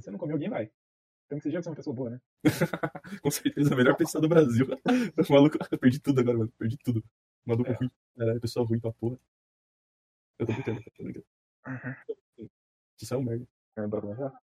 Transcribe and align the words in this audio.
você 0.00 0.10
não 0.10 0.18
comeu, 0.18 0.34
alguém 0.36 0.48
vai. 0.50 0.70
Então 1.26 1.38
que 1.38 1.42
você 1.44 1.50
já 1.50 1.58
é 1.58 1.62
uma 1.62 1.76
pessoa 1.76 1.94
boa, 1.94 2.10
né? 2.10 2.20
Com 3.22 3.30
certeza, 3.30 3.74
a 3.74 3.76
melhor 3.76 3.96
pessoa 3.96 4.20
do 4.22 4.28
Brasil. 4.28 4.66
maluco, 5.30 5.58
perdi 5.78 6.00
tudo 6.00 6.20
agora, 6.20 6.38
mano. 6.38 6.52
Perdi 6.58 6.76
tudo. 6.78 7.04
Maluco 7.44 7.70
É. 7.70 7.74
ruim. 7.74 7.90
Caralho, 8.16 8.40
pessoa 8.40 8.66
ruim 8.66 8.80
pra 8.80 8.92
porra. 8.92 9.18
Eu 10.38 10.46
tô 10.46 10.52
brincando, 10.52 10.82
tá 10.82 10.90
ligado? 11.04 11.24
Uhum. 11.66 12.48
Isso 13.00 13.12
é 13.14 13.16
um 13.16 13.22
merda. 13.22 13.46
É, 13.76 13.86
bora 13.86 14.02
começar? 14.02 14.38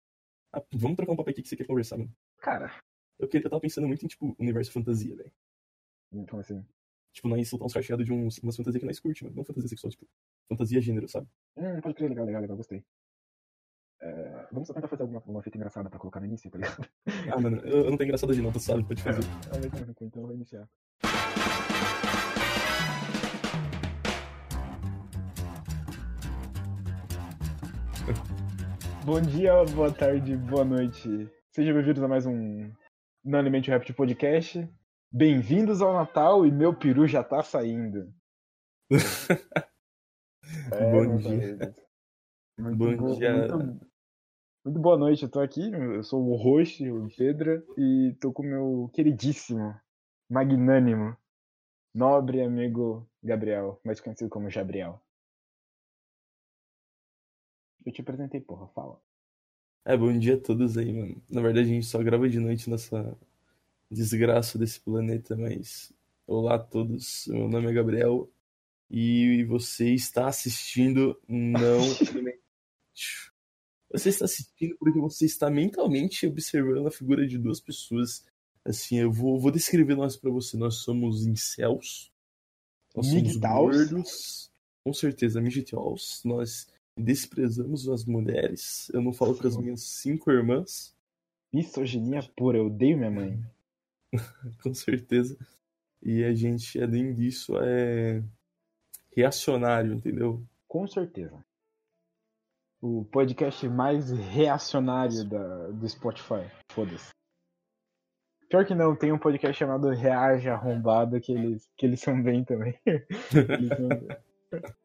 Ah, 0.51 0.63
vamos 0.73 0.95
trocar 0.97 1.13
um 1.13 1.16
papo 1.16 1.29
aqui 1.29 1.41
que 1.41 1.47
você 1.47 1.55
quer 1.55 1.65
conversar, 1.65 1.97
mano. 1.97 2.13
Cara, 2.39 2.71
Eu, 3.20 3.27
queria, 3.27 3.45
eu 3.45 3.49
tava 3.49 3.61
pensando 3.61 3.88
muito 3.88 4.04
em, 4.04 4.07
tipo, 4.07 4.35
universo 4.39 4.71
fantasia, 4.71 5.15
velho. 5.15 5.31
então 6.11 6.39
assim. 6.39 6.65
Tipo, 7.13 7.27
nós 7.29 7.47
soltar 7.47 7.65
uns 7.67 7.73
cacheados 7.73 8.05
de 8.05 8.11
uns, 8.11 8.39
umas 8.39 8.55
fantasias 8.55 8.81
que 8.81 8.85
nós 8.88 8.99
curte, 8.99 9.23
mano. 9.23 9.35
Não 9.35 9.45
fantasia 9.45 9.70
sexual, 9.70 9.91
tipo, 9.91 10.05
fantasia 10.49 10.81
gênero, 10.81 11.07
sabe? 11.07 11.27
Hum, 11.55 11.79
pode 11.79 11.95
crer, 11.95 12.09
legal, 12.09 12.25
legal, 12.25 12.41
legal, 12.41 12.57
gostei. 12.57 12.83
É, 14.05 14.47
vamos 14.51 14.67
só 14.67 14.73
tentar 14.73 14.89
fazer 14.89 15.04
alguma 15.04 15.23
uma 15.25 15.41
fita 15.41 15.57
engraçada 15.57 15.89
pra 15.89 15.97
colocar 15.97 16.19
no 16.19 16.25
início, 16.25 16.51
tá 16.51 16.57
ligado? 16.57 16.86
Ah, 17.32 17.39
mano, 17.39 17.57
eu, 17.64 17.86
eu 17.86 17.89
não 17.91 17.97
tenho 17.97 18.07
engraçado 18.09 18.32
hoje 18.32 18.41
não, 18.41 18.51
tu 18.51 18.59
sabe, 18.59 18.83
pode 18.83 19.01
fazer. 19.01 19.23
Ah, 19.50 19.57
vai 19.57 19.69
tomar 19.69 19.86
no 19.87 19.93
cu, 19.95 20.04
então 20.05 20.21
eu 20.23 20.28
vou 20.28 20.36
iniciar. 20.36 20.68
Bom 29.05 29.21
dia, 29.21 29.51
boa 29.75 29.92
tarde, 29.92 30.36
boa 30.37 30.64
noite. 30.64 31.29
Sejam 31.51 31.73
bem-vindos 31.75 32.02
a 32.03 32.08
mais 32.08 32.25
um 32.25 32.72
Não 33.23 33.39
Alimente 33.39 33.70
o 33.70 33.73
Rap 33.73 33.92
Podcast. 33.94 34.67
Bem-vindos 35.11 35.81
ao 35.81 35.94
Natal 35.94 36.45
e 36.45 36.52
meu 36.52 36.73
peru 36.73 37.06
já 37.08 37.23
tá 37.23 37.42
saindo. 37.44 38.11
É, 40.73 40.92
Bom 40.92 41.02
meus 41.08 41.23
dia. 41.23 41.73
Muito 42.59 42.78
Bom 42.78 42.95
bo- 42.97 43.16
dia. 43.16 43.47
Muito, 43.47 43.88
muito 44.63 44.80
boa 44.80 44.97
noite, 44.97 45.23
eu 45.23 45.30
tô 45.30 45.41
aqui, 45.41 45.72
eu 45.72 46.03
sou 46.03 46.25
o 46.25 46.35
host, 46.38 46.89
o 46.89 47.09
Pedro, 47.17 47.66
e 47.77 48.16
tô 48.22 48.31
com 48.31 48.44
o 48.44 48.45
meu 48.45 48.89
queridíssimo, 48.94 49.75
magnânimo, 50.30 51.17
nobre 51.94 52.42
amigo 52.42 53.05
Gabriel, 53.22 53.80
mais 53.83 54.00
conhecido 54.00 54.30
como 54.30 54.50
Gabriel. 54.50 55.02
Eu 57.86 57.92
te 57.92 58.00
apresentei, 58.00 58.39
porra, 58.39 58.67
fala. 58.67 59.02
É, 59.83 59.97
bom 59.97 60.17
dia 60.17 60.36
a 60.36 60.39
todos 60.39 60.77
aí, 60.77 60.94
mano. 60.94 61.22
Na 61.30 61.42
verdade, 61.42 61.67
a 61.70 61.73
gente 61.73 61.86
só 61.86 62.02
grava 62.02 62.30
de 62.30 62.39
noite 62.39 62.70
nessa 62.70 63.17
desgraça 63.92 64.58
desse 64.58 64.80
planeta, 64.80 65.36
mas 65.36 65.92
olá 66.25 66.55
a 66.55 66.59
todos. 66.59 67.27
Meu 67.27 67.50
nome 67.50 67.70
é 67.70 67.73
Gabriel 67.73 68.31
e 68.89 69.44
você 69.44 69.94
está 69.94 70.27
assistindo 70.27 71.20
Não. 71.27 71.81
Você 73.94 74.09
está 74.09 74.25
assistindo 74.25 74.75
porque 74.77 74.99
você 74.99 75.25
está 75.25 75.49
mentalmente 75.49 76.27
observando 76.27 76.88
a 76.88 76.91
figura 76.91 77.25
de 77.27 77.38
duas 77.38 77.61
pessoas. 77.61 78.25
Assim, 78.66 78.97
eu 78.97 79.11
vou, 79.11 79.39
vou 79.39 79.52
descrever 79.52 79.95
nós 79.95 80.17
pra 80.17 80.31
você. 80.31 80.58
Nós 80.58 80.75
somos 80.77 81.25
incels. 81.25 82.11
Nós 82.95 83.08
somos 83.08 83.38
gordos. 83.38 84.52
Com 84.83 84.94
certeza, 84.94 85.39
migtaus. 85.39 86.21
Nós 86.25 86.67
desprezamos 86.97 87.88
as 87.88 88.03
mulheres. 88.03 88.89
Eu 88.94 89.02
não 89.02 89.14
falo 89.14 89.38
com 89.38 89.47
as 89.47 89.55
minhas 89.55 89.83
cinco 89.83 90.31
irmãs, 90.31 90.94
Misoginia 91.53 92.23
pura, 92.36 92.58
eu 92.58 92.66
odeio 92.66 92.97
minha 92.97 93.11
mãe. 93.11 93.39
com 94.64 94.73
certeza. 94.73 95.38
E 96.02 96.23
a 96.23 96.33
gente, 96.33 96.81
além 96.81 97.14
disso, 97.14 97.53
é 97.59 98.23
reacionário, 99.16 99.94
entendeu? 99.94 100.44
Com 100.67 100.88
certeza. 100.88 101.45
O 102.86 103.06
podcast 103.06 103.66
mais 103.70 104.12
reacionário 104.12 105.23
da, 105.23 105.70
do 105.70 105.88
Spotify. 105.88 106.52
Foda-se. 106.70 107.12
Pior 108.50 108.66
que 108.66 108.76
não, 108.76 108.94
tem 108.94 109.14
um 109.14 109.17
podcast 109.17 109.58
chamado 109.58 109.88
Reage 109.88 110.50
Arrombado 110.50 111.22
que 111.22 111.31
eles, 111.31 111.72
que 111.78 111.86
eles 111.86 112.02
são 112.02 112.22
bem 112.22 112.44
também. 112.44 112.78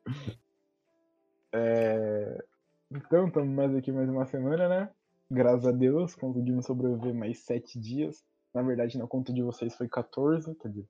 É, 1.51 2.45
Então, 2.91 3.27
estamos 3.27 3.49
mais 3.49 3.75
aqui 3.75 3.91
mais 3.91 4.09
uma 4.09 4.27
semana, 4.27 4.69
né? 4.69 4.91
Graças 5.29 5.67
a 5.67 5.73
Deus, 5.73 6.15
conseguimos 6.15 6.67
sobreviver 6.67 7.15
mais 7.15 7.39
sete 7.39 7.81
dias. 7.81 8.23
Na 8.55 8.63
verdade, 8.63 8.97
na 8.97 9.09
conta 9.09 9.33
de 9.33 9.43
vocês 9.43 9.75
foi 9.75 9.89
14, 9.89 10.55
quer 10.55 10.69
dizer, 10.69 10.87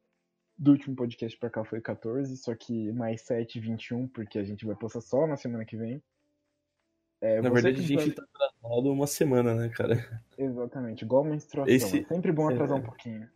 do 0.59 0.73
último 0.73 0.95
podcast 0.95 1.39
pra 1.39 1.49
cá 1.49 1.65
foi 1.65 1.81
14, 1.81 2.37
só 2.37 2.55
que 2.55 2.93
mais 2.93 3.23
7, 3.23 3.61
21, 3.61 4.09
porque 4.09 4.39
a 4.39 4.45
gente 4.45 4.67
vai 4.67 4.77
postar 4.77 5.01
só 5.01 5.27
na 5.27 5.37
semana 5.37 5.65
que 5.65 5.77
vem. 5.77 6.03
É, 7.21 7.41
Na 7.41 7.51
verdade, 7.51 7.81
a 7.81 7.83
gente 7.83 8.13
tá 8.13 8.23
atrasado 8.23 8.93
uma 8.93 9.07
semana, 9.07 9.55
né, 9.55 9.69
cara? 9.69 10.23
Exatamente, 10.37 11.05
igual 11.05 11.25
menstruação. 11.25 11.75
Esse- 11.75 12.01
É 12.01 12.05
sempre 12.05 12.31
bom 12.33 12.49
atrasar 12.49 12.77
é. 12.79 12.81
um 12.81 12.85
pouquinho. 12.85 13.29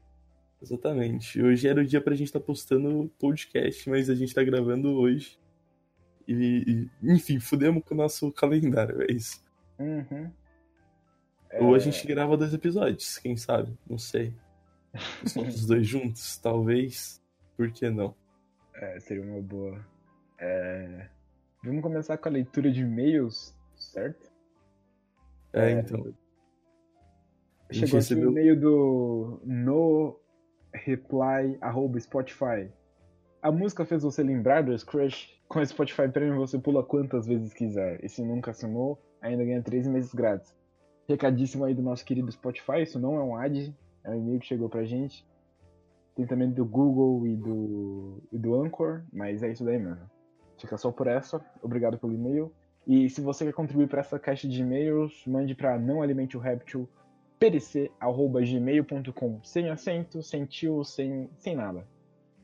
Exatamente. 0.61 1.43
Hoje 1.43 1.67
era 1.67 1.81
o 1.81 1.85
dia 1.85 2.01
pra 2.01 2.15
gente 2.15 2.29
estar 2.29 2.39
postando 2.41 3.11
podcast, 3.19 3.91
mas 3.91 4.09
a 4.09 4.15
gente 4.15 4.33
tá 4.33 4.45
gravando 4.45 4.95
hoje. 4.95 5.37
E, 6.29 6.89
e, 7.03 7.13
enfim, 7.13 7.41
fudemos 7.41 7.83
com 7.85 7.95
o 7.95 7.97
nosso 7.97 8.31
calendário, 8.31 9.03
é 9.03 9.07
isso. 9.13 9.45
Uhum. 9.81 10.31
Ou 11.61 11.75
a 11.75 11.77
É, 11.77 11.81
gente 11.81 12.07
grava 12.07 12.37
dois 12.37 12.55
episódios, 12.55 13.19
quem 13.19 13.37
sabe? 13.37 13.77
Não 13.91 13.99
sei. 13.99 14.33
Os 15.25 15.67
dois 15.67 15.85
juntos, 15.89 16.39
talvez. 16.39 17.21
Por 17.57 17.71
que 17.73 17.91
não? 17.91 18.15
é, 18.75 18.99
seria 19.01 19.23
uma 19.25 19.41
boa. 19.43 19.85
É, 20.39 21.09
Vamos 21.65 21.83
começar 21.83 22.17
com 22.19 22.29
a 22.29 22.33
leitura 22.33 22.71
de 22.71 22.81
e-mails, 22.83 23.55
certo? 23.93 24.31
É, 25.53 25.73
É, 25.73 25.81
então. 25.81 26.03
Gente 27.71 27.87
Chegou 27.87 27.87
aqui 27.87 27.95
o 27.95 27.99
recebeu. 27.99 28.31
e-mail 28.31 28.61
do 28.61 29.41
no 29.45 30.19
reply 30.75 31.57
arroba 31.61 31.99
Spotify. 32.01 32.71
A 33.41 33.51
música 33.53 33.85
fez 33.85 34.03
você 34.03 34.23
lembrar 34.23 34.63
do 34.63 34.75
Crush? 34.87 35.31
Com 35.49 35.59
o 35.61 35.67
Spotify 35.67 36.09
Premium 36.09 36.39
você 36.39 36.59
pula 36.59 36.83
quantas 36.83 37.27
vezes 37.27 37.53
quiser. 37.53 38.03
E 38.03 38.09
se 38.09 38.23
nunca 38.25 38.51
assinou, 38.53 38.99
ainda 39.21 39.45
ganha 39.45 39.63
3 39.63 39.87
meses 39.87 40.15
grátis. 40.15 40.55
Recadíssimo 41.09 41.65
aí 41.65 41.75
do 41.75 41.83
nosso 41.83 42.05
querido 42.05 42.31
Spotify, 42.33 42.83
isso 42.83 42.99
não 42.99 43.17
é 43.17 43.23
um 43.23 43.37
ad, 43.37 43.75
é 44.05 44.11
um 44.11 44.17
e-mail 44.17 44.41
que 44.41 44.47
chegou 44.47 44.69
pra 44.69 44.85
gente. 44.85 45.27
Tem 46.15 46.27
também 46.27 46.51
do 46.51 46.65
Google 46.65 47.27
e 47.27 47.37
do, 47.37 48.23
e 48.33 48.39
do 48.39 48.55
Anchor, 48.55 49.03
mas 49.13 49.43
é 49.43 49.51
isso 49.51 49.65
daí 49.65 49.79
mesmo. 49.79 50.09
Fica 50.59 50.77
só 50.79 50.91
por 50.93 51.07
essa, 51.07 51.45
obrigado 51.63 51.99
pelo 51.99 52.13
e-mail. 52.15 52.53
E 52.87 53.09
se 53.09 53.21
você 53.21 53.45
quer 53.45 53.53
contribuir 53.53 53.89
para 53.89 54.01
essa 54.01 54.19
caixa 54.19 54.49
de 54.49 54.61
e-mails, 54.61 55.25
mande 55.27 55.55
para 55.55 55.79
não 55.79 56.03
alimente 56.03 56.37
o 56.37 56.41
réptil 56.41 56.89
pdc@gmail.com, 57.39 59.41
sem 59.43 59.71
acento, 59.71 60.21
sem 60.23 60.45
tio, 60.45 60.85
sem, 60.85 61.31
sem 61.37 61.57
nada. 61.57 61.87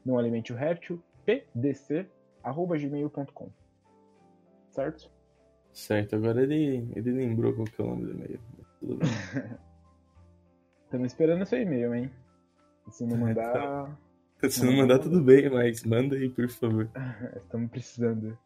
Não 0.05 0.19
alimente 0.19 0.53
o 0.53 0.57
réptil 0.57 1.01
pdc@gmail.com. 1.25 3.51
Certo? 4.71 5.11
Certo, 5.73 6.17
agora 6.17 6.43
ele, 6.43 6.91
ele 6.95 7.13
lembrou 7.13 7.55
qual 7.55 7.67
que 7.67 7.81
é 7.81 7.85
o 7.85 7.89
nome 7.89 8.07
do 8.07 8.13
e-mail. 8.13 8.41
Tudo 8.81 8.97
bem. 8.97 9.09
Estamos 10.85 11.09
esperando 11.09 11.45
seu 11.45 11.61
e-mail, 11.61 11.95
hein? 11.95 12.11
Se 12.91 13.05
não 13.05 13.19
mandar, 13.19 13.99
Se 14.49 14.65
não 14.65 14.73
mandar, 14.73 15.01
tudo 15.01 15.23
bem, 15.23 15.51
mas 15.51 15.85
manda 15.85 16.17
aí, 16.17 16.31
por 16.31 16.49
favor. 16.49 16.89
estamos 17.37 17.71
precisando. 17.71 18.39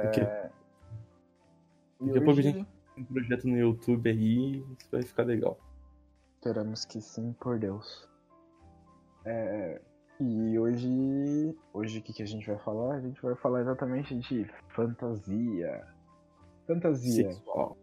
Porque 0.00 0.20
É... 0.20 0.50
e 2.00 2.06
Daqui 2.12 2.18
a 2.18 2.30
hoje- 2.30 2.42
gente- 2.42 2.68
um 2.98 3.04
projeto 3.04 3.48
no 3.48 3.56
YouTube 3.56 4.10
aí, 4.10 4.58
isso 4.78 4.90
vai 4.90 5.02
ficar 5.02 5.22
legal. 5.24 5.58
Esperamos 6.36 6.84
que 6.84 7.00
sim, 7.00 7.32
por 7.40 7.58
Deus. 7.58 8.08
É, 9.24 9.80
e 10.20 10.58
hoje. 10.58 11.56
Hoje 11.72 11.98
o 12.00 12.02
que, 12.02 12.12
que 12.12 12.22
a 12.22 12.26
gente 12.26 12.46
vai 12.46 12.58
falar? 12.58 12.96
A 12.96 13.00
gente 13.00 13.20
vai 13.22 13.34
falar 13.36 13.60
exatamente 13.62 14.18
de 14.18 14.44
fantasia. 14.68 15.86
Fantasia. 16.66 17.32
Sexual. 17.32 17.76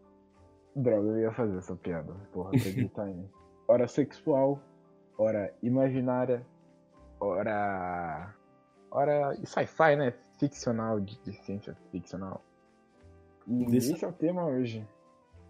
Droga, 0.76 1.08
eu 1.08 1.20
ia 1.20 1.32
fazer 1.32 1.58
essa 1.58 1.76
piada. 1.76 2.14
Porra, 2.32 2.50
acredita 2.50 3.09
em 3.09 3.16
mim. 3.16 3.29
Hora 3.67 3.88
sexual, 3.88 4.62
hora 5.17 5.53
imaginária, 5.64 6.46
hora. 7.20 8.34
Hora. 8.91 9.35
e 9.41 9.46
sci-fi, 9.46 9.96
né? 9.96 10.14
Ficcional, 10.40 11.00
de, 11.00 11.20
de 11.20 11.34
ciência 11.44 11.76
ficcional. 11.91 12.44
E 13.47 13.66
Desse- 13.66 13.94
esse 13.94 14.06
é 14.06 14.08
o 14.08 14.14
tema 14.14 14.46
hoje. 14.46 14.88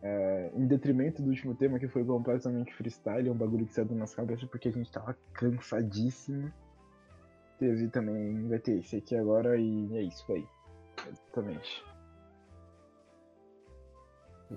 É, 0.01 0.51
em 0.55 0.65
detrimento 0.65 1.21
do 1.21 1.29
último 1.29 1.53
tema, 1.53 1.77
que 1.77 1.87
foi 1.87 2.05
completamente 2.05 2.73
freestyle, 2.73 3.27
é 3.27 3.31
um 3.31 3.35
bagulho 3.35 3.65
que 3.65 3.73
saiu 3.73 3.85
da 3.85 3.95
nossa 3.95 4.15
cabeça 4.15 4.47
porque 4.47 4.69
a 4.69 4.71
gente 4.71 4.89
tava 4.91 5.15
cansadíssimo. 5.33 6.51
Teve 7.57 7.89
também. 7.89 8.47
Vai 8.47 8.59
ter 8.59 8.79
esse 8.79 8.95
aqui 8.95 9.15
agora 9.15 9.57
e 9.57 9.97
é 9.97 10.01
isso 10.03 10.31
aí. 10.31 10.47
Exatamente. 11.05 11.83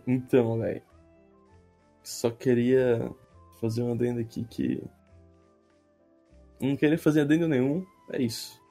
Então, 0.06 0.58
velho. 0.60 0.82
Só 2.02 2.30
queria 2.30 3.10
fazer 3.60 3.82
um 3.82 3.92
adendo 3.92 4.20
aqui 4.20 4.44
que. 4.44 4.82
Não 6.60 6.76
queria 6.76 6.98
fazer 6.98 7.22
adendo 7.22 7.48
nenhum, 7.48 7.84
é 8.12 8.22
isso. 8.22 8.61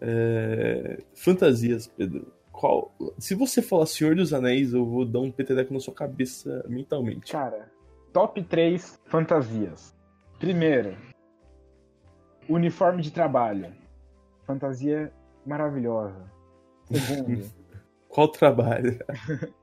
É, 0.00 1.02
Fantasias, 1.14 1.86
Pedro. 1.86 2.32
qual. 2.52 2.94
Se 3.18 3.34
você 3.34 3.62
falar 3.62 3.86
Senhor 3.86 4.14
dos 4.14 4.32
Anéis, 4.32 4.72
eu 4.72 4.84
vou 4.84 5.04
dar 5.04 5.20
um 5.20 5.30
petereco 5.30 5.72
na 5.72 5.80
sua 5.80 5.94
cabeça 5.94 6.64
mentalmente. 6.68 7.32
Cara, 7.32 7.70
top 8.12 8.42
3 8.42 9.00
fantasias. 9.06 9.94
Primeiro, 10.38 10.96
uniforme 12.48 13.02
de 13.02 13.10
trabalho. 13.10 13.72
Fantasia 14.44 15.12
maravilhosa. 15.44 16.30
Segundo, 16.90 17.44
Qual 18.08 18.28
trabalho? 18.28 18.98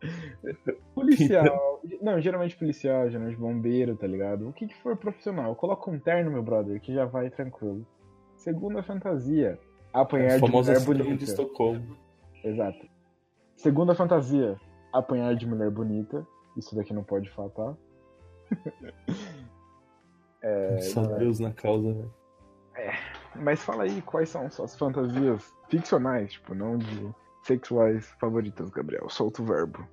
policial. 0.94 1.82
Não, 2.00 2.22
geralmente 2.22 2.56
policial, 2.56 3.10
geralmente 3.10 3.36
bombeiro, 3.36 3.96
tá 3.96 4.06
ligado? 4.06 4.48
O 4.48 4.54
que, 4.54 4.68
que 4.68 4.76
for 4.76 4.96
profissional. 4.96 5.56
Coloca 5.56 5.90
um 5.90 5.98
terno, 5.98 6.30
meu 6.30 6.44
brother, 6.44 6.80
que 6.80 6.94
já 6.94 7.04
vai 7.04 7.32
tranquilo. 7.32 7.84
Segunda 8.36 8.84
fantasia, 8.84 9.58
apanhar 9.94 10.40
de 10.40 10.52
mulher 10.52 10.80
bonita. 10.82 11.16
de 11.16 11.24
Estocolmo. 11.24 11.98
Exato. 12.44 12.88
Segunda 13.56 13.96
fantasia, 13.96 14.60
apanhar 14.92 15.36
de 15.36 15.46
mulher 15.46 15.70
bonita. 15.70 16.26
Isso 16.58 16.76
daqui 16.76 16.94
não 16.94 17.04
pode 17.04 17.30
faltar. 17.30 17.76
É, 20.46 20.82
Só 20.82 21.04
é. 21.06 21.20
Deus 21.20 21.40
na 21.40 21.54
causa, 21.54 21.94
velho. 21.94 22.14
Mas 23.36 23.62
fala 23.62 23.84
aí 23.84 24.02
quais 24.02 24.28
são 24.28 24.50
suas 24.52 24.78
fantasias 24.78 25.54
ficcionais, 25.70 26.34
tipo, 26.34 26.54
não 26.54 26.78
de 26.78 27.16
sexuais 27.44 28.06
favoritas, 28.20 28.70
Gabriel. 28.70 29.10
Solta 29.10 29.42
o 29.42 29.46
verbo. 29.46 29.88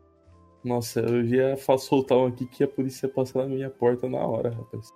Nossa, 0.65 1.01
eu 1.01 1.25
ia 1.25 1.57
soltar 1.79 2.19
um 2.19 2.27
aqui 2.27 2.47
que 2.47 2.65
a 2.65 2.69
polícia 2.69 3.09
passa 3.09 3.39
na 3.39 3.47
minha 3.47 3.71
porta 3.71 4.09
na 4.09 4.19
hora, 4.19 4.51
rapaz. 4.51 4.93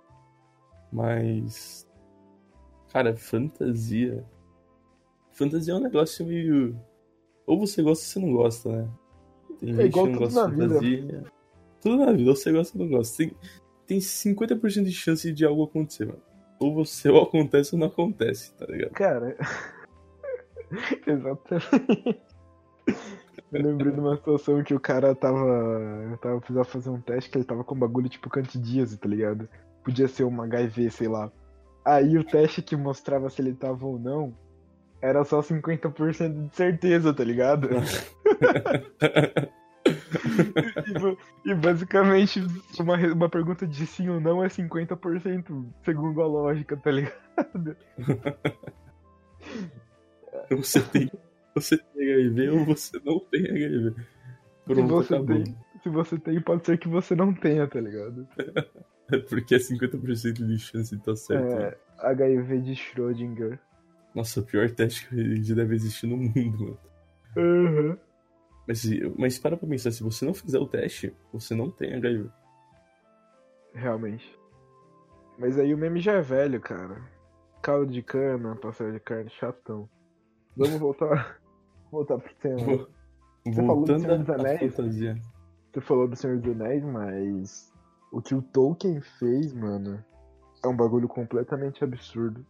Mas. 0.91 1.87
Cara, 2.91 3.15
fantasia. 3.15 4.25
Fantasia 5.35 5.73
é 5.73 5.77
um 5.77 5.81
negócio 5.81 6.25
meio. 6.25 6.79
Ou 7.45 7.59
você 7.59 7.83
gosta 7.83 8.03
ou 8.03 8.09
você 8.09 8.19
não 8.19 8.33
gosta, 8.33 8.69
né? 8.71 8.89
Tem 9.59 9.69
É 9.69 9.73
gente 9.73 9.85
igual 9.87 10.05
que 10.05 10.11
não 10.13 10.19
tudo 10.19 10.33
gosta 10.33 10.47
na 10.47 10.47
de 10.47 10.55
vida. 10.55 10.73
fantasia. 10.75 11.23
Tudo 11.81 11.97
na 12.05 12.11
vida, 12.13 12.29
ou 12.29 12.35
você 12.35 12.51
gosta 12.51 12.77
ou 12.77 12.85
não 12.85 12.97
gosta. 12.97 13.17
Tem, 13.17 13.35
tem 13.85 13.99
50% 13.99 14.83
de 14.83 14.91
chance 14.91 15.31
de 15.31 15.45
algo 15.45 15.63
acontecer, 15.63 16.05
mano. 16.05 16.21
Ou 16.59 16.73
você 16.73 17.09
ou 17.09 17.21
acontece 17.21 17.75
ou 17.75 17.79
não 17.79 17.87
acontece, 17.87 18.53
tá 18.55 18.65
ligado? 18.65 18.91
Cara. 18.91 19.37
Exatamente. 21.05 22.21
Eu 23.51 23.61
lembrei 23.61 23.91
de 23.91 23.99
uma 23.99 24.15
situação 24.15 24.63
que 24.63 24.73
o 24.73 24.79
cara 24.79 25.13
tava. 25.13 26.17
tava 26.21 26.39
precisando 26.39 26.65
fazer 26.65 26.89
um 26.89 27.01
teste 27.01 27.29
que 27.29 27.37
ele 27.37 27.45
tava 27.45 27.63
com 27.63 27.75
um 27.75 27.79
bagulho 27.79 28.09
tipo 28.09 28.29
candidíase, 28.29 28.97
tá 28.97 29.07
ligado? 29.07 29.47
Podia 29.83 30.07
ser 30.07 30.23
uma 30.23 30.45
HIV, 30.45 30.89
sei 30.89 31.07
lá. 31.07 31.31
Aí 31.83 32.17
o 32.17 32.23
teste 32.23 32.61
que 32.61 32.75
mostrava 32.75 33.29
se 33.29 33.41
ele 33.41 33.53
tava 33.53 33.85
ou 33.85 33.99
não 33.99 34.33
era 35.05 35.23
só 35.23 35.41
50% 35.41 36.47
de 36.49 36.55
certeza, 36.55 37.13
tá 37.13 37.23
ligado? 37.23 37.69
e, 40.87 40.93
ba- 40.99 41.17
e 41.45 41.53
basicamente 41.55 42.41
uma, 42.79 42.95
uma 43.13 43.29
pergunta 43.29 43.67
de 43.67 43.85
sim 43.85 44.09
ou 44.09 44.19
não 44.19 44.43
é 44.43 44.47
50% 44.47 45.65
segundo 45.83 46.21
a 46.21 46.27
lógica, 46.27 46.75
tá 46.77 46.91
ligado? 46.91 47.75
Você 50.51 50.81
tem, 50.81 51.11
você 51.53 51.77
tem 51.77 52.13
HIV 52.13 52.49
ou 52.49 52.65
você 52.65 52.99
não 53.05 53.19
tem 53.19 53.41
HIV. 53.45 53.95
Pronto, 54.65 54.87
você 54.87 55.13
acabou. 55.15 55.43
tem- 55.43 55.55
Se 55.83 55.89
você 55.89 56.17
tem, 56.17 56.41
pode 56.41 56.65
ser 56.65 56.77
que 56.77 56.87
você 56.87 57.15
não 57.15 57.33
tenha, 57.33 57.67
tá 57.67 57.79
ligado? 57.79 58.27
Porque 59.29 59.53
é 59.55 59.59
50% 59.59 60.33
de 60.47 60.57
chance 60.57 60.89
de 60.95 60.99
estar 60.99 61.15
certo. 61.15 61.45
né? 61.55 61.63
É, 61.67 61.77
HIV 61.99 62.59
de 62.61 62.73
Schrödinger. 62.75 63.59
Nossa, 64.15 64.39
o 64.39 64.43
pior 64.45 64.69
teste 64.71 65.07
que 65.09 65.43
já 65.43 65.53
deve 65.53 65.75
existir 65.75 66.07
no 66.07 66.15
mundo, 66.17 66.57
mano. 66.63 66.79
Uhum. 67.35 67.97
Mas, 68.67 68.83
mas 69.17 69.37
para 69.37 69.57
pra 69.57 69.67
pensar, 69.67 69.91
se 69.91 70.01
você 70.01 70.25
não 70.25 70.33
fizer 70.33 70.57
o 70.57 70.65
teste, 70.67 71.13
você 71.31 71.53
não 71.53 71.69
tem 71.69 71.93
HIV. 71.93 72.29
Realmente. 73.73 74.39
Mas 75.37 75.59
aí 75.59 75.73
o 75.73 75.77
meme 75.77 75.99
já 75.99 76.13
é 76.13 76.21
velho, 76.21 76.59
cara. 76.61 77.01
Caldo 77.61 77.91
de 77.91 78.01
cana, 78.01 78.55
pastel 78.55 78.93
de 78.93 78.99
carne, 79.01 79.29
chatão. 79.31 79.89
Vamos 80.55 80.79
voltar, 80.79 81.39
voltar 81.91 82.17
pro 82.17 82.33
tema. 82.35 82.59
falou 82.59 82.87
do 83.43 83.63
Voltando 83.65 84.01
Senhor 84.01 84.17
dos 84.19 84.29
Anéis? 84.29 84.75
fantasia. 84.75 85.21
Você 85.73 85.81
falou 85.81 86.07
do 86.07 86.15
Senhor 86.15 86.37
dos 86.39 86.51
Anéis, 86.53 86.83
mas 86.85 87.73
o 88.13 88.21
que 88.21 88.33
o 88.33 88.41
Tolkien 88.41 89.01
fez, 89.19 89.53
mano, 89.53 90.01
é 90.63 90.67
um 90.67 90.75
bagulho 90.75 91.07
completamente 91.09 91.83
absurdo. 91.83 92.45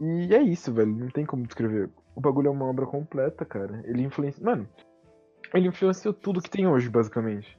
E 0.00 0.34
é 0.34 0.42
isso, 0.42 0.72
velho. 0.72 0.94
Não 0.94 1.08
tem 1.08 1.26
como 1.26 1.46
descrever. 1.46 1.90
O 2.14 2.20
bagulho 2.20 2.48
é 2.48 2.50
uma 2.50 2.66
obra 2.66 2.86
completa, 2.86 3.44
cara. 3.44 3.82
Ele 3.84 4.02
influencia. 4.02 4.44
Mano, 4.44 4.68
ele 5.54 5.68
influenciou 5.68 6.14
tudo 6.14 6.42
que 6.42 6.50
tem 6.50 6.66
hoje, 6.66 6.88
basicamente. 6.88 7.58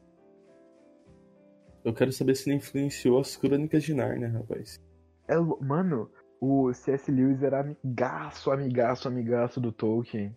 Eu 1.83 1.93
quero 1.93 2.11
saber 2.11 2.35
se 2.35 2.49
ele 2.49 2.57
influenciou 2.57 3.19
as 3.19 3.35
crônicas 3.35 3.83
de 3.83 3.93
Narnia, 3.93 4.29
rapaz. 4.29 4.81
É, 5.27 5.37
mano, 5.37 6.11
o 6.41 6.73
C.S. 6.73 7.11
Lewis 7.11 7.41
era 7.41 7.61
amigaço, 7.61 8.51
amigaço, 8.51 9.07
amigaço 9.07 9.59
do 9.59 9.71
Tolkien. 9.71 10.35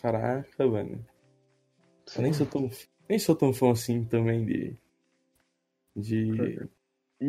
Caraca, 0.00 0.66
mano. 0.66 1.04
Eu 2.16 2.22
nem 2.22 2.32
sou 2.32 2.46
tão, 2.46 2.70
nem 3.08 3.18
sou 3.18 3.36
tão 3.36 3.52
fã 3.52 3.70
assim 3.72 4.04
também 4.04 4.44
de. 4.44 4.76
De 5.94 6.68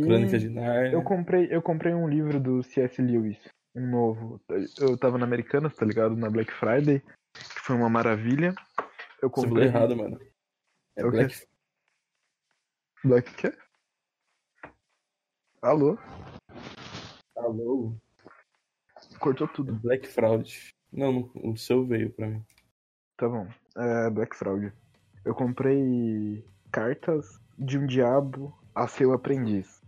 Crônicas 0.01 0.41
de 0.41 0.49
Narnia. 0.49 0.91
eu 0.91 1.03
comprei, 1.03 1.47
eu 1.51 1.61
comprei 1.61 1.93
um 1.93 2.07
livro 2.07 2.39
do 2.39 2.63
C.S. 2.63 3.01
Lewis, 3.01 3.37
um 3.75 3.89
novo. 3.89 4.41
Eu 4.79 4.97
tava 4.97 5.17
na 5.17 5.25
Americanas, 5.25 5.75
tá 5.75 5.85
ligado? 5.85 6.15
Na 6.15 6.29
Black 6.29 6.51
Friday, 6.51 6.99
que 7.33 7.59
foi 7.59 7.75
uma 7.75 7.89
maravilha. 7.89 8.55
Eu 9.21 9.29
Você 9.29 9.35
falou 9.35 9.49
comprei. 9.49 9.67
errado, 9.67 9.95
mano. 9.95 10.19
É 10.95 11.01
É 11.01 11.05
o 11.05 11.11
quê? 11.11 11.17
Black 11.17 11.47
Black 13.05 13.33
quê? 13.35 13.53
Alô? 15.61 15.97
Alô? 17.37 17.93
Cortou 19.19 19.47
tudo. 19.47 19.73
Black 19.75 20.07
Fraud. 20.07 20.73
Não, 20.91 21.11
não, 21.11 21.51
o 21.51 21.57
seu 21.57 21.85
veio 21.85 22.11
pra 22.11 22.27
mim. 22.27 22.43
Tá 23.17 23.27
bom. 23.27 23.47
É 23.77 24.09
Black 24.09 24.35
Fraud. 24.35 24.71
Eu 25.25 25.33
comprei 25.33 26.45
cartas 26.71 27.39
de 27.57 27.77
um 27.77 27.85
diabo 27.85 28.57
a 28.75 28.87
seu 28.87 29.13
aprendiz. 29.13 29.82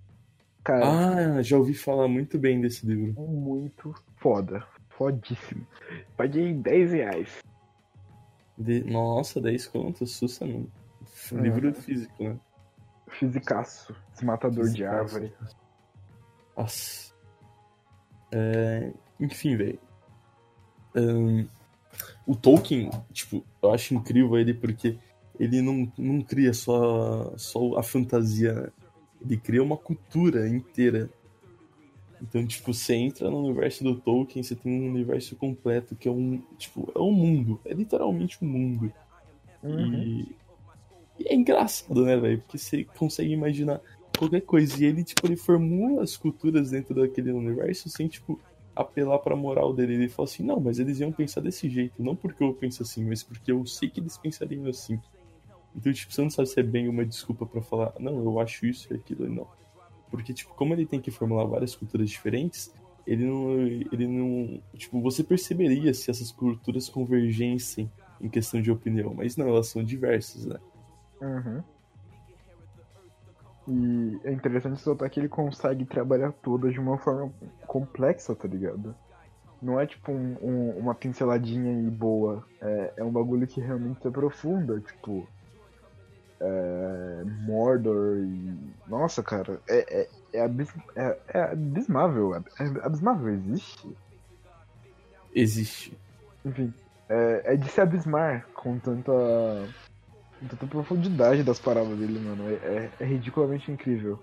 Cara, 0.66 1.38
Ah, 1.38 1.42
já 1.44 1.58
ouvi 1.58 1.74
falar 1.76 2.08
muito 2.08 2.38
bem 2.40 2.60
desse 2.60 2.86
livro. 2.86 3.14
muito 3.22 3.94
foda. 4.18 4.66
Fodíssimo. 4.90 5.66
Paguei 6.18 6.54
10 6.54 6.92
reais. 6.92 7.30
De- 8.58 8.84
Nossa, 8.84 9.40
10 9.40 9.68
contas, 9.68 10.10
sussa. 10.12 10.44
É. 10.46 11.36
Livro 11.36 11.72
físico, 11.74 12.24
né? 12.24 12.38
Fisicaço. 13.10 13.96
Desmatador 14.14 14.64
de 14.66 14.72
Fisicaço. 14.72 15.16
árvore. 15.16 15.34
Nossa. 16.58 17.14
É, 18.32 18.92
Enfim, 19.20 19.56
velho. 19.56 19.80
O 22.26 22.36
Tolkien, 22.36 22.90
tipo, 23.12 23.44
eu 23.62 23.72
acho 23.72 23.94
incrível 23.94 24.38
ele 24.38 24.54
porque 24.54 24.98
ele 25.40 25.62
não, 25.62 25.92
não 25.98 26.22
cria 26.22 26.54
só, 26.54 27.34
só 27.38 27.78
a 27.78 27.84
fantasia, 27.84 28.54
né? 28.54 28.68
Ele 29.26 29.38
cria 29.38 29.64
uma 29.64 29.78
cultura 29.78 30.48
inteira. 30.48 31.10
Então, 32.22 32.46
tipo, 32.46 32.74
você 32.74 32.96
entra 32.96 33.30
no 33.30 33.44
universo 33.44 33.84
do 33.84 33.96
Tolkien, 33.96 34.44
você 34.44 34.56
tem 34.56 34.72
um 34.72 34.90
universo 34.90 35.36
completo 35.36 35.96
que 35.96 36.08
é 36.08 36.12
um, 36.12 36.42
tipo, 36.58 36.92
é 36.96 37.00
um 37.00 37.12
mundo, 37.12 37.60
é 37.66 37.74
literalmente 37.74 38.38
um 38.42 38.48
mundo. 38.48 38.94
Uhum. 39.62 39.94
E, 39.94 40.36
e 41.20 41.28
é 41.28 41.36
engraçado, 41.36 42.06
né, 42.06 42.16
velho? 42.16 42.40
Porque 42.40 42.58
você 42.58 42.84
consegue 42.84 43.32
imaginar 43.32 43.82
qualquer 44.18 44.42
coisa. 44.42 44.82
E 44.82 44.86
ele, 44.86 45.04
tipo, 45.04 45.26
ele 45.28 45.36
formula 45.36 46.04
as 46.04 46.16
culturas 46.16 46.72
dentro 46.72 46.96
daquele 46.96 47.32
universo 47.32 47.90
sem, 47.90 48.08
tipo, 48.08 48.40
apelar 48.76 49.20
pra 49.20 49.36
moral 49.36 49.74
dele. 49.74 49.96
Ele 49.96 50.10
fala 50.10 50.28
assim, 50.28 50.44
não, 50.44 50.60
mas 50.60 50.80
eles 50.80 51.00
iam 51.00 51.12
pensar 51.12 51.42
desse 51.42 51.70
jeito. 51.70 52.02
Não 52.02 52.16
porque 52.16 52.44
eu 52.44 52.54
penso 52.54 52.84
assim, 52.84 53.06
mas 53.06 53.24
porque 53.24 53.52
eu 53.52 53.66
sei 53.66 53.90
que 53.90 54.00
eles 54.00 54.18
pensariam 54.18 54.68
assim. 54.68 55.00
Então, 55.76 55.92
tipo, 55.92 56.14
você 56.14 56.22
não 56.22 56.30
sabe 56.30 56.48
se 56.48 56.60
é 56.60 56.64
bem 56.64 56.88
uma 56.88 57.06
desculpa 57.06 57.46
pra 57.46 57.62
falar, 57.62 57.94
não, 58.00 58.24
eu 58.24 58.40
acho 58.40 58.66
isso 58.66 58.92
e 58.92 58.96
aquilo, 58.96 59.28
não. 59.30 59.48
Porque, 60.10 60.34
tipo, 60.34 60.54
como 60.56 60.74
ele 60.74 60.86
tem 60.86 61.02
que 61.02 61.12
formular 61.12 61.44
várias 61.46 61.76
culturas 61.76 62.10
diferentes, 62.10 62.74
ele 63.06 63.26
não. 63.26 63.52
Ele 63.58 64.08
não. 64.08 64.62
Tipo, 64.76 65.02
você 65.02 65.24
perceberia 65.24 65.94
se 65.94 66.10
essas 66.10 66.32
culturas 66.32 66.88
convergessem 66.88 67.92
em 68.22 68.30
questão 68.30 68.62
de 68.62 68.72
opinião, 68.72 69.14
mas 69.14 69.36
não, 69.36 69.48
elas 69.50 69.68
são 69.68 69.84
diversas, 69.84 70.46
né? 70.46 70.58
Uhum. 71.22 71.62
E 73.68 74.20
é 74.24 74.32
interessante 74.32 74.86
notar 74.88 75.10
que 75.10 75.20
ele 75.20 75.28
consegue 75.28 75.86
trabalhar 75.86 76.32
todas 76.32 76.72
de 76.74 76.80
uma 76.80 76.98
forma 76.98 77.32
complexa, 77.68 78.36
tá 78.36 78.48
ligado? 78.48 78.96
Não 79.62 79.80
é 79.80 79.88
tipo 79.88 80.12
um- 80.12 80.38
um- 80.42 80.78
uma 80.78 80.94
pinceladinha 80.94 81.72
e 81.72 81.90
boa. 81.90 82.46
É, 82.62 82.94
é 82.98 83.04
um 83.04 83.12
bagulho 83.12 83.48
que 83.48 83.60
realmente 83.60 84.02
se 84.02 84.08
aprofunda, 84.08 84.80
tipo. 84.80 85.28
É, 86.40 87.24
Mordor 87.46 88.18
e. 88.18 88.58
Nossa, 88.88 89.24
cara, 89.24 89.60
é, 89.68 90.02
é, 90.02 90.10
é, 90.34 90.42
abis- 90.42 90.74
é- 90.96 91.18
é 91.30 91.40
abismável. 91.44 92.36
É, 92.36 92.40
é 92.60 92.86
abismável, 92.86 93.30
existe? 93.34 93.96
Existe. 95.34 95.98
Enfim, 96.44 96.74
é, 97.10 97.54
é 97.54 97.56
de 97.56 97.68
se 97.70 97.82
abismar 97.82 98.46
com 98.54 98.78
tanta, 98.80 99.12
com 100.40 100.48
tanta 100.48 100.68
profundidade 100.68 101.44
das 101.44 101.60
palavras 101.60 101.98
dele, 101.98 102.20
mano. 102.20 102.50
É, 102.50 102.54
é, 102.54 102.92
é 103.00 103.06
ridiculamente 103.06 103.72
incrível. 103.72 104.20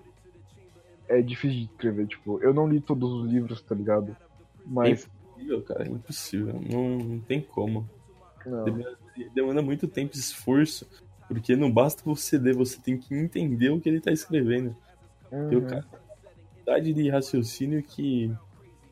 É 1.09 1.21
difícil 1.21 1.59
de 1.61 1.64
escrever, 1.73 2.07
tipo, 2.07 2.40
eu 2.42 2.54
não 2.54 2.66
li 2.69 2.81
todos 2.81 3.11
os 3.12 3.31
livros, 3.31 3.61
tá 3.62 3.75
ligado? 3.75 4.16
Mas. 4.64 5.07
É 5.07 5.40
impossível, 5.42 5.62
cara, 5.62 5.85
é 5.85 5.88
impossível. 5.88 6.61
Não, 6.71 6.99
não 6.99 7.19
tem 7.21 7.40
como. 7.40 7.88
Não. 8.47 8.64
Demanda, 8.64 8.99
demanda 9.35 9.62
muito 9.62 9.88
tempo 9.88 10.14
e 10.14 10.19
esforço. 10.19 10.87
Porque 11.32 11.56
não 11.56 11.70
basta 11.72 12.02
você 12.04 12.36
ler, 12.36 12.54
você 12.54 12.78
tem 12.80 12.98
que 12.98 13.14
entender 13.14 13.70
o 13.70 13.80
que 13.80 13.88
ele 13.88 14.00
tá 14.00 14.12
escrevendo. 14.12 14.76
O 15.30 15.36
Uhum. 15.36 15.60
cara 15.66 15.82
tem 15.82 15.98
uma 16.00 16.26
habilidade 16.50 16.92
de 16.92 17.08
raciocínio 17.08 17.82
que, 17.82 18.30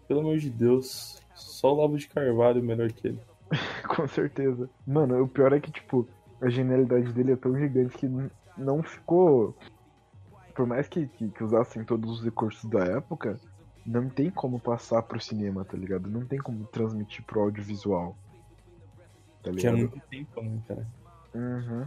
pelo 0.08 0.20
amor 0.20 0.38
de 0.38 0.48
Deus, 0.48 1.20
só 1.34 1.74
o 1.74 1.80
Lavo 1.82 1.98
de 1.98 2.08
Carvalho 2.08 2.58
é 2.58 2.62
melhor 2.62 2.90
que 2.92 3.08
ele. 3.08 3.20
Com 3.94 4.06
certeza. 4.08 4.70
Mano, 4.86 5.22
o 5.22 5.28
pior 5.28 5.52
é 5.52 5.60
que, 5.60 5.70
tipo, 5.70 6.08
a 6.40 6.48
genialidade 6.48 7.12
dele 7.12 7.32
é 7.32 7.36
tão 7.36 7.58
gigante 7.58 7.96
que 7.98 8.08
não 8.56 8.82
ficou. 8.82 9.54
Por 10.54 10.66
mais 10.66 10.88
que, 10.88 11.06
que, 11.06 11.28
que 11.28 11.44
usassem 11.44 11.84
todos 11.84 12.10
os 12.18 12.24
recursos 12.24 12.68
da 12.70 12.84
época, 12.84 13.38
não 13.84 14.08
tem 14.08 14.30
como 14.30 14.58
passar 14.58 15.02
pro 15.02 15.20
cinema, 15.20 15.64
tá 15.64 15.76
ligado? 15.76 16.08
Não 16.08 16.24
tem 16.24 16.38
como 16.38 16.64
transmitir 16.66 17.22
pro 17.24 17.40
audiovisual. 17.42 18.16
Tá 19.42 19.50
Que 19.50 19.66
é 19.66 19.70
ligado? 19.72 19.76
muito 19.78 20.00
tempo, 20.08 20.42
né, 20.42 20.58
cara? 20.68 20.86
Uhum. 21.34 21.86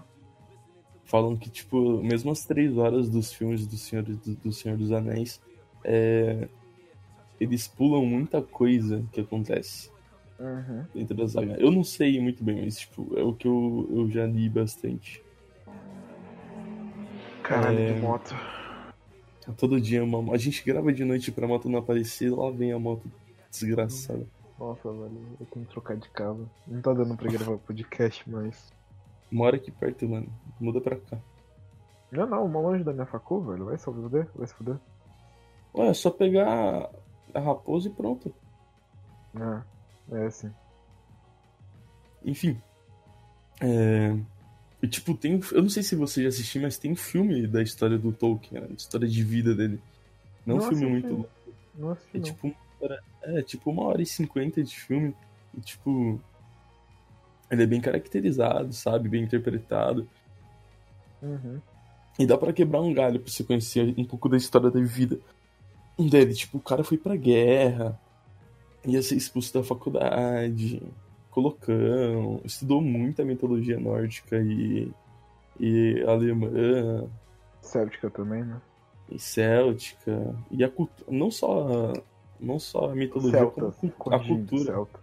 Falam 1.13 1.38
que, 1.38 1.48
tipo, 1.48 2.01
mesmo 2.01 2.32
as 2.32 2.43
três 2.43 2.75
horas 2.75 3.08
dos 3.08 3.32
filmes 3.32 3.67
do 3.67 3.77
Senhor, 3.77 4.01
do, 4.01 4.15
do 4.17 4.51
Senhor 4.51 4.75
dos 4.75 4.91
Anéis, 4.91 5.39
é, 5.84 6.48
eles 7.39 7.67
pulam 7.67 8.03
muita 8.03 8.41
coisa 8.41 9.05
que 9.12 9.22
acontece 9.22 9.91
Uhum. 10.39 10.84
dentro 10.91 11.15
da 11.15 11.27
saga. 11.27 11.55
Eu 11.60 11.70
não 11.70 11.84
sei 11.84 12.20
muito 12.20 12.43
bem, 12.43 12.63
mas, 12.65 12.79
tipo, 12.79 13.13
é 13.15 13.22
o 13.22 13.32
que 13.32 13.48
eu, 13.48 13.88
eu 13.91 14.10
já 14.10 14.25
li 14.25 14.50
bastante. 14.50 15.24
Caralho, 17.43 17.77
É. 17.77 17.93
de 17.93 18.01
moto. 18.01 18.36
Todo 19.58 19.79
dia 19.79 20.03
uma 20.03 20.34
A 20.34 20.38
gente 20.39 20.63
grava 20.65 20.91
de 20.91 21.05
noite 21.05 21.32
pra 21.32 21.48
moto 21.48 21.70
não 21.70 21.77
aparecer, 21.77 22.32
lá 22.32 22.50
vem 22.50 22.72
a 22.72 22.79
moto 22.79 23.03
desgraçada. 23.51 24.25
Nossa, 24.58 24.91
velho, 24.91 25.12
eu 25.39 25.46
tenho 25.46 25.63
que 25.65 25.72
trocar 25.74 25.96
de 25.96 26.10
casa. 26.10 26.43
Não 26.67 26.82
tá 26.82 26.91
dando 26.91 27.15
pra 27.15 27.29
gravar 27.32 27.55
podcast, 27.60 28.27
mas. 28.27 28.74
Mora 29.34 29.56
aqui 29.56 29.72
perto, 29.72 30.08
mano. 30.08 30.28
Muda 30.60 30.80
pra 30.80 30.96
cá. 30.96 31.18
Não, 32.12 32.28
não, 32.28 32.46
uma 32.46 32.60
longe 32.60 32.84
da 32.84 32.94
minha 32.94 33.08
facu, 33.08 33.42
velho. 33.42 33.66
Vai 33.66 33.78
se 33.80 33.86
fuder, 33.86 34.30
vai 34.36 34.46
se 34.48 34.54
fuder. 34.54 34.78
Ué, 35.74 35.88
é 35.88 35.94
só 35.96 36.12
pegar 36.12 36.88
a 37.34 37.40
raposa 37.40 37.88
e 37.88 37.92
pronto. 37.92 38.32
Ah, 39.36 39.63
é 40.12 40.25
assim. 40.28 40.52
Enfim. 42.24 42.62
É... 43.60 44.16
E, 44.84 44.88
tipo, 44.88 45.16
tem. 45.16 45.40
Eu 45.52 45.63
não 45.63 45.70
sei 45.70 45.82
se 45.82 45.96
você 45.96 46.22
já 46.22 46.30
assistiu, 46.30 46.62
mas 46.62 46.78
tem 46.78 46.92
um 46.92 46.96
filme 46.96 47.48
da 47.48 47.63
história 47.63 47.98
do 47.98 48.12
Tolkien, 48.12 48.62
né? 48.62 48.68
da 48.68 48.74
história 48.75 49.08
de 49.08 49.24
vida 49.24 49.56
dele. 49.56 49.82
Não 50.46 50.58
é 50.58 50.60
um 50.60 50.62
Não 50.62 50.70
filme 50.70 50.86
assisti. 50.86 51.08
muito 51.08 51.28
longo. 51.80 51.98
É 52.13 52.20
tipo, 52.20 52.48
uma 52.48 52.56
hora, 52.82 53.04
é 53.24 53.42
tipo 53.42 53.72
uma 53.72 53.84
hora 53.86 54.02
e 54.02 54.06
cinquenta 54.06 54.62
de 54.62 54.80
filme. 54.80 55.16
E 55.58 55.62
tipo. 55.62 56.22
Ele 57.53 57.63
é 57.63 57.67
bem 57.67 57.81
caracterizado, 57.81 58.74
sabe? 58.74 59.10
Bem 59.10 59.24
interpretado. 59.24 60.07
Uhum. 61.22 61.60
E 62.19 62.25
dá 62.25 62.38
pra 62.38 62.53
quebrar 62.53 62.81
um 62.81 62.93
galho 62.93 63.19
pra 63.19 63.31
você 63.31 63.43
conhecer 63.43 63.93
um 63.98 64.05
pouco 64.05 64.29
da 64.29 64.38
história 64.38 64.69
da 64.69 64.79
vida 64.79 65.19
dele. 65.98 66.33
Tipo, 66.33 66.57
o 66.57 66.62
cara 66.62 66.83
foi 66.83 66.98
pra 66.98 67.15
guerra, 67.15 68.00
ia 68.86 69.01
ser 69.01 69.15
expulso 69.15 69.53
da 69.53 69.63
faculdade, 69.63 70.81
colocão, 71.31 72.41
estudou 72.43 72.81
muita 72.81 73.25
mitologia 73.25 73.79
nórdica 73.79 74.38
e, 74.38 74.91
e 75.60 76.03
alemã, 76.07 77.10
Céltica 77.63 78.10
também, 78.10 78.43
né? 78.43 78.62
e 79.10 79.17
céltica, 79.17 80.36
e 80.51 80.63
a 80.63 80.69
cultura, 80.69 81.10
não 81.10 81.31
só, 81.31 81.93
não 82.39 82.60
só 82.60 82.91
a 82.91 82.95
mitologia, 82.95 83.39
Celtas, 83.39 83.75
como 83.98 84.15
a 84.15 84.19
cultura. 84.19 84.65
Celta. 84.65 85.02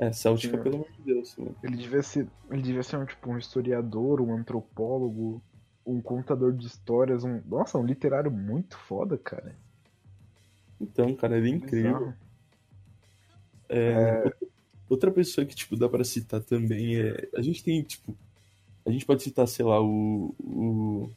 É, 0.00 0.12
céltica, 0.12 0.56
Sim. 0.56 0.62
pelo 0.62 0.74
amor 0.76 0.90
de 0.92 1.02
Deus. 1.02 1.36
Né? 1.36 1.52
Ele 1.62 1.76
devia 1.76 2.02
ser, 2.02 2.26
ele 2.50 2.62
devia 2.62 2.82
ser 2.82 2.96
um 2.96 3.04
tipo 3.04 3.30
um 3.30 3.36
historiador, 3.36 4.20
um 4.22 4.34
antropólogo, 4.34 5.42
um 5.84 6.00
contador 6.00 6.52
de 6.52 6.66
histórias, 6.66 7.22
um, 7.22 7.42
nossa, 7.46 7.76
um 7.76 7.84
literário 7.84 8.30
muito 8.30 8.78
foda, 8.78 9.18
cara. 9.18 9.54
Então, 10.80 11.14
cara, 11.14 11.36
ele 11.36 11.50
é 11.50 11.54
incrível. 11.54 11.92
Bizarro. 11.92 12.14
É, 13.68 14.32
Outra 14.90 15.10
pessoa 15.12 15.46
que, 15.46 15.54
tipo, 15.54 15.76
dá 15.76 15.88
pra 15.88 16.02
citar 16.02 16.40
também 16.40 16.96
é. 16.96 17.28
A 17.36 17.42
gente 17.42 17.62
tem, 17.62 17.80
tipo. 17.82 18.16
A 18.84 18.90
gente 18.90 19.06
pode 19.06 19.22
citar, 19.22 19.46
sei 19.46 19.64
lá, 19.64 19.80
o. 19.80 20.34
o... 20.40 21.10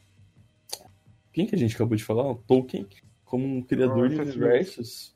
Quem 1.31 1.47
que 1.47 1.55
a 1.55 1.57
gente 1.57 1.73
acabou 1.73 1.97
de 1.97 2.03
falar? 2.03 2.29
O 2.29 2.35
Tolkien, 2.35 2.85
como 3.25 3.43
um 3.43 3.63
criador 3.63 4.05
Ah, 4.05 4.09
de 4.09 4.21
universos. 4.21 5.12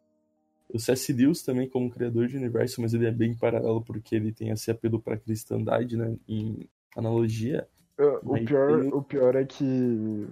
O 0.69 0.79
C.S. 0.79 1.13
Lewis 1.13 1.41
também 1.43 1.69
como 1.69 1.89
criador 1.89 2.27
de 2.27 2.35
universo, 2.37 2.81
mas 2.81 2.93
ele 2.93 3.07
é 3.07 3.11
bem 3.11 3.33
paralelo 3.35 3.81
porque 3.81 4.15
ele 4.15 4.33
tem 4.33 4.49
esse 4.49 4.69
apelo 4.69 4.99
pra 4.99 5.17
cristandade, 5.17 5.95
né? 5.95 6.15
Em 6.27 6.67
analogia. 6.95 7.67
Uh, 7.97 8.19
o, 8.33 8.45
pior, 8.45 8.81
tem- 8.81 8.93
o 8.93 9.01
pior 9.01 9.35
é 9.35 9.45
que 9.45 10.27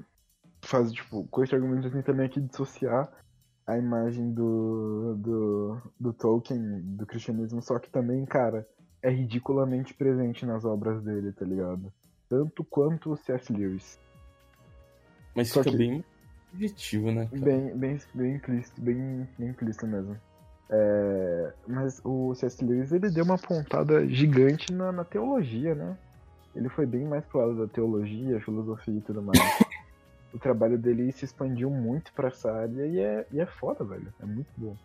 faz, 0.61 0.91
tipo, 0.91 1.25
com 1.31 1.43
esse 1.43 1.55
argumento 1.55 1.89
tem 1.89 2.01
também 2.01 2.25
aqui 2.25 2.39
dissociar 2.41 3.09
a 3.65 3.77
imagem 3.77 4.31
do, 4.31 5.15
do, 5.15 5.81
do 5.99 6.13
Tolkien, 6.13 6.81
do 6.81 7.05
cristianismo, 7.05 7.61
só 7.61 7.79
que 7.79 7.89
também, 7.89 8.23
cara, 8.25 8.67
é 9.01 9.09
ridiculamente 9.09 9.93
presente 9.93 10.45
nas 10.45 10.65
obras 10.65 11.01
dele, 11.03 11.31
tá 11.31 11.45
ligado? 11.45 11.91
Tanto 12.29 12.63
quanto 12.63 13.11
o 13.11 13.17
C.S. 13.17 13.51
Lewis. 13.53 13.99
Mas 15.35 15.49
Só 15.49 15.63
fica 15.63 15.71
que- 15.71 15.77
bem 15.77 16.03
objetivo, 16.55 17.11
né? 17.11 17.27
cara? 17.27 17.41
Bem, 17.41 17.77
bem, 17.77 17.99
bem 18.13 18.35
implícito, 18.35 18.81
bem, 18.81 19.27
bem 19.37 19.49
implícito 19.49 19.85
mesmo. 19.85 20.17
É, 20.69 21.53
mas 21.67 22.01
o 22.03 22.33
C.S. 22.33 22.63
Lewis, 22.63 22.91
ele 22.91 23.11
deu 23.11 23.23
uma 23.23 23.37
pontada 23.37 24.07
gigante 24.07 24.73
na, 24.73 24.91
na 24.91 25.03
teologia, 25.03 25.75
né? 25.75 25.95
Ele 26.55 26.69
foi 26.69 26.85
bem 26.85 27.05
mais 27.05 27.23
pro 27.25 27.39
lado 27.39 27.55
da 27.55 27.67
teologia, 27.67 28.39
filosofia 28.41 28.97
e 28.97 29.01
tudo 29.01 29.21
mais. 29.21 29.37
o 30.33 30.39
trabalho 30.39 30.77
dele 30.77 31.11
se 31.11 31.25
expandiu 31.25 31.69
muito 31.69 32.11
pra 32.13 32.29
essa 32.29 32.51
área 32.51 32.87
e 32.87 32.99
é, 32.99 33.27
e 33.31 33.39
é 33.39 33.45
foda, 33.45 33.83
velho. 33.83 34.11
É 34.19 34.25
muito 34.25 34.49
bom. 34.57 34.75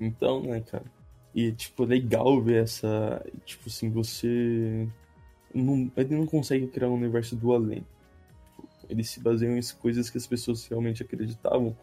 Então, 0.00 0.42
né, 0.42 0.60
cara? 0.60 0.84
E, 1.34 1.52
tipo, 1.52 1.84
legal 1.84 2.40
ver 2.42 2.64
essa. 2.64 3.24
Tipo 3.44 3.68
assim, 3.68 3.90
você. 3.90 4.88
Não, 5.54 5.90
ele 5.96 6.16
não 6.16 6.26
consegue 6.26 6.66
criar 6.66 6.88
um 6.88 6.94
universo 6.94 7.36
do 7.36 7.52
além. 7.52 7.84
Eles 8.88 9.10
se 9.10 9.20
baseiam 9.20 9.56
em 9.56 9.60
coisas 9.80 10.10
que 10.10 10.18
as 10.18 10.26
pessoas 10.26 10.66
realmente 10.66 11.02
acreditavam. 11.02 11.76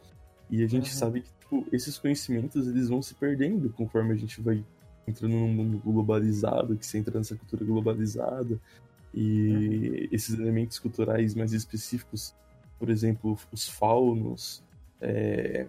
E 0.50 0.63
a 0.63 0.68
gente 0.68 0.91
Uhum. 0.91 0.98
sabe 0.98 1.22
que, 1.22 1.29
tipo, 1.39 1.68
esses 1.72 1.98
conhecimentos 1.98 2.68
eles 2.68 2.89
vão 2.89 3.01
se 3.01 3.13
perdendo 3.15 3.70
conforme 3.70 4.13
a 4.13 4.18
gente 4.18 4.41
vai 4.41 4.63
entrando 5.08 5.32
num 5.32 5.48
mundo 5.48 5.82
globalizado, 5.84 6.75
que 6.75 6.86
você 6.86 6.98
entra 6.98 7.18
nessa 7.18 7.36
cultura 7.36 7.65
globalizada. 7.65 8.60
E 9.13 10.08
esses 10.12 10.38
elementos 10.38 10.77
culturais 10.77 11.34
mais 11.34 11.51
específicos, 11.53 12.36
por 12.77 12.89
exemplo, 12.89 13.38
os 13.51 13.68
faunos, 13.68 14.63
é, 15.01 15.65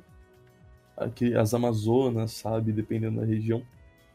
aqui, 0.97 1.35
as 1.35 1.55
Amazonas, 1.55 2.33
sabe? 2.33 2.73
Dependendo 2.73 3.21
da 3.21 3.27
região. 3.27 3.63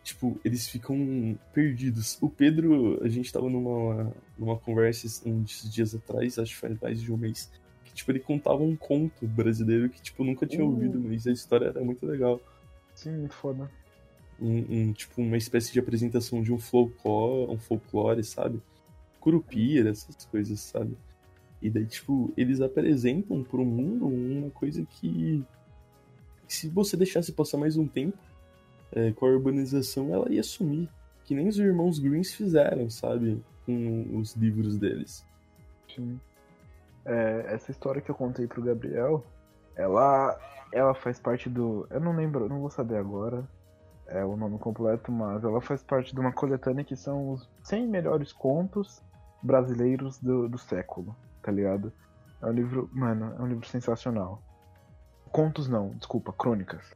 Tipo, 0.06 0.40
eles 0.46 0.68
ficam 0.68 1.36
perdidos. 1.52 2.16
O 2.22 2.30
Pedro, 2.30 3.04
a 3.04 3.10
gente 3.10 3.34
tava 3.34 3.50
numa, 3.50 4.14
numa 4.38 4.56
conversa 4.56 5.08
uns 5.28 5.68
dias 5.74 5.96
atrás, 5.96 6.38
acho 6.38 6.54
que 6.54 6.60
faz 6.60 6.80
mais 6.80 7.02
de 7.02 7.12
um 7.12 7.18
mês, 7.18 7.52
que, 7.84 7.92
tipo, 7.92 8.12
ele 8.12 8.20
contava 8.20 8.62
um 8.62 8.76
conto 8.76 9.26
brasileiro 9.26 9.90
que, 9.90 10.00
tipo, 10.00 10.24
nunca 10.24 10.46
tinha 10.46 10.64
Uh. 10.64 10.70
ouvido, 10.70 11.00
mas 11.00 11.26
a 11.26 11.32
história 11.32 11.66
era 11.70 11.84
muito 11.84 12.06
legal. 12.06 12.40
Sim, 12.94 13.18
muito 13.18 13.34
foda. 13.34 13.68
Um, 14.40 14.66
um, 14.70 14.94
tipo, 14.94 15.24
uma 15.24 15.38
espécie 15.38 15.74
de 15.74 15.80
apresentação 15.80 16.44
de 16.44 16.54
um 16.54 16.60
folclore, 16.60 17.52
um 17.52 17.58
folclore, 17.58 18.24
sabe? 18.24 18.62
Curupira, 19.20 19.90
essas 19.90 20.24
coisas, 20.26 20.60
sabe? 20.60 20.96
E 21.60 21.68
daí, 21.68 21.88
tipo, 21.88 22.32
eles 22.38 22.62
apresentam 22.62 23.44
pro 23.44 23.66
mundo 23.66 24.06
uma 24.06 24.52
coisa 24.52 24.86
que, 24.86 25.44
se 26.48 26.70
você 26.70 26.96
deixasse 26.96 27.32
passar 27.32 27.58
mais 27.58 27.76
um 27.76 27.88
tempo 27.88 28.20
é, 28.96 29.12
com 29.12 29.26
a 29.26 29.30
urbanização, 29.30 30.14
ela 30.14 30.32
ia 30.32 30.42
sumir. 30.42 30.90
Que 31.26 31.36
nem 31.36 31.48
os 31.48 31.60
irmãos 31.60 32.00
Greens 32.00 32.34
fizeram, 32.34 32.90
sabe? 32.90 33.44
Com 33.66 34.18
os 34.18 34.36
livros 34.36 34.78
deles. 34.78 35.26
Sim. 35.94 36.20
É, 37.04 37.46
essa 37.50 37.72
história 37.72 38.02
que 38.02 38.10
eu 38.10 38.16
contei 38.16 38.48
pro 38.48 38.64
Gabriel, 38.64 39.24
ela, 39.76 40.40
ela 40.72 40.94
faz 40.94 41.20
parte 41.20 41.50
do. 41.50 41.86
Eu 41.90 42.00
não 42.00 42.16
lembro, 42.16 42.48
não 42.48 42.60
vou 42.60 42.70
saber 42.70 42.98
agora 42.98 43.48
é, 44.08 44.24
o 44.24 44.36
nome 44.36 44.58
completo, 44.58 45.12
mas 45.12 45.44
ela 45.44 45.62
faz 45.62 45.84
parte 45.84 46.14
de 46.14 46.20
uma 46.20 46.32
coletânea 46.32 46.84
que 46.84 46.96
são 46.96 47.32
os 47.32 47.50
100 47.64 47.88
melhores 47.88 48.32
contos 48.32 49.04
brasileiros 49.42 50.20
do, 50.20 50.48
do 50.48 50.58
século, 50.58 51.16
tá 51.42 51.52
ligado? 51.52 51.92
É 52.42 52.48
um 52.48 52.52
livro, 52.52 52.90
mano, 52.94 53.34
é 53.38 53.42
um 53.42 53.48
livro 53.48 53.68
sensacional. 53.68 54.42
Contos 55.32 55.68
não, 55.68 55.90
desculpa, 55.90 56.32
crônicas. 56.32 56.96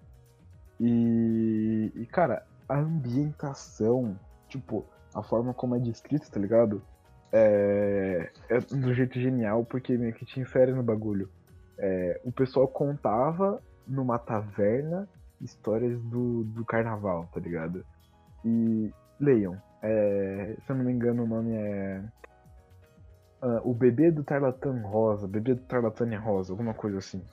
E, 0.79 1.91
e 1.95 2.05
cara, 2.05 2.45
a 2.67 2.77
ambientação, 2.77 4.17
tipo, 4.48 4.86
a 5.13 5.21
forma 5.21 5.53
como 5.53 5.75
é 5.75 5.79
descrito, 5.79 6.29
tá 6.29 6.39
ligado? 6.39 6.81
É, 7.31 8.31
é 8.50 8.59
do 8.59 8.93
jeito 8.93 9.19
genial, 9.19 9.65
porque 9.65 9.98
meio 9.98 10.13
que 10.13 10.25
te 10.25 10.39
insere 10.39 10.74
no 10.74 10.83
bagulho. 10.83 11.29
É, 11.77 12.21
o 12.24 12.31
pessoal 12.31 12.67
contava 12.67 13.62
numa 13.88 14.19
taverna 14.19 15.07
histórias 15.41 16.00
do, 16.03 16.43
do 16.43 16.65
carnaval, 16.65 17.29
tá 17.33 17.39
ligado? 17.39 17.86
E 18.43 18.91
leiam. 19.19 19.62
É, 19.81 20.55
se 20.65 20.71
eu 20.71 20.75
não 20.75 20.86
me 20.86 20.91
engano, 20.91 21.24
o 21.24 21.27
nome 21.27 21.53
é. 21.55 22.03
Uh, 23.41 23.69
o 23.69 23.74
bebê 23.74 24.12
do 24.12 24.21
Tarlatan 24.21 24.81
Rosa, 24.81 25.25
bebê 25.25 25.53
do 25.53 25.62
Tarlatânia 25.62 26.19
Rosa, 26.19 26.51
alguma 26.51 26.74
coisa 26.74 26.98
assim. 26.98 27.24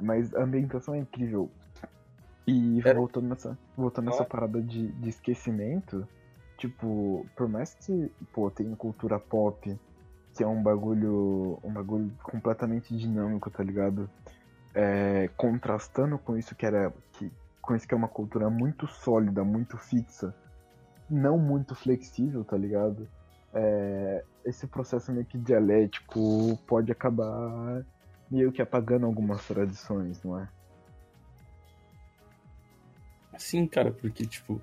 Mas 0.00 0.34
a 0.34 0.42
ambientação 0.42 0.94
é 0.94 0.98
incrível. 0.98 1.48
E 2.50 2.82
É. 2.84 2.94
voltando 2.94 3.28
nessa, 3.28 3.58
voltando 3.76 4.06
nessa 4.06 4.22
Ah. 4.22 4.26
parada 4.26 4.60
de, 4.60 4.88
de 4.88 5.08
esquecimento, 5.08 6.06
tipo, 6.58 7.26
por 7.36 7.48
mais 7.48 7.74
que, 7.74 8.12
pô, 8.32 8.50
tem 8.50 8.74
cultura 8.74 9.18
pop, 9.18 9.78
que 10.34 10.42
é 10.42 10.46
um 10.46 10.62
bagulho, 10.62 11.58
um 11.62 11.72
bagulho 11.72 12.12
completamente 12.22 12.96
dinâmico, 12.96 13.50
tá 13.50 13.62
ligado? 13.62 14.10
É, 14.74 15.28
contrastando 15.36 16.18
com 16.18 16.36
isso 16.36 16.54
que 16.54 16.64
era, 16.66 16.92
que, 17.12 17.30
com 17.62 17.74
isso 17.74 17.86
que 17.86 17.94
é 17.94 17.96
uma 17.96 18.08
cultura 18.08 18.48
muito 18.50 18.86
sólida, 18.86 19.44
muito 19.44 19.76
fixa, 19.76 20.34
não 21.08 21.38
muito 21.38 21.74
flexível, 21.74 22.44
tá 22.44 22.56
ligado? 22.56 23.08
É, 23.52 24.24
esse 24.44 24.66
processo 24.66 25.12
meio 25.12 25.26
que 25.26 25.36
dialético 25.36 26.56
pode 26.66 26.90
acabar 26.92 27.84
meio 28.30 28.52
que 28.52 28.62
apagando 28.62 29.06
algumas 29.06 29.44
tradições, 29.46 30.22
não 30.22 30.38
é? 30.38 30.48
Sim, 33.40 33.66
cara, 33.66 33.90
porque, 33.90 34.26
tipo, 34.26 34.60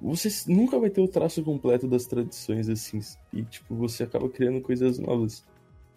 você 0.00 0.28
nunca 0.50 0.78
vai 0.78 0.88
ter 0.88 1.00
o 1.00 1.08
traço 1.08 1.42
completo 1.42 1.88
das 1.88 2.06
tradições, 2.06 2.68
assim, 2.68 3.00
e, 3.32 3.42
tipo, 3.42 3.74
você 3.74 4.04
acaba 4.04 4.28
criando 4.28 4.60
coisas 4.60 4.98
novas. 5.00 5.44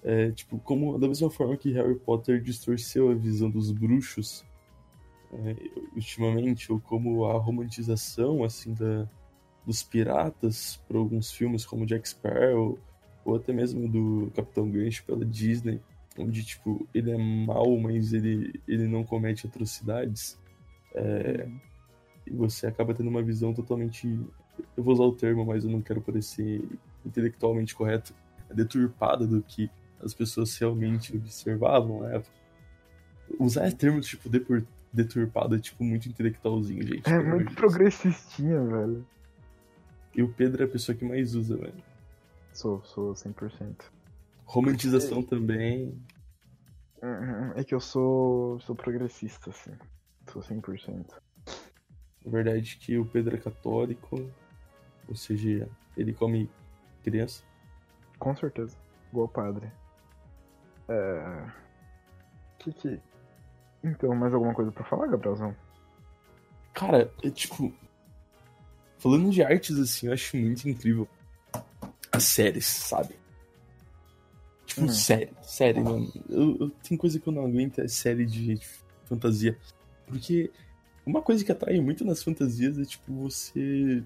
É, 0.03 0.31
tipo, 0.31 0.57
como, 0.59 0.97
da 0.97 1.07
mesma 1.07 1.29
forma 1.29 1.55
que 1.55 1.71
Harry 1.71 1.95
Potter 1.95 2.41
distorceu 2.41 3.11
a 3.11 3.13
visão 3.13 3.49
dos 3.51 3.71
bruxos, 3.71 4.43
é, 5.31 5.55
ultimamente, 5.95 6.71
ou 6.71 6.79
como 6.79 7.25
a 7.25 7.37
romantização, 7.37 8.43
assim, 8.43 8.73
da, 8.73 9.07
dos 9.63 9.83
piratas 9.83 10.77
por 10.87 10.97
alguns 10.97 11.31
filmes, 11.31 11.67
como 11.67 11.85
Jack 11.85 12.09
Sparrow, 12.09 12.79
ou 13.23 13.35
até 13.35 13.53
mesmo 13.53 13.87
do 13.87 14.31
Capitão 14.35 14.69
Gancho 14.71 15.05
pela 15.05 15.23
Disney, 15.23 15.79
onde, 16.17 16.43
tipo, 16.43 16.87
ele 16.95 17.11
é 17.11 17.17
mau, 17.17 17.77
mas 17.79 18.11
ele, 18.11 18.59
ele 18.67 18.87
não 18.87 19.03
comete 19.03 19.45
atrocidades. 19.45 20.37
É, 20.95 21.47
e 21.47 21.72
você 22.31 22.67
acaba 22.67 22.93
tendo 22.93 23.09
uma 23.09 23.21
visão 23.21 23.53
totalmente. 23.53 24.07
Eu 24.77 24.83
vou 24.83 24.93
usar 24.93 25.03
o 25.03 25.11
termo, 25.11 25.45
mas 25.45 25.63
eu 25.63 25.71
não 25.71 25.81
quero 25.81 26.01
parecer 26.01 26.63
intelectualmente 27.05 27.75
correto. 27.75 28.13
Deturpada 28.53 29.25
do 29.25 29.41
que 29.41 29.69
as 30.01 30.13
pessoas 30.13 30.55
realmente 30.57 31.15
observavam 31.15 32.01
na 32.01 32.13
época. 32.13 32.31
Usar 33.39 33.71
termos 33.73 34.05
tipo 34.05 34.29
deturpado 34.91 35.55
é 35.55 35.59
tipo 35.59 35.83
muito 35.83 36.07
intelectualzinho, 36.07 36.85
gente. 36.85 37.09
É 37.09 37.19
muito 37.19 37.45
Deus. 37.45 37.55
progressistinha, 37.55 38.63
velho. 38.63 39.05
E 40.15 40.21
o 40.21 40.29
Pedro 40.29 40.61
é 40.61 40.65
a 40.65 40.69
pessoa 40.69 40.95
que 40.95 41.03
mais 41.03 41.33
usa, 41.33 41.57
velho. 41.57 41.83
Sou, 42.53 42.83
sou 42.83 43.13
100%. 43.13 43.85
Romantização 44.45 45.23
também. 45.23 45.97
Uhum, 47.01 47.53
É 47.55 47.63
que 47.63 47.73
eu 47.73 47.79
sou, 47.79 48.59
sou 48.59 48.75
progressista, 48.75 49.49
assim. 49.49 49.71
Sou 50.31 50.41
100%. 50.41 51.07
Na 52.25 52.31
verdade 52.31 52.77
que 52.77 52.97
o 52.97 53.05
Pedro 53.05 53.35
é 53.35 53.39
católico, 53.39 54.29
ou 55.07 55.15
seja, 55.15 55.69
ele 55.97 56.13
come 56.13 56.49
criança. 57.03 57.43
Com 58.17 58.35
certeza. 58.35 58.77
Igual 59.11 59.27
padre. 59.27 59.69
É... 60.87 61.45
Que 62.59 62.71
que... 62.73 62.99
Então, 63.83 64.15
mais 64.15 64.33
alguma 64.33 64.53
coisa 64.53 64.71
pra 64.71 64.83
falar, 64.85 65.07
Gabrielzão? 65.07 65.53
Cara, 66.73 67.11
é 67.21 67.29
tipo. 67.29 67.73
Falando 68.97 69.29
de 69.29 69.43
artes, 69.43 69.77
assim, 69.77 70.07
eu 70.07 70.13
acho 70.13 70.37
muito 70.37 70.67
incrível 70.69 71.07
as 72.11 72.23
séries, 72.23 72.65
sabe? 72.65 73.15
Tipo, 74.65 74.83
Hum. 74.83 74.89
série, 74.89 75.33
série, 75.41 75.81
mano. 75.81 76.09
Eu, 76.29 76.57
eu- 76.61 76.69
tem 76.69 76.97
coisa 76.97 77.19
que 77.19 77.27
eu 77.27 77.33
não 77.33 77.45
aguento, 77.45 77.79
é 77.79 77.87
série 77.89 78.25
de 78.25 78.57
fantasia. 79.05 79.59
Porque 80.07 80.49
uma 81.05 81.21
coisa 81.21 81.43
que 81.43 81.51
atrai 81.51 81.79
muito 81.79 82.05
nas 82.05 82.23
fantasias 82.23 82.77
é, 82.77 82.85
tipo, 82.85 83.13
você. 83.13 84.03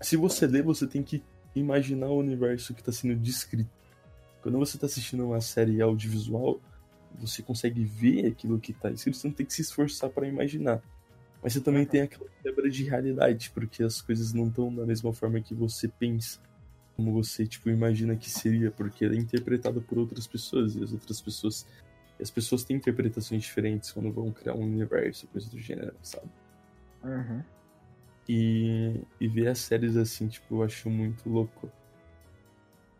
Se 0.00 0.16
você 0.16 0.46
lê, 0.46 0.62
você 0.62 0.86
tem 0.86 1.02
que 1.02 1.22
imaginar 1.54 2.08
o 2.08 2.18
universo 2.18 2.74
que 2.74 2.82
tá 2.82 2.90
sendo 2.90 3.14
descrito. 3.16 3.70
Quando 4.42 4.58
você 4.58 4.76
tá 4.76 4.86
assistindo 4.86 5.24
uma 5.24 5.40
série 5.40 5.80
audiovisual, 5.80 6.60
você 7.20 7.42
consegue 7.42 7.84
ver 7.84 8.26
aquilo 8.26 8.58
que 8.58 8.72
tá 8.72 8.90
escrito, 8.90 9.16
você 9.16 9.28
não 9.28 9.34
tem 9.34 9.46
que 9.46 9.54
se 9.54 9.62
esforçar 9.62 10.10
pra 10.10 10.26
imaginar. 10.26 10.82
Mas 11.42 11.52
você 11.52 11.60
também 11.60 11.84
tem 11.84 12.02
aquela 12.02 12.28
quebra 12.42 12.70
de 12.70 12.84
realidade, 12.84 13.50
porque 13.50 13.82
as 13.82 14.00
coisas 14.00 14.32
não 14.32 14.48
estão 14.48 14.74
da 14.74 14.86
mesma 14.86 15.12
forma 15.12 15.40
que 15.40 15.54
você 15.54 15.88
pensa. 15.88 16.40
Como 16.96 17.12
você, 17.12 17.46
tipo, 17.46 17.70
imagina 17.70 18.14
que 18.14 18.30
seria, 18.30 18.70
porque 18.70 19.04
é 19.04 19.14
interpretado 19.14 19.80
por 19.80 19.98
outras 19.98 20.26
pessoas, 20.26 20.76
e 20.76 20.82
as 20.82 20.92
outras 20.92 21.20
pessoas. 21.20 21.66
As 22.22 22.30
pessoas 22.30 22.64
têm 22.64 22.76
interpretações 22.76 23.42
diferentes 23.42 23.90
quando 23.90 24.12
vão 24.12 24.30
criar 24.30 24.54
um 24.54 24.62
universo, 24.62 25.26
coisa 25.28 25.50
do 25.50 25.58
gênero, 25.58 25.94
sabe? 26.02 26.28
Uhum. 27.04 27.42
E, 28.28 29.00
e 29.20 29.28
ver 29.28 29.48
as 29.48 29.58
séries 29.58 29.96
assim, 29.96 30.28
tipo, 30.28 30.56
eu 30.56 30.62
acho 30.62 30.88
muito 30.88 31.28
louco. 31.28 31.70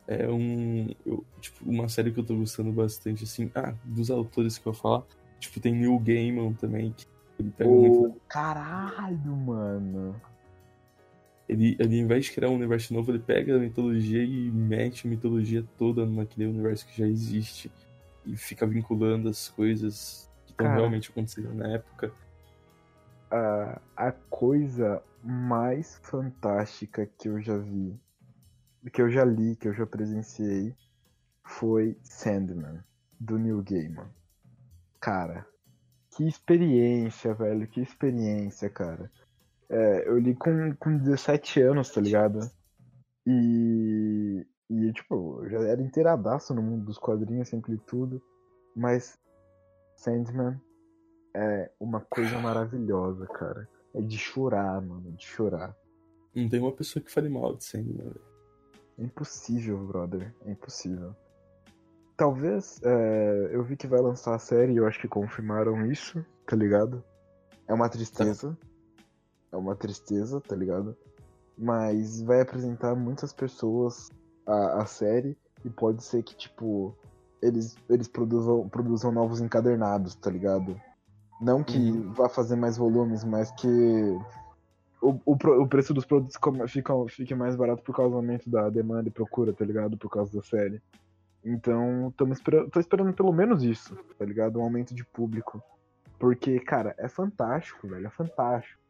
É 0.07 0.29
um. 0.29 0.93
eu- 1.07 1.25
tipo, 1.41 1.65
uma 1.65 1.89
série 1.89 2.11
que 2.13 2.19
eu 2.19 2.25
tô 2.25 2.37
gostando 2.37 2.73
bastante, 2.73 3.25
assim. 3.25 3.51
Ah, 3.55 3.75
dos 3.85 4.11
autores 4.11 4.59
que 4.59 4.67
eu 4.67 4.73
vou 4.73 4.81
falar. 4.83 5.05
Tipo, 5.39 5.61
tem 5.61 5.75
Neil 5.75 5.99
Gaiman 5.99 6.53
também, 6.55 6.93
que 6.93 7.07
ele 7.39 7.51
pega 7.51 7.71
muito. 7.71 8.05
Ô, 8.07 8.17
caralho, 8.29 9.37
mano. 9.37 10.21
Ele, 11.49 11.77
ele, 11.79 11.97
ao 11.97 12.05
invés 12.05 12.27
de 12.27 12.33
criar 12.33 12.49
um 12.49 12.55
universo 12.55 12.93
novo, 12.95 13.11
ele 13.13 13.19
pega 13.19 13.57
a 13.57 13.59
mitologia 13.59 14.25
e 14.25 14.51
mete 14.51 15.07
a 15.07 15.11
mitologia 15.11 15.65
toda 15.79 16.07
naquele 16.07 16.47
universo 16.47 16.87
que 16.87 16.97
já 16.99 17.07
existe. 17.07 17.71
E 18.25 18.37
fica 18.37 18.67
vinculando 18.67 19.29
as 19.29 19.49
coisas 19.49 20.31
que 20.47 20.53
estão 20.53 20.67
realmente 20.67 21.11
acontecendo 21.11 21.55
na 21.55 21.69
época. 21.69 22.13
A, 23.31 23.81
a 23.97 24.13
coisa 24.13 25.03
mais 25.23 25.99
fantástica 26.03 27.07
que 27.19 27.29
eu 27.29 27.41
já 27.41 27.57
vi, 27.57 27.99
que 28.93 29.01
eu 29.01 29.11
já 29.11 29.25
li, 29.25 29.57
que 29.57 29.69
eu 29.69 29.75
já 29.75 29.87
presenciei, 29.87 30.75
foi 31.45 31.97
Sandman, 32.03 32.83
do 33.19 33.39
Neil 33.39 33.63
Gaiman. 33.63 34.09
Cara, 35.01 35.47
que 36.11 36.27
experiência, 36.27 37.35
velho, 37.35 37.67
que 37.67 37.81
experiência, 37.81 38.69
cara. 38.69 39.11
É, 39.69 40.09
eu 40.09 40.19
li 40.19 40.35
com, 40.35 40.75
com 40.77 40.99
17 40.99 41.63
anos, 41.63 41.91
tá 41.91 42.01
ligado? 42.01 42.51
E, 43.27 44.47
e, 44.71 44.93
tipo, 44.93 45.43
eu 45.45 45.51
já 45.51 45.59
era 45.61 45.83
inteiradaço 45.83 46.55
no 46.55 46.63
mundo 46.63 46.85
dos 46.87 46.99
quadrinhos, 46.99 47.49
sempre 47.49 47.73
li 47.73 47.79
tudo. 47.79 48.23
Mas 48.75 49.19
Sandman 49.97 50.61
é 51.35 51.71
uma 51.79 52.01
coisa 52.01 52.39
maravilhosa, 52.39 53.27
cara. 53.27 53.69
É 53.95 54.01
de 54.01 54.17
chorar, 54.17 54.81
mano, 54.81 55.09
é 55.09 55.11
de 55.13 55.27
chorar. 55.27 55.77
Não 56.35 56.49
tem 56.49 56.61
uma 56.61 56.73
pessoa 56.73 57.03
que 57.03 57.13
fale 57.13 57.29
mal 57.29 57.55
de 57.55 57.65
Sandman, 57.65 58.09
velho. 58.09 58.21
É 58.99 59.03
impossível, 59.03 59.79
brother. 59.79 60.35
É 60.47 60.51
impossível. 60.51 61.15
Talvez, 62.17 62.81
é, 62.85 63.51
eu 63.53 63.63
vi 63.63 63.77
que 63.77 63.87
vai 63.87 64.01
lançar 64.01 64.35
a 64.35 64.39
série 64.39 64.73
e 64.73 64.77
eu 64.77 64.87
acho 64.87 65.01
que 65.01 65.09
confirmaram 65.09 65.87
isso, 65.91 66.25
tá 66.47 66.55
ligado? 66.55 67.03
É 67.67 67.75
uma 67.75 67.89
tristeza. 67.89 68.57
É 69.51 69.57
uma 69.57 69.75
tristeza, 69.75 70.41
tá 70.41 70.55
ligado? 70.55 70.97
Mas 71.57 72.23
vai 72.23 72.41
apresentar 72.41 72.95
muitas 72.95 73.33
pessoas 73.33 74.11
a, 74.47 74.83
a 74.83 74.87
série 74.87 75.37
e 75.65 75.71
pode 75.71 76.03
ser 76.03 76.23
que, 76.23 76.35
tipo, 76.35 76.95
eles, 77.41 77.77
eles 77.89 78.09
produzam, 78.09 78.69
produzam 78.69 79.13
novos 79.13 79.41
encadernados, 79.41 80.15
tá 80.15 80.31
ligado? 80.31 80.81
Não 81.41 81.63
que 81.63 81.77
Uhum. 81.79 82.13
vá 82.13 82.29
fazer 82.29 82.57
mais 82.57 82.77
volumes, 82.77 83.25
mas 83.25 83.51
que 83.53 83.67
o, 85.01 85.19
o, 85.27 85.33
o 85.63 85.67
preço 85.67 85.93
dos 85.93 86.05
produtos 86.05 86.37
fica, 86.69 86.93
fique 87.09 87.35
mais 87.35 87.57
barato 87.57 87.83
por 87.83 87.95
causa 87.95 88.11
do 88.13 88.17
aumento 88.17 88.49
da 88.49 88.69
demanda 88.71 89.09
e 89.09 89.13
procura, 89.13 89.53
tá 89.53 89.65
ligado? 89.65 89.97
Por 89.97 90.09
causa 90.09 90.33
da 90.37 90.43
série. 90.43 90.81
Então, 91.45 92.13
tamo 92.17 92.33
espera- 92.33 92.69
tô 92.71 92.79
esperando 92.79 93.13
pelo 93.13 93.33
menos 93.33 93.65
isso, 93.65 93.97
tá 94.17 94.25
ligado? 94.25 94.61
Um 94.61 94.63
aumento 94.63 94.95
de 94.95 95.05
público. 95.05 95.61
Porque, 96.19 96.61
cara, 96.61 96.95
é 96.99 97.09
fantástico, 97.09 97.89
velho, 97.89 98.07
é 98.07 98.11
fantástico. 98.11 98.81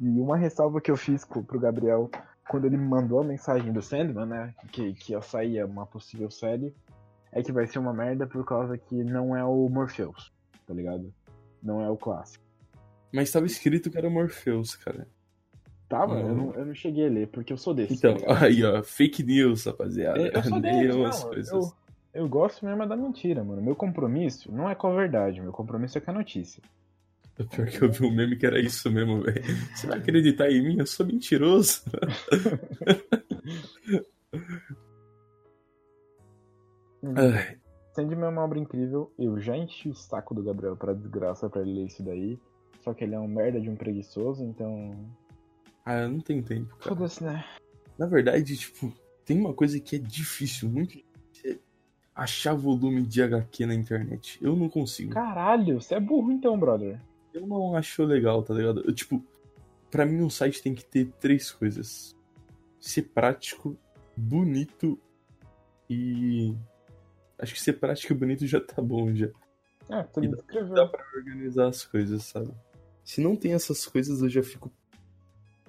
E 0.00 0.18
uma 0.18 0.38
ressalva 0.38 0.80
que 0.80 0.90
eu 0.90 0.96
fiz 0.96 1.26
pro 1.26 1.60
Gabriel 1.60 2.10
quando 2.50 2.64
ele 2.64 2.76
me 2.76 2.84
mandou 2.84 3.20
a 3.20 3.24
mensagem 3.24 3.72
do 3.72 3.80
Sandman, 3.80 4.26
né? 4.26 4.52
Que, 4.72 4.92
que 4.92 5.12
ia 5.12 5.22
sair 5.22 5.64
uma 5.64 5.86
possível 5.86 6.28
série, 6.28 6.74
é 7.30 7.44
que 7.44 7.52
vai 7.52 7.64
ser 7.64 7.78
uma 7.78 7.92
merda 7.94 8.26
por 8.26 8.44
causa 8.44 8.76
que 8.76 9.04
não 9.04 9.36
é 9.36 9.44
o 9.44 9.68
Morpheus, 9.68 10.32
tá 10.66 10.74
ligado? 10.74 11.14
Não 11.62 11.80
é 11.80 11.88
o 11.88 11.96
clássico. 11.96 12.44
Mas 13.12 13.30
tava 13.30 13.46
escrito 13.46 13.88
que 13.88 13.96
era 13.96 14.10
Morpheus, 14.10 14.74
cara. 14.74 15.06
Tava? 15.88 16.18
Eu, 16.18 16.34
Não. 16.34 16.52
eu 16.54 16.66
não 16.66 16.74
cheguei 16.74 17.06
a 17.06 17.10
ler, 17.10 17.28
porque 17.28 17.52
eu 17.52 17.56
sou 17.56 17.72
desse. 17.72 17.94
Então, 17.94 18.16
tá 18.16 18.42
aí, 18.44 18.64
ó, 18.64 18.82
fake 18.82 19.22
news, 19.22 19.66
rapaziada. 19.66 20.18
eu, 20.18 20.32
eu 20.32 20.42
sou 20.42 20.58
desse, 20.60 20.88
não, 20.88 21.06
as 21.06 21.22
coisas. 21.22 21.52
eu, 21.52 21.72
eu 22.12 22.28
gosto 22.28 22.66
mesmo 22.66 22.82
é 22.82 22.86
da 22.86 22.96
mentira, 22.96 23.44
mano. 23.44 23.62
Meu 23.62 23.76
compromisso 23.76 24.50
não 24.50 24.68
é 24.68 24.74
com 24.74 24.88
a 24.88 24.94
verdade, 24.96 25.40
meu 25.40 25.52
compromisso 25.52 25.98
é 25.98 26.00
com 26.00 26.10
a 26.10 26.14
notícia. 26.14 26.60
Pior 27.50 27.68
que 27.68 27.82
eu 27.82 27.90
vi 27.90 28.04
um 28.04 28.14
meme 28.14 28.36
que 28.36 28.46
era 28.46 28.60
isso 28.60 28.90
mesmo, 28.90 29.22
velho. 29.22 29.42
Você 29.74 29.86
vai 29.86 29.98
acreditar 29.98 30.50
em 30.50 30.62
mim? 30.62 30.78
Eu 30.78 30.86
sou 30.86 31.06
mentiroso. 31.06 31.82
Sandman 37.94 38.26
é 38.26 38.28
uma 38.28 38.44
obra 38.44 38.58
incrível. 38.58 39.12
Eu 39.18 39.40
já 39.40 39.56
enchi 39.56 39.88
o 39.88 39.94
saco 39.94 40.34
do 40.34 40.42
Gabriel 40.42 40.76
pra 40.76 40.92
desgraça 40.92 41.48
pra 41.48 41.62
ele 41.62 41.74
ler 41.74 41.86
isso 41.86 42.02
daí. 42.02 42.38
Só 42.82 42.94
que 42.94 43.04
ele 43.04 43.14
é 43.14 43.20
um 43.20 43.28
merda 43.28 43.60
de 43.60 43.68
um 43.68 43.76
preguiçoso, 43.76 44.44
então. 44.44 44.94
ah, 45.84 46.00
eu 46.00 46.08
não 46.08 46.20
tenho 46.20 46.42
tempo, 46.42 46.74
cara. 46.76 46.94
Foda-se, 46.94 47.22
né? 47.22 47.44
Na 47.98 48.06
verdade, 48.06 48.56
tipo, 48.56 48.92
tem 49.24 49.38
uma 49.38 49.52
coisa 49.52 49.78
que 49.78 49.96
é 49.96 49.98
difícil, 49.98 50.68
muito 50.68 50.96
difícil. 50.96 51.52
é 51.52 51.58
achar 52.14 52.54
volume 52.54 53.02
de 53.02 53.22
HQ 53.22 53.66
na 53.66 53.74
internet. 53.74 54.38
Eu 54.40 54.56
não 54.56 54.68
consigo. 54.68 55.12
Caralho, 55.12 55.80
você 55.80 55.94
é 55.96 56.00
burro 56.00 56.32
então, 56.32 56.58
brother. 56.58 56.98
Eu 57.32 57.46
não 57.46 57.74
acho 57.76 58.02
legal, 58.04 58.42
tá 58.42 58.54
ligado? 58.54 58.82
Eu, 58.86 58.92
tipo, 58.94 59.24
pra 59.90 60.04
mim 60.06 60.22
um 60.22 60.30
site 60.30 60.62
tem 60.62 60.74
que 60.74 60.84
ter 60.84 61.06
três 61.20 61.50
coisas: 61.50 62.16
ser 62.80 63.02
prático, 63.02 63.76
bonito 64.16 64.98
e. 65.88 66.54
Acho 67.38 67.54
que 67.54 67.60
ser 67.60 67.74
prático 67.74 68.12
e 68.12 68.16
bonito 68.16 68.46
já 68.46 68.60
tá 68.60 68.82
bom 68.82 69.14
já. 69.14 69.28
Ah, 69.88 70.04
tu 70.04 70.22
E 70.22 70.28
dá- 70.28 70.36
descreveu. 70.36 70.74
Dá 70.74 70.86
pra 70.86 71.04
organizar 71.16 71.68
as 71.68 71.84
coisas, 71.84 72.24
sabe? 72.24 72.52
Se 73.04 73.20
não 73.20 73.34
tem 73.34 73.54
essas 73.54 73.86
coisas, 73.86 74.20
eu 74.22 74.28
já 74.28 74.42
fico 74.42 74.70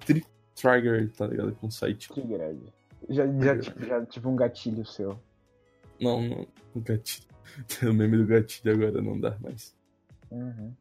tri 0.04 0.24
trigger, 0.54 1.10
tá 1.12 1.26
ligado? 1.26 1.52
Com 1.56 1.66
o 1.68 1.70
site. 1.72 2.08
Que 2.10 2.20
grande. 2.20 2.66
Já, 3.08 3.26
já, 3.26 3.54
já 3.86 4.06
tive 4.06 4.28
um 4.28 4.36
gatilho 4.36 4.84
seu. 4.84 5.18
Não, 6.00 6.20
não. 6.22 6.46
O 6.74 6.80
gatilho. 6.80 7.26
O 7.82 7.92
meme 7.92 8.16
do 8.16 8.26
gatilho 8.26 8.72
agora 8.74 9.02
não 9.02 9.18
dá 9.20 9.36
mais. 9.40 9.74
Uhum. 10.30 10.72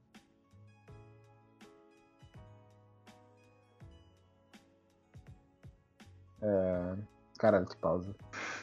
É... 6.41 6.95
Caralho, 7.37 7.65
que 7.65 7.77
pausa. 7.77 8.15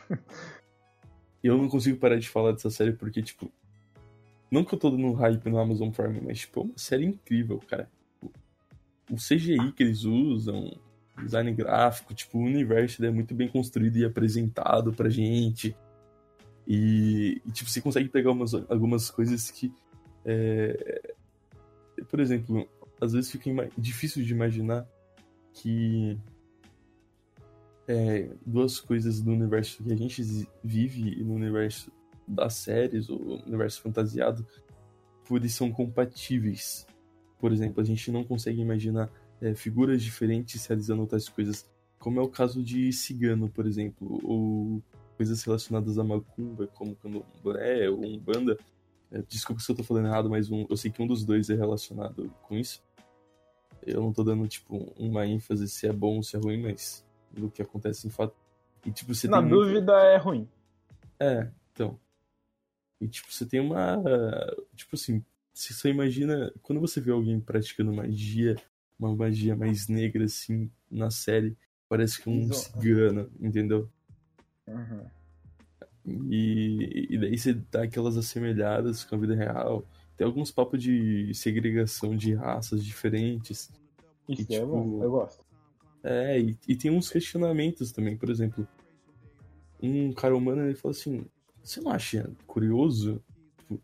Eu 1.42 1.56
não 1.56 1.68
consigo 1.68 1.98
parar 1.98 2.18
de 2.18 2.28
falar 2.28 2.52
dessa 2.52 2.70
série 2.70 2.92
porque, 2.92 3.22
tipo. 3.22 3.50
Não 4.50 4.64
que 4.64 4.74
eu 4.74 4.78
tô 4.78 4.90
dando 4.90 5.12
hype 5.12 5.50
no 5.50 5.58
Amazon 5.58 5.90
Prime, 5.90 6.22
mas, 6.22 6.40
tipo, 6.40 6.60
é 6.60 6.62
uma 6.64 6.78
série 6.78 7.04
incrível, 7.04 7.60
cara. 7.68 7.88
O 9.10 9.16
CGI 9.16 9.72
que 9.72 9.82
eles 9.82 10.04
usam, 10.04 10.74
design 11.22 11.52
gráfico, 11.52 12.14
tipo, 12.14 12.38
o 12.38 12.42
universo 12.42 13.04
é 13.04 13.10
muito 13.10 13.34
bem 13.34 13.46
construído 13.46 13.96
e 13.98 14.04
apresentado 14.04 14.92
pra 14.92 15.10
gente. 15.10 15.76
E, 16.66 17.42
e, 17.44 17.50
tipo, 17.50 17.68
você 17.68 17.80
consegue 17.80 18.08
pegar 18.08 18.30
umas, 18.30 18.54
algumas 18.54 19.10
coisas 19.10 19.50
que. 19.50 19.72
é, 20.24 21.12
Por 22.10 22.18
exemplo, 22.18 22.66
às 23.00 23.12
vezes 23.12 23.30
fica 23.30 23.50
difícil 23.76 24.24
de 24.24 24.32
imaginar 24.32 24.86
que 25.52 26.18
é, 27.88 28.28
duas 28.44 28.78
coisas 28.78 29.20
do 29.22 29.32
universo 29.32 29.82
que 29.82 29.92
a 29.92 29.96
gente 29.96 30.22
vive 30.62 31.18
e 31.18 31.24
no 31.24 31.34
universo 31.34 31.90
das 32.26 32.54
séries, 32.54 33.08
ou 33.08 33.42
universo 33.46 33.80
fantasiado, 33.80 34.46
eles 35.30 35.54
são 35.54 35.72
compatíveis. 35.72 36.86
Por 37.38 37.50
exemplo, 37.52 37.80
a 37.80 37.84
gente 37.84 38.10
não 38.12 38.22
consegue 38.24 38.60
imaginar 38.60 39.10
é, 39.40 39.54
figuras 39.54 40.02
diferentes 40.02 40.64
realizando 40.66 41.00
outras 41.00 41.28
coisas, 41.28 41.68
como 41.98 42.20
é 42.20 42.22
o 42.22 42.28
caso 42.28 42.62
de 42.62 42.92
Cigano, 42.92 43.48
por 43.48 43.66
exemplo, 43.66 44.20
ou 44.22 44.82
coisas 45.16 45.42
relacionadas 45.42 45.98
a 45.98 46.04
Macumba, 46.04 46.66
como 46.68 46.94
Candomblé 46.96 47.88
ou 47.88 48.04
Umbanda. 48.04 48.56
É, 49.10 49.22
desculpa 49.22 49.62
se 49.62 49.70
eu 49.72 49.76
tô 49.76 49.82
falando 49.82 50.06
errado, 50.06 50.28
mas 50.28 50.50
um- 50.50 50.66
eu 50.68 50.76
sei 50.76 50.90
que 50.90 51.02
um 51.02 51.06
dos 51.06 51.24
dois 51.24 51.48
é 51.48 51.54
relacionado 51.54 52.30
com 52.42 52.56
isso. 52.56 52.82
Eu 53.86 54.02
não 54.02 54.12
tô 54.12 54.22
dando, 54.22 54.46
tipo, 54.46 54.92
uma 54.98 55.26
ênfase 55.26 55.66
se 55.68 55.86
é 55.86 55.92
bom 55.92 56.16
ou 56.16 56.22
se 56.22 56.36
é 56.36 56.38
ruim, 56.38 56.60
mas 56.60 57.04
do 57.32 57.50
que 57.50 57.62
acontece 57.62 58.06
em 58.06 58.10
fato. 58.10 58.34
E, 58.84 58.90
tipo, 58.90 59.14
você 59.14 59.28
Na 59.28 59.38
tem 59.38 59.48
muito- 59.48 59.64
dúvida 59.64 59.92
é 60.04 60.16
ruim. 60.16 60.48
É, 61.20 61.48
então. 61.72 61.98
E, 63.00 63.08
tipo, 63.08 63.32
você 63.32 63.44
tem 63.46 63.60
uma. 63.60 64.02
Tipo 64.74 64.96
assim, 64.96 65.24
você 65.52 65.72
só 65.72 65.88
imagina. 65.88 66.52
Quando 66.62 66.80
você 66.80 67.00
vê 67.00 67.10
alguém 67.10 67.40
praticando 67.40 67.92
magia, 67.92 68.56
uma 68.98 69.14
magia 69.14 69.54
mais 69.56 69.88
negra, 69.88 70.24
assim, 70.24 70.70
na 70.90 71.10
série, 71.10 71.56
parece 71.88 72.20
que 72.22 72.28
é 72.28 72.32
um 72.32 72.52
cigano, 72.52 73.30
entendeu? 73.40 73.88
Uhum. 74.66 75.06
E, 76.30 77.06
e 77.10 77.18
daí 77.18 77.36
você 77.36 77.52
dá 77.54 77.82
aquelas 77.82 78.16
assemelhadas 78.16 79.04
com 79.04 79.14
a 79.14 79.18
vida 79.18 79.34
real. 79.34 79.84
Tem 80.16 80.26
alguns 80.26 80.50
papos 80.50 80.82
de 80.82 81.32
segregação 81.34 82.16
de 82.16 82.34
raças 82.34 82.84
diferentes. 82.84 83.70
Isso 84.28 84.42
E, 84.50 84.54
é 84.54 84.60
tipo, 84.60 84.66
bom, 84.66 85.02
eu 85.02 85.10
gosto. 85.10 85.44
É, 86.10 86.40
e, 86.40 86.58
e 86.66 86.74
tem 86.74 86.90
uns 86.90 87.10
questionamentos 87.10 87.92
também. 87.92 88.16
Por 88.16 88.30
exemplo, 88.30 88.66
um 89.82 90.10
cara 90.14 90.34
humano 90.34 90.62
ele 90.62 90.74
fala 90.74 90.92
assim: 90.92 91.26
Você 91.62 91.82
não 91.82 91.90
acha 91.90 92.30
curioso? 92.46 93.22
Tipo, 93.58 93.78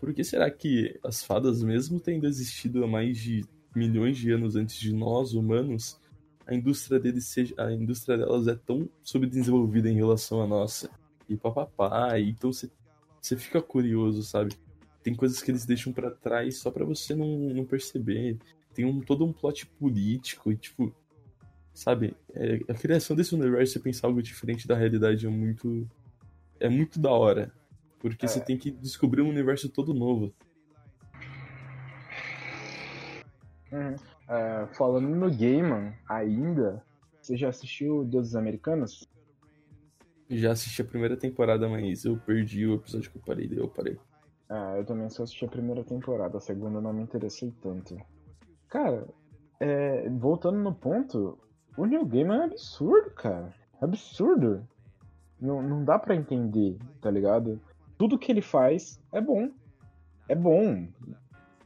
por 0.00 0.12
que 0.12 0.24
será 0.24 0.50
que 0.50 0.98
as 1.04 1.22
fadas, 1.22 1.62
mesmo 1.62 2.00
tendo 2.00 2.26
existido 2.26 2.82
há 2.82 2.88
mais 2.88 3.16
de 3.18 3.44
milhões 3.72 4.18
de 4.18 4.32
anos 4.32 4.56
antes 4.56 4.80
de 4.80 4.92
nós, 4.92 5.32
humanos, 5.32 5.96
a 6.44 6.52
indústria 6.52 6.98
deles 6.98 7.26
seja, 7.26 7.54
a 7.56 7.72
indústria 7.72 8.18
delas 8.18 8.48
é 8.48 8.56
tão 8.56 8.90
subdesenvolvida 9.04 9.88
em 9.88 9.94
relação 9.94 10.42
à 10.42 10.48
nossa? 10.48 10.90
E 11.28 11.36
papapá, 11.36 12.18
então 12.18 12.52
você, 12.52 12.68
fica 13.36 13.62
curioso, 13.62 14.24
sabe? 14.24 14.56
Tem 15.04 15.14
coisas 15.14 15.40
que 15.40 15.52
eles 15.52 15.64
deixam 15.64 15.92
pra 15.92 16.10
trás 16.10 16.58
só 16.58 16.68
pra 16.68 16.84
você 16.84 17.14
não, 17.14 17.28
não 17.28 17.64
perceber. 17.64 18.38
Tem 18.74 18.84
um, 18.84 19.00
todo 19.00 19.24
um 19.24 19.32
plot 19.32 19.66
político 19.66 20.50
e, 20.50 20.56
tipo, 20.56 20.92
sabe? 21.80 22.14
É, 22.34 22.60
a 22.68 22.74
criação 22.74 23.16
desse 23.16 23.34
universo, 23.34 23.72
você 23.72 23.80
pensar 23.80 24.06
algo 24.06 24.22
diferente 24.22 24.68
da 24.68 24.76
realidade 24.76 25.26
é 25.26 25.30
muito. 25.30 25.88
É 26.58 26.68
muito 26.68 27.00
da 27.00 27.10
hora. 27.10 27.50
Porque 27.98 28.28
você 28.28 28.40
tem 28.40 28.58
que 28.58 28.70
descobrir 28.70 29.22
um 29.22 29.28
universo 29.28 29.68
todo 29.68 29.94
novo. 29.94 30.32
Uhum. 33.72 33.94
É, 34.28 34.66
falando 34.74 35.08
no 35.08 35.30
game, 35.30 35.94
ainda, 36.08 36.84
você 37.20 37.36
já 37.36 37.48
assistiu 37.48 38.04
Deuses 38.04 38.34
Americanos? 38.34 39.08
Já 40.28 40.52
assisti 40.52 40.82
a 40.82 40.84
primeira 40.84 41.16
temporada, 41.16 41.68
mas 41.68 42.04
eu 42.04 42.16
perdi 42.18 42.66
o 42.66 42.74
episódio 42.74 43.10
que 43.10 43.16
eu 43.16 43.22
parei, 43.22 43.48
daí 43.48 43.58
eu 43.58 43.68
parei. 43.68 43.98
Ah, 44.48 44.74
eu 44.76 44.84
também 44.84 45.08
só 45.08 45.22
assisti 45.22 45.44
a 45.44 45.48
primeira 45.48 45.82
temporada, 45.82 46.36
a 46.36 46.40
segunda 46.40 46.80
não 46.80 46.92
me 46.92 47.02
interessei 47.02 47.52
tanto. 47.62 47.96
Cara, 48.68 49.06
é, 49.58 50.08
voltando 50.10 50.58
no 50.58 50.74
ponto, 50.74 51.38
o 51.76 51.86
New 51.86 52.04
Game 52.04 52.30
é 52.30 52.44
absurdo, 52.44 53.10
cara. 53.10 53.52
Absurdo. 53.80 54.66
Não, 55.40 55.62
não 55.62 55.84
dá 55.84 55.98
pra 55.98 56.14
entender, 56.14 56.76
tá 57.00 57.10
ligado? 57.10 57.60
Tudo 57.96 58.18
que 58.18 58.30
ele 58.30 58.42
faz 58.42 59.00
é 59.12 59.20
bom. 59.20 59.50
É 60.28 60.34
bom. 60.34 60.86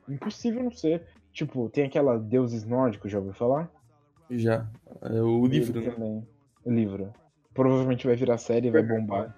Impossível 0.09 0.62
não 0.62 0.71
ser. 0.71 1.07
Tipo, 1.33 1.69
tem 1.69 1.85
aquela 1.87 2.19
Deuses 2.19 2.64
Nórdicos, 2.64 3.11
já 3.11 3.19
ouviu 3.19 3.35
falar? 3.35 3.71
Já. 4.31 4.67
É 5.03 5.21
o 5.21 5.45
livro, 5.47 5.81
né? 5.81 5.90
também. 5.90 6.27
O 6.64 6.71
livro. 6.71 7.12
Provavelmente 7.53 8.07
vai 8.07 8.17
virar 8.17 8.38
série 8.38 8.69
e 8.69 8.71
vai 8.71 8.83
bombar. 8.83 9.37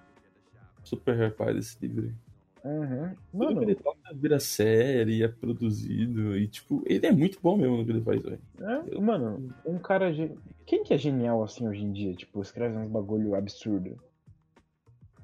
Super 0.85 1.19
hypado 1.19 1.59
esse 1.59 1.77
livro. 1.81 2.07
aí. 2.07 2.26
Uhum. 2.67 3.15
Mano, 3.33 3.63
ele 3.63 3.77
toca 3.77 4.13
vira 4.13 4.41
série, 4.41 5.23
é 5.23 5.29
produzido. 5.29 6.37
E, 6.37 6.49
tipo, 6.49 6.83
ele 6.85 7.07
é 7.07 7.13
muito 7.13 7.39
bom 7.41 7.57
mesmo 7.57 7.77
no 7.77 7.85
que 7.85 7.93
ele 7.93 8.03
faz, 8.03 8.21
velho. 8.21 8.41
É, 8.59 8.99
mano, 8.99 9.55
um 9.65 9.79
cara. 9.79 10.13
ge- 10.13 10.37
Quem 10.67 10.83
que 10.83 10.93
é 10.93 10.99
genial 10.99 11.45
assim 11.45 11.69
hoje 11.69 11.83
em 11.85 11.93
dia? 11.93 12.13
Tipo, 12.15 12.43
escreve 12.43 12.77
uns 12.77 12.89
bagulho 12.89 13.37
absurdo. 13.37 13.97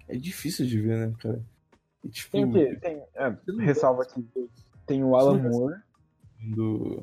É 0.07 0.17
difícil 0.17 0.67
de 0.67 0.81
ver, 0.81 1.09
né, 1.09 1.15
cara? 1.19 1.43
E, 2.05 2.09
tipo, 2.09 2.31
Tem 2.31 2.45
o 2.45 2.53
quê? 2.53 2.77
Tem, 2.81 3.03
é, 3.15 3.37
ressalva 3.59 4.03
aqui. 4.03 4.25
Tem 4.87 5.03
o 5.03 5.17
Alan 5.17 5.39
Moore. 5.43 5.81
do 6.55 7.03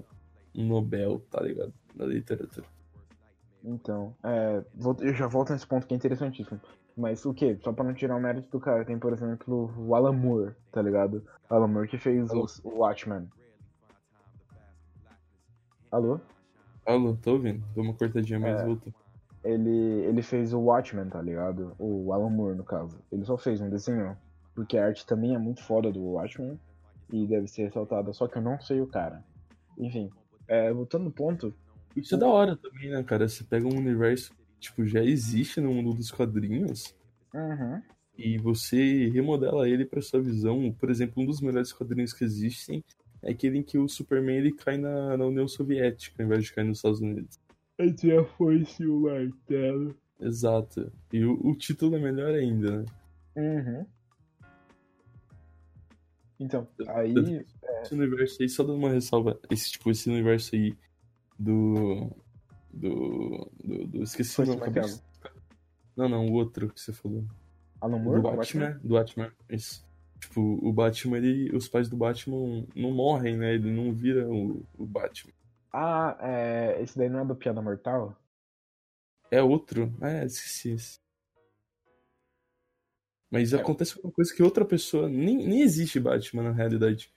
Nobel, 0.54 1.20
tá 1.30 1.42
ligado? 1.42 1.74
Da 1.96 2.06
literatura. 2.06 2.66
Então, 3.64 4.16
é, 4.24 4.64
vou- 4.74 4.96
eu 5.02 5.14
já 5.14 5.28
volto 5.28 5.52
nesse 5.52 5.68
ponto 5.68 5.86
que 5.86 5.94
é 5.94 5.98
interessantíssimo. 5.98 6.60
Mas 7.00 7.26
o 7.26 7.34
quê? 7.34 7.58
Só 7.64 7.72
pra 7.72 7.86
não 7.86 7.94
tirar 7.94 8.18
o 8.18 8.20
mérito 8.20 8.50
do 8.52 8.60
cara, 8.60 8.84
tem, 8.84 9.00
por 9.00 9.14
exemplo, 9.14 9.74
o 9.78 9.96
Alan 9.96 10.12
Moore, 10.12 10.54
tá 10.70 10.82
ligado? 10.82 11.24
Alan 11.50 11.70
Moore 11.70 11.88
que 11.88 11.98
fez 11.98 12.30
Alô? 12.30 12.46
o 12.66 12.80
Watchmen. 12.80 13.26
Alô? 15.90 16.20
Alô, 16.86 17.16
tô 17.22 17.32
ouvindo? 17.34 17.64
Deu 17.74 17.86
uma 17.86 17.94
cortadinha, 17.94 18.38
mas 18.38 18.60
É. 18.60 18.66
voltou. 18.66 18.94
Ele, 19.46 19.70
ele 19.70 20.22
fez 20.22 20.52
o 20.52 20.60
Watchmen, 20.60 21.08
tá 21.10 21.22
ligado? 21.22 21.74
O 21.80 22.12
Alan 22.12 22.30
Moore, 22.30 22.58
no 22.58 22.66
caso. 22.66 23.00
Ele 23.10 23.24
só 23.24 23.38
fez 23.38 23.62
um 23.62 23.70
desenho. 23.70 24.18
Porque 24.54 24.78
a 24.78 24.86
arte 24.88 25.06
também 25.06 25.34
é 25.34 25.38
muito 25.38 25.64
foda 25.64 25.90
do 25.94 26.02
Watchmen. 26.04 26.60
E 27.14 27.26
deve 27.26 27.48
ser 27.48 27.64
ressaltada. 27.64 28.12
Só 28.12 28.28
que 28.28 28.38
eu 28.38 28.42
não 28.42 28.60
sei 28.60 28.82
o 28.82 28.88
cara. 28.88 29.24
Enfim, 29.78 30.12
é, 30.50 30.74
voltando 30.74 31.06
no 31.06 31.12
ponto. 31.12 31.54
Isso 31.96 32.16
é 32.16 32.18
da 32.18 32.28
hora 32.28 32.58
também, 32.58 32.90
né, 32.92 33.02
cara? 33.04 33.30
Você 33.30 33.46
pega 33.46 33.66
um 33.66 33.78
universo 33.78 34.34
tipo, 34.60 34.86
já 34.86 35.04
existe 35.04 35.60
no 35.62 35.74
mundo 35.74 35.94
dos 35.94 36.12
quadrinhos 36.12 36.94
Uhum. 37.34 37.82
e 38.18 38.38
você 38.38 39.08
remodela 39.10 39.68
ele 39.70 39.86
pra 39.86 40.02
sua 40.02 40.22
visão. 40.22 40.72
Por 40.74 40.90
exemplo, 40.90 41.22
um 41.22 41.26
dos 41.26 41.42
melhores 41.42 41.72
quadrinhos 41.72 42.14
que 42.14 42.24
existem 42.24 42.84
é 43.22 43.32
aquele 43.32 43.60
em 43.60 43.64
que 43.64 43.78
o 43.78 43.88
Superman 43.88 44.38
ele 44.38 44.52
cai 44.54 44.78
na, 44.78 45.18
na 45.18 45.26
União 45.26 45.48
Soviética, 45.48 46.22
ao 46.22 46.26
invés 46.26 46.46
de 46.46 46.54
cair 46.54 46.66
nos 46.66 46.78
Estados 46.80 47.00
Unidos. 47.02 47.40
Entre 47.78 48.16
a 48.18 48.24
foice 48.26 48.84
e 48.84 48.88
o 48.88 49.02
martelo. 49.02 49.96
Exato. 50.20 50.92
E 51.14 51.24
o, 51.24 51.40
o 51.48 51.56
título 51.56 51.96
é 51.96 52.00
melhor 52.00 52.34
ainda, 52.34 52.80
né? 52.80 52.86
Uhum. 53.38 53.86
Então, 56.40 56.68
aí. 56.88 57.14
Esse 57.82 57.94
universo 57.94 58.42
aí, 58.42 58.50
só 58.50 58.64
dando 58.64 58.78
uma 58.78 58.92
ressalva, 58.92 59.40
esse 59.50 59.72
tipo, 59.72 59.92
esse 59.92 60.10
universo 60.10 60.56
aí 60.56 60.76
do. 61.38 62.12
Do. 62.72 63.50
Do. 63.64 63.88
do 63.88 64.04
esqueci 64.04 64.32
o 64.32 64.46
Foice 64.46 64.56
nome. 64.56 64.72
de- 64.72 65.02
Não, 65.96 66.08
não, 66.10 66.28
o 66.28 66.34
outro 66.34 66.70
que 66.70 66.80
você 66.80 66.94
falou. 66.94 67.24
Alan 67.82 67.98
Do 67.98 68.04
Moore? 68.04 68.22
Batman, 68.22 68.80
do 68.84 68.90
Batman, 68.96 69.32
isso. 69.50 69.88
Tipo, 70.20 70.42
o 70.42 70.74
Batman, 70.74 71.18
ele, 71.18 71.56
os 71.56 71.68
pais 71.70 71.88
do 71.88 71.96
Batman 71.96 72.66
não 72.76 72.92
morrem, 72.92 73.38
né? 73.38 73.54
Ele 73.54 73.72
não 73.72 73.94
vira 73.94 74.28
o, 74.30 74.66
o 74.78 74.86
Batman. 74.86 75.32
Ah, 75.72 76.18
é, 76.20 76.82
esse 76.82 76.98
daí 76.98 77.08
não 77.10 77.20
é 77.22 77.26
do 77.26 77.36
Piada 77.36 77.62
Mortal? 77.62 78.16
É 79.32 79.42
outro? 79.42 79.94
É, 80.02 80.26
esqueci 80.26 80.72
esse. 80.72 81.00
Mas 83.32 83.54
É. 83.54 83.58
acontece 83.62 83.94
alguma 83.96 84.12
coisa 84.12 84.34
que 84.34 84.42
outra 84.44 84.66
pessoa. 84.66 85.08
Nem, 85.08 85.38
nem 85.48 85.62
existe 85.62 86.00
Batman 86.00 86.44
na 86.44 86.52
realidade. 86.52 87.12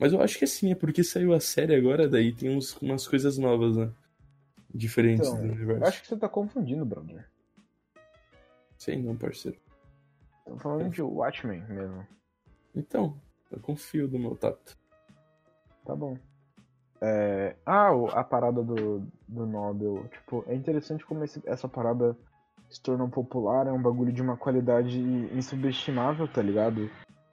Mas 0.00 0.12
eu 0.14 0.22
acho 0.22 0.38
que 0.38 0.44
assim, 0.46 0.72
é 0.72 0.74
porque 0.74 1.04
saiu 1.04 1.34
a 1.34 1.40
série 1.40 1.74
agora, 1.74 2.08
daí 2.08 2.32
tem 2.32 2.56
uns, 2.56 2.74
umas 2.80 3.06
coisas 3.06 3.36
novas, 3.36 3.76
né? 3.76 3.90
Diferentes 4.74 5.28
Então, 5.28 5.40
do 5.40 5.46
eu 5.46 5.52
universo. 5.52 5.84
acho 5.84 6.00
que 6.02 6.08
você 6.08 6.16
tá 6.16 6.28
confundindo, 6.28 6.84
brother. 6.86 7.28
Sei 8.78 8.96
não, 9.00 9.14
parceiro. 9.14 9.58
Tô 10.46 10.56
falando 10.56 10.90
de 10.90 11.02
Watchmen 11.02 11.62
mesmo. 11.68 12.06
Então, 12.74 13.14
eu 13.52 13.60
confio 13.60 14.08
no 14.08 14.18
meu 14.18 14.34
tato. 14.34 14.78
Tá 15.84 15.94
bom. 15.94 16.16
É, 17.02 17.56
Ah, 17.66 17.90
a 18.12 18.24
parada 18.24 18.62
do, 18.62 19.00
do 19.28 19.46
Nobel. 19.46 20.08
Tipo, 20.08 20.44
é 20.46 20.54
interessante 20.54 21.04
como 21.04 21.24
esse- 21.24 21.42
essa 21.44 21.68
parada 21.68 22.16
se 22.70 22.80
tornou 22.80 23.08
popular, 23.08 23.66
é 23.66 23.72
um 23.72 23.82
bagulho 23.82 24.12
de 24.12 24.22
uma 24.22 24.36
qualidade 24.36 24.98
insubestimável, 24.98 26.26
tá 26.28 26.40
ligado? 26.40 26.88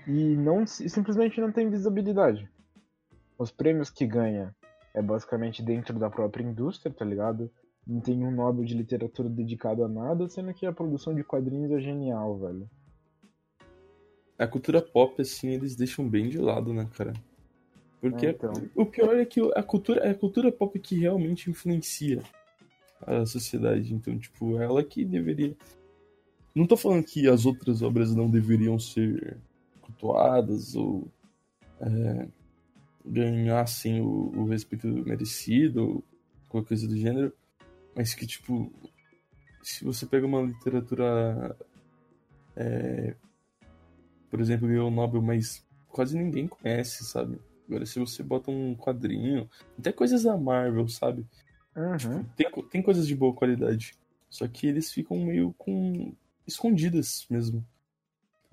E 0.08 0.36
não 0.36 0.64
e 0.64 0.68
simplesmente 0.90 1.40
não 1.40 1.52
tem 1.52 1.70
visibilidade. 1.70 2.50
Os 3.38 3.52
prêmios 3.52 3.90
que 3.90 4.06
ganha 4.06 4.56
é 4.94 5.02
basicamente 5.02 5.62
dentro 5.62 5.98
da 6.00 6.10
própria 6.10 6.44
indústria, 6.44 6.94
tá 6.94 7.06
ligado? 7.06 7.52
Não 7.86 8.02
tem 8.02 8.24
um 8.24 8.32
Nobel 8.32 8.66
de 8.66 8.74
literatura 8.74 9.30
dedicado 9.30 9.84
a 9.84 9.88
nada, 9.88 10.28
sendo 10.28 10.54
que 10.54 10.66
a 10.66 10.74
produção 10.74 11.14
de 11.14 11.24
quadrinhos 11.24 11.72
é 11.72 11.80
genial, 11.80 12.38
velho. 12.38 12.70
A 14.38 14.48
cultura 14.48 14.82
pop, 14.82 15.22
assim, 15.22 15.50
eles 15.50 15.76
deixam 15.76 16.08
bem 16.08 16.30
de 16.30 16.38
lado, 16.38 16.74
né, 16.74 16.88
cara? 16.96 17.14
Porque 18.02 18.28
É, 18.28 18.30
então. 18.32 18.54
o 18.76 18.86
pior 18.86 19.16
é 19.16 19.26
que 19.26 19.40
a 19.56 19.64
cultura, 19.64 20.02
é 20.02 20.12
a 20.12 20.16
cultura 20.16 20.52
pop 20.52 20.78
que 20.80 21.00
realmente 21.00 21.50
influencia 21.50 22.22
a 23.02 23.26
sociedade. 23.26 23.94
Então, 23.94 24.18
tipo, 24.18 24.60
ela 24.60 24.84
que 24.84 25.06
deveria. 25.06 25.56
Não 26.54 26.68
tô 26.68 26.76
falando 26.76 27.04
que 27.04 27.28
as 27.28 27.46
outras 27.46 27.82
obras 27.82 28.16
não 28.16 28.30
deveriam 28.30 28.80
ser 28.80 29.38
cultuadas 29.82 30.76
ou 30.76 31.08
é, 31.80 32.28
ganhassem 33.08 34.02
o, 34.02 34.32
o 34.36 34.46
respeito 34.46 34.88
merecido 34.88 35.84
ou 35.88 36.04
qualquer 36.50 36.68
coisa 36.70 36.88
do 36.88 36.96
gênero, 36.98 37.34
mas 37.96 38.14
que, 38.14 38.26
tipo, 38.28 38.72
se 39.62 39.84
você 39.84 40.06
pega 40.06 40.26
uma 40.26 40.42
literatura. 40.42 41.56
é, 42.56 43.16
por 44.30 44.40
exemplo, 44.42 44.68
ganhou 44.68 44.88
o 44.90 44.92
Nobel, 44.92 45.22
mas 45.22 45.66
quase 45.88 46.18
ninguém 46.18 46.48
conhece, 46.48 47.04
sabe? 47.06 47.40
Agora, 47.68 47.86
se 47.86 48.00
você 48.00 48.24
bota 48.24 48.50
um 48.52 48.76
quadrinho, 48.76 49.50
até 49.78 49.92
coisas 49.92 50.24
da 50.24 50.38
Marvel, 50.38 50.88
sabe? 50.88 51.26
Uhum. 51.76 52.24
Tem, 52.36 52.50
co- 52.50 52.64
tem 52.64 52.82
coisas 52.82 53.08
de 53.08 53.16
boa 53.16 53.34
qualidade. 53.34 53.96
Só 54.30 54.48
que 54.48 54.68
eles 54.68 54.92
ficam 54.92 55.18
meio 55.20 55.54
com. 55.58 56.14
escondidas 56.46 57.26
mesmo. 57.30 57.66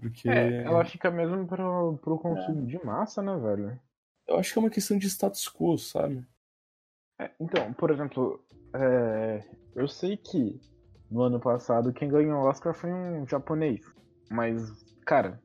Porque. 0.01 0.29
É, 0.29 0.63
ela 0.65 0.85
fica 0.85 1.11
mesmo 1.11 1.47
pro, 1.47 1.97
pro 2.03 2.19
consumo 2.19 2.67
de 2.67 2.85
massa, 2.85 3.23
né, 3.23 3.37
velho? 3.37 3.79
Eu 4.27 4.39
acho 4.39 4.53
que 4.53 4.59
é 4.59 4.63
uma 4.63 4.71
questão 4.71 4.99
de 4.99 5.07
status 5.07 5.49
quo, 5.49 5.77
sabe? 5.79 6.27
É, 7.21 7.31
então, 7.41 7.73
por 7.75 7.91
exemplo, 7.91 8.45
é, 8.75 9.45
eu 9.77 9.87
sei 9.87 10.17
que 10.17 10.61
no 11.11 11.23
ano 11.23 11.39
passado 11.39 11.93
quem 11.93 12.09
ganhou 12.09 12.43
o 12.43 12.49
Oscar 12.49 12.75
foi 12.75 12.93
um 12.93 13.27
japonês, 13.27 13.81
mas, 14.31 14.85
cara, 15.05 15.41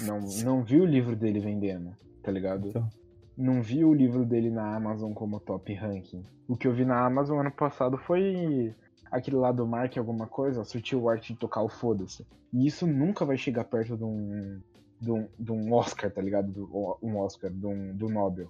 não, 0.00 0.20
não 0.42 0.62
vi 0.62 0.80
o 0.80 0.84
livro 0.86 1.16
dele 1.16 1.40
vendendo, 1.40 1.96
tá 2.22 2.30
ligado? 2.30 2.68
Então, 2.68 2.88
Não 3.36 3.62
vi 3.62 3.84
o 3.84 3.92
livro 3.94 4.24
dele 4.24 4.50
na 4.50 4.76
Amazon 4.76 5.12
como 5.12 5.40
top 5.40 5.72
ranking. 5.74 6.22
O 6.46 6.56
que 6.56 6.68
eu 6.68 6.74
vi 6.74 6.84
na 6.84 7.04
Amazon 7.04 7.40
ano 7.40 7.50
passado 7.50 7.96
foi 7.98 8.74
aquele 9.10 9.36
lá 9.36 9.50
do 9.50 9.66
Mark 9.66 9.96
alguma 9.96 10.26
coisa, 10.26 10.64
surtiu 10.64 11.02
o 11.02 11.08
arte 11.08 11.32
de 11.32 11.38
tocar 11.38 11.62
o 11.62 11.68
foda-se. 11.68 12.26
E 12.52 12.66
isso 12.66 12.86
nunca 12.86 13.24
vai 13.24 13.36
chegar 13.36 13.64
perto 13.64 13.96
de 13.96 14.04
um, 14.04 14.60
de 15.04 15.12
um, 15.12 15.28
de 15.38 15.52
um 15.52 15.72
Oscar, 15.72 16.10
tá 16.10 16.20
ligado? 16.20 16.50
Do, 16.50 16.98
um 17.02 17.18
Oscar, 17.18 17.50
de 17.50 17.66
um, 17.66 17.94
do 17.94 18.08
Nobel. 18.08 18.48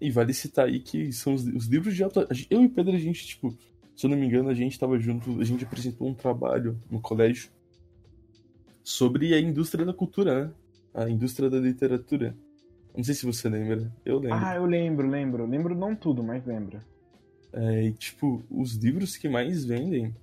E 0.00 0.10
vale 0.10 0.34
citar 0.34 0.66
aí 0.66 0.80
que 0.80 1.12
são 1.12 1.34
os, 1.34 1.44
os 1.46 1.66
livros 1.66 1.94
de 1.94 2.02
auto. 2.02 2.26
Eu 2.50 2.62
e 2.62 2.68
Pedro, 2.68 2.94
a 2.94 2.98
gente, 2.98 3.26
tipo, 3.26 3.56
se 3.94 4.06
eu 4.06 4.10
não 4.10 4.16
me 4.16 4.26
engano, 4.26 4.48
a 4.48 4.54
gente 4.54 4.78
tava 4.78 4.98
junto, 4.98 5.40
a 5.40 5.44
gente 5.44 5.64
apresentou 5.64 6.08
um 6.08 6.14
trabalho 6.14 6.78
no 6.90 7.00
colégio 7.00 7.50
sobre 8.82 9.32
a 9.32 9.40
indústria 9.40 9.86
da 9.86 9.92
cultura, 9.92 10.46
né? 10.46 10.52
A 10.92 11.08
indústria 11.08 11.48
da 11.48 11.58
literatura. 11.58 12.36
Não 12.96 13.04
sei 13.04 13.14
se 13.14 13.24
você 13.24 13.48
lembra. 13.48 13.90
Eu 14.04 14.18
lembro. 14.18 14.38
Ah, 14.38 14.56
eu 14.56 14.66
lembro, 14.66 15.08
lembro. 15.08 15.46
Lembro 15.46 15.74
não 15.74 15.94
tudo, 15.94 16.22
mas 16.22 16.44
lembro. 16.44 16.80
É, 17.52 17.84
e, 17.84 17.92
tipo, 17.92 18.42
os 18.50 18.74
livros 18.74 19.16
que 19.16 19.28
mais 19.28 19.64
vendem 19.64 20.14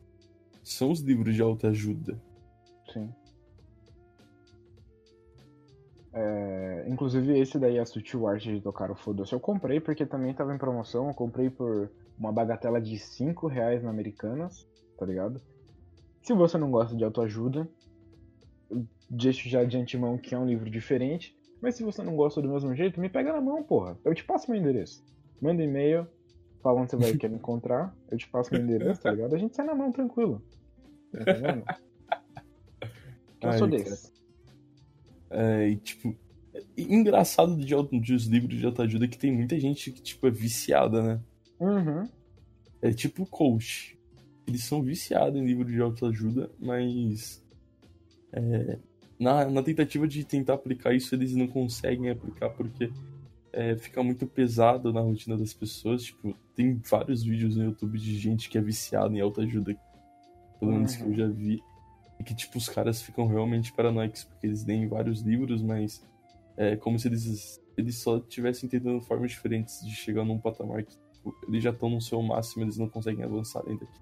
são 0.64 0.92
os 0.92 1.00
livros 1.00 1.34
de 1.34 1.42
autoajuda. 1.42 2.20
Sim. 2.92 3.10
É, 6.12 6.86
inclusive 6.88 7.38
esse 7.38 7.60
daí, 7.60 7.78
a 7.78 7.86
Sutil 7.86 8.28
Art 8.28 8.42
de 8.42 8.62
tocar 8.62 8.90
o 8.90 8.96
foda-se, 8.96 9.34
eu 9.34 9.40
comprei 9.40 9.80
porque 9.80 10.06
também 10.06 10.34
tava 10.34 10.54
em 10.54 10.58
promoção. 10.58 11.08
Eu 11.08 11.14
comprei 11.14 11.50
por 11.50 11.90
uma 12.18 12.32
bagatela 12.32 12.82
de 12.82 12.98
5 12.98 13.48
reais 13.48 13.84
na 13.84 13.90
Americanas, 13.90 14.68
tá 14.98 15.06
ligado? 15.06 15.42
Se 16.22 16.34
você 16.34 16.58
não 16.58 16.72
gosta 16.72 16.96
de 16.96 17.04
autoajuda, 17.04 17.68
deixo 19.10 19.48
já 19.48 19.64
de 19.64 19.78
antemão 19.78 20.18
que 20.18 20.36
é 20.36 20.38
um 20.38 20.46
livro 20.46 20.70
diferente. 20.70 21.38
Mas 21.62 21.76
se 21.76 21.84
você 21.84 22.02
não 22.02 22.16
gosta 22.16 22.42
do 22.42 22.50
mesmo 22.50 22.74
jeito, 22.74 23.02
me 23.02 23.10
pega 23.10 23.34
na 23.34 23.42
mão, 23.42 23.62
porra. 23.64 23.98
Eu 24.04 24.16
te 24.16 24.24
passo 24.24 24.50
meu 24.50 24.60
endereço. 24.60 25.04
Manda 25.42 25.62
e-mail, 25.62 26.08
fala 26.62 26.80
onde 26.80 26.92
você 26.92 26.98
vai 26.98 27.14
querer 27.14 27.34
me 27.34 27.36
encontrar. 27.40 27.94
Eu 28.10 28.18
te 28.18 28.28
passo 28.30 28.54
meu 28.54 28.64
endereço, 28.64 29.02
tá 29.02 29.12
ligado? 29.12 29.36
A 29.36 29.38
gente 29.38 29.56
sai 29.56 29.66
na 29.66 29.76
mão 29.76 29.92
tranquilo. 29.92 30.42
Tá 31.12 31.22
entendendo? 31.22 31.64
Eu 33.42 33.54
sou 33.54 33.66
Ai, 33.66 33.72
desse. 33.72 34.19
É, 35.30 35.70
e, 35.70 35.76
tipo, 35.78 36.16
engraçado 36.78 37.56
de, 37.58 37.74
auto- 37.74 38.00
de 38.00 38.14
os 38.14 38.26
livros 38.26 38.58
de 38.58 38.66
autoajuda 38.66 39.08
que 39.08 39.18
tem 39.18 39.32
muita 39.32 39.60
gente 39.60 39.92
que, 39.92 40.02
tipo, 40.02 40.28
é 40.28 40.32
viciada, 40.32 41.02
né? 41.02 41.20
Uhum. 41.60 42.08
É 42.82 42.92
tipo 42.92 43.26
coach. 43.26 43.98
Eles 44.48 44.64
são 44.64 44.82
viciados 44.82 45.40
em 45.40 45.46
livro 45.46 45.66
de 45.66 45.80
autoajuda, 45.80 46.50
mas 46.60 47.44
é, 48.32 48.78
na, 49.20 49.50
na 49.50 49.62
tentativa 49.62 50.08
de 50.08 50.24
tentar 50.24 50.54
aplicar 50.56 50.94
isso, 50.96 51.14
eles 51.14 51.36
não 51.36 51.48
conseguem 51.48 52.10
aplicar 52.10 52.50
porque 52.50 52.90
é, 53.52 53.76
fica 53.78 54.02
muito 54.02 54.26
pesado 54.26 54.92
na 54.94 55.02
rotina 55.02 55.38
das 55.38 55.54
pessoas. 55.54 56.04
Tipo, 56.04 56.34
tem 56.56 56.82
vários 56.90 57.22
vídeos 57.24 57.56
no 57.58 57.66
YouTube 57.66 58.00
de 58.00 58.18
gente 58.18 58.50
que 58.50 58.58
é 58.58 58.62
viciada 58.62 59.14
em 59.14 59.20
autoajuda, 59.22 59.76
pelo 60.60 60.72
menos 60.72 60.96
que 60.96 61.04
eu 61.04 61.08
Uhum. 61.10 61.16
já 61.16 61.28
vi. 61.28 61.62
E 62.20 62.24
que, 62.24 62.36
tipo, 62.36 62.58
os 62.58 62.68
caras 62.68 63.02
ficam 63.02 63.26
realmente 63.28 63.72
paranoicos 63.74 64.24
porque 64.26 64.46
eles 64.48 64.66
leem 64.66 64.88
vários 64.88 65.22
livros, 65.22 65.62
mas 65.62 66.04
é 66.58 66.76
como 66.76 67.00
se 67.00 67.08
eles, 67.08 67.62
eles 67.78 67.98
só 67.98 68.18
estivessem 68.18 68.68
tentando 68.68 69.00
formas 69.02 69.32
diferentes 69.32 69.80
de 69.86 69.96
chegar 69.96 70.26
num 70.26 70.38
patamar 70.38 70.84
que 70.84 70.98
tipo, 71.14 71.34
eles 71.48 71.64
já 71.64 71.70
estão 71.70 71.90
no 71.90 72.02
seu 72.02 72.22
máximo, 72.22 72.64
eles 72.64 72.78
não 72.78 72.90
conseguem 72.90 73.24
avançar 73.24 73.60
além 73.62 73.78
daqui. 73.78 74.00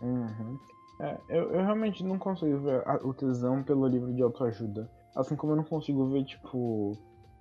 Uhum. 0.00 0.58
É, 1.00 1.18
eu, 1.28 1.50
eu 1.52 1.64
realmente 1.64 2.04
não 2.04 2.18
consigo 2.18 2.58
ver 2.58 2.86
a- 2.86 3.00
o 3.02 3.14
tesão 3.14 3.62
pelo 3.62 3.86
livro 3.86 4.12
de 4.12 4.22
autoajuda. 4.22 4.90
Assim 5.16 5.36
como 5.36 5.52
eu 5.52 5.56
não 5.56 5.64
consigo 5.64 6.06
ver, 6.10 6.24
tipo, 6.24 6.96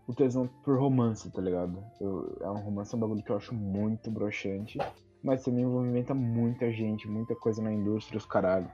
o 0.08 0.14
tesão 0.14 0.48
por 0.64 0.80
romance, 0.80 1.30
tá 1.32 1.42
ligado? 1.42 1.84
Eu- 2.00 2.38
é 2.40 2.50
um 2.50 2.60
romance, 2.60 2.94
é 2.94 2.98
um 2.98 3.00
bagulho 3.02 3.24
que 3.24 3.32
eu 3.32 3.38
acho 3.38 3.54
muito 3.54 4.10
broxante, 4.10 4.78
mas 5.24 5.44
também 5.44 5.66
movimenta 5.66 6.14
muita 6.14 6.72
gente, 6.72 7.08
muita 7.08 7.36
coisa 7.36 7.62
na 7.62 7.74
indústria, 7.74 8.18
os 8.18 8.26
caralho. 8.26 8.70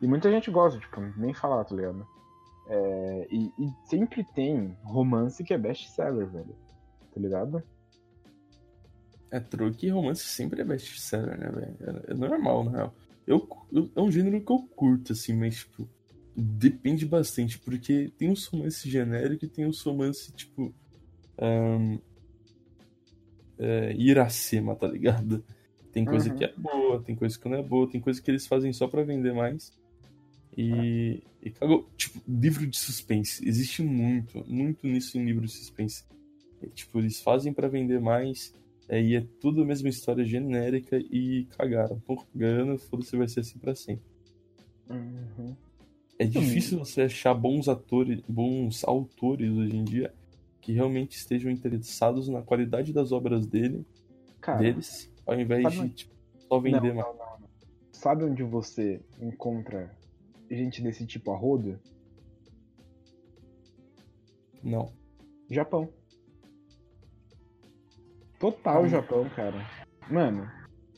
E 0.00 0.06
muita 0.06 0.30
gente 0.30 0.50
gosta, 0.50 0.78
tipo, 0.78 1.00
nem 1.16 1.34
falar, 1.34 1.64
tá 1.64 1.74
ligado? 1.74 2.06
É, 2.68 3.28
e, 3.30 3.52
e 3.58 3.88
sempre 3.88 4.22
tem 4.34 4.76
romance 4.82 5.42
que 5.42 5.54
é 5.54 5.58
best-seller, 5.58 6.26
velho. 6.28 6.54
Tá 7.12 7.20
ligado? 7.20 7.62
É, 9.30 9.40
troco 9.40 9.76
e 9.82 9.88
romance 9.88 10.22
sempre 10.22 10.60
é 10.60 10.64
best-seller, 10.64 11.38
né, 11.38 11.50
velho? 11.50 11.76
É, 11.80 12.12
é, 12.12 12.14
normal, 12.14 12.64
na 12.64 12.70
real. 12.70 12.94
Eu, 13.26 13.48
eu, 13.72 13.90
é 13.94 14.00
um 14.00 14.10
gênero 14.10 14.40
que 14.40 14.52
eu 14.52 14.58
curto, 14.74 15.12
assim, 15.12 15.34
mas, 15.34 15.56
tipo, 15.56 15.88
depende 16.34 17.04
bastante, 17.04 17.58
porque 17.58 18.12
tem 18.16 18.30
os 18.30 18.46
romances 18.46 18.90
genéricos 18.90 19.48
e 19.48 19.52
tem 19.52 19.66
os 19.66 19.82
romances, 19.82 20.32
tipo. 20.34 20.72
Um, 21.40 21.98
é, 23.58 23.92
Iracema, 23.94 24.76
tá 24.76 24.86
ligado? 24.86 25.44
Tem 25.92 26.04
coisa 26.04 26.30
uhum. 26.30 26.36
que 26.36 26.44
é 26.44 26.52
boa, 26.56 27.02
tem 27.02 27.16
coisa 27.16 27.38
que 27.38 27.48
não 27.48 27.58
é 27.58 27.62
boa, 27.62 27.90
tem 27.90 28.00
coisa 28.00 28.22
que 28.22 28.30
eles 28.30 28.46
fazem 28.46 28.72
só 28.72 28.86
para 28.86 29.02
vender 29.02 29.32
mais. 29.32 29.76
E, 30.60 31.22
e 31.40 31.50
cagou. 31.50 31.88
Tipo, 31.96 32.20
livro 32.26 32.66
de 32.66 32.76
suspense. 32.76 33.46
Existe 33.48 33.80
muito, 33.80 34.44
muito 34.50 34.88
nisso 34.88 35.16
em 35.16 35.24
livro 35.24 35.46
de 35.46 35.52
suspense. 35.52 36.04
É, 36.60 36.66
tipo, 36.66 36.98
eles 36.98 37.20
fazem 37.20 37.52
para 37.52 37.68
vender 37.68 38.00
mais. 38.00 38.52
É, 38.88 39.00
e 39.00 39.14
é 39.14 39.24
tudo 39.40 39.62
a 39.62 39.64
mesma 39.64 39.88
história 39.88 40.24
genérica 40.24 40.98
e 40.98 41.46
cagaram. 41.56 41.98
Estão 41.98 42.16
cagando, 42.16 42.76
foda-se, 42.76 43.16
vai 43.16 43.28
ser 43.28 43.40
assim 43.40 43.56
pra 43.56 43.76
sempre. 43.76 44.04
Uhum. 44.90 45.54
É 46.18 46.24
difícil 46.24 46.80
você 46.80 47.02
achar 47.02 47.34
bons 47.34 47.68
atores, 47.68 48.20
bons 48.28 48.82
autores 48.82 49.52
hoje 49.52 49.76
em 49.76 49.84
dia 49.84 50.12
que 50.60 50.72
realmente 50.72 51.16
estejam 51.16 51.52
interessados 51.52 52.28
na 52.28 52.42
qualidade 52.42 52.92
das 52.92 53.12
obras 53.12 53.46
dele, 53.46 53.86
Cara, 54.40 54.58
deles, 54.58 55.08
ao 55.24 55.38
invés 55.38 55.72
de 55.72 55.88
tipo, 55.90 56.12
só 56.48 56.58
vender 56.58 56.92
não, 56.92 57.04
não, 57.04 57.14
não, 57.14 57.40
não. 57.40 57.48
Sabe 57.92 58.24
onde 58.24 58.42
você 58.42 59.00
encontra 59.20 59.96
gente 60.50 60.82
desse 60.82 61.06
tipo 61.06 61.30
a 61.32 61.36
roda? 61.36 61.80
Não. 64.62 64.92
Japão. 65.50 65.88
Total 68.38 68.82
hum. 68.82 68.88
Japão, 68.88 69.28
cara. 69.30 69.66
Mano. 70.10 70.48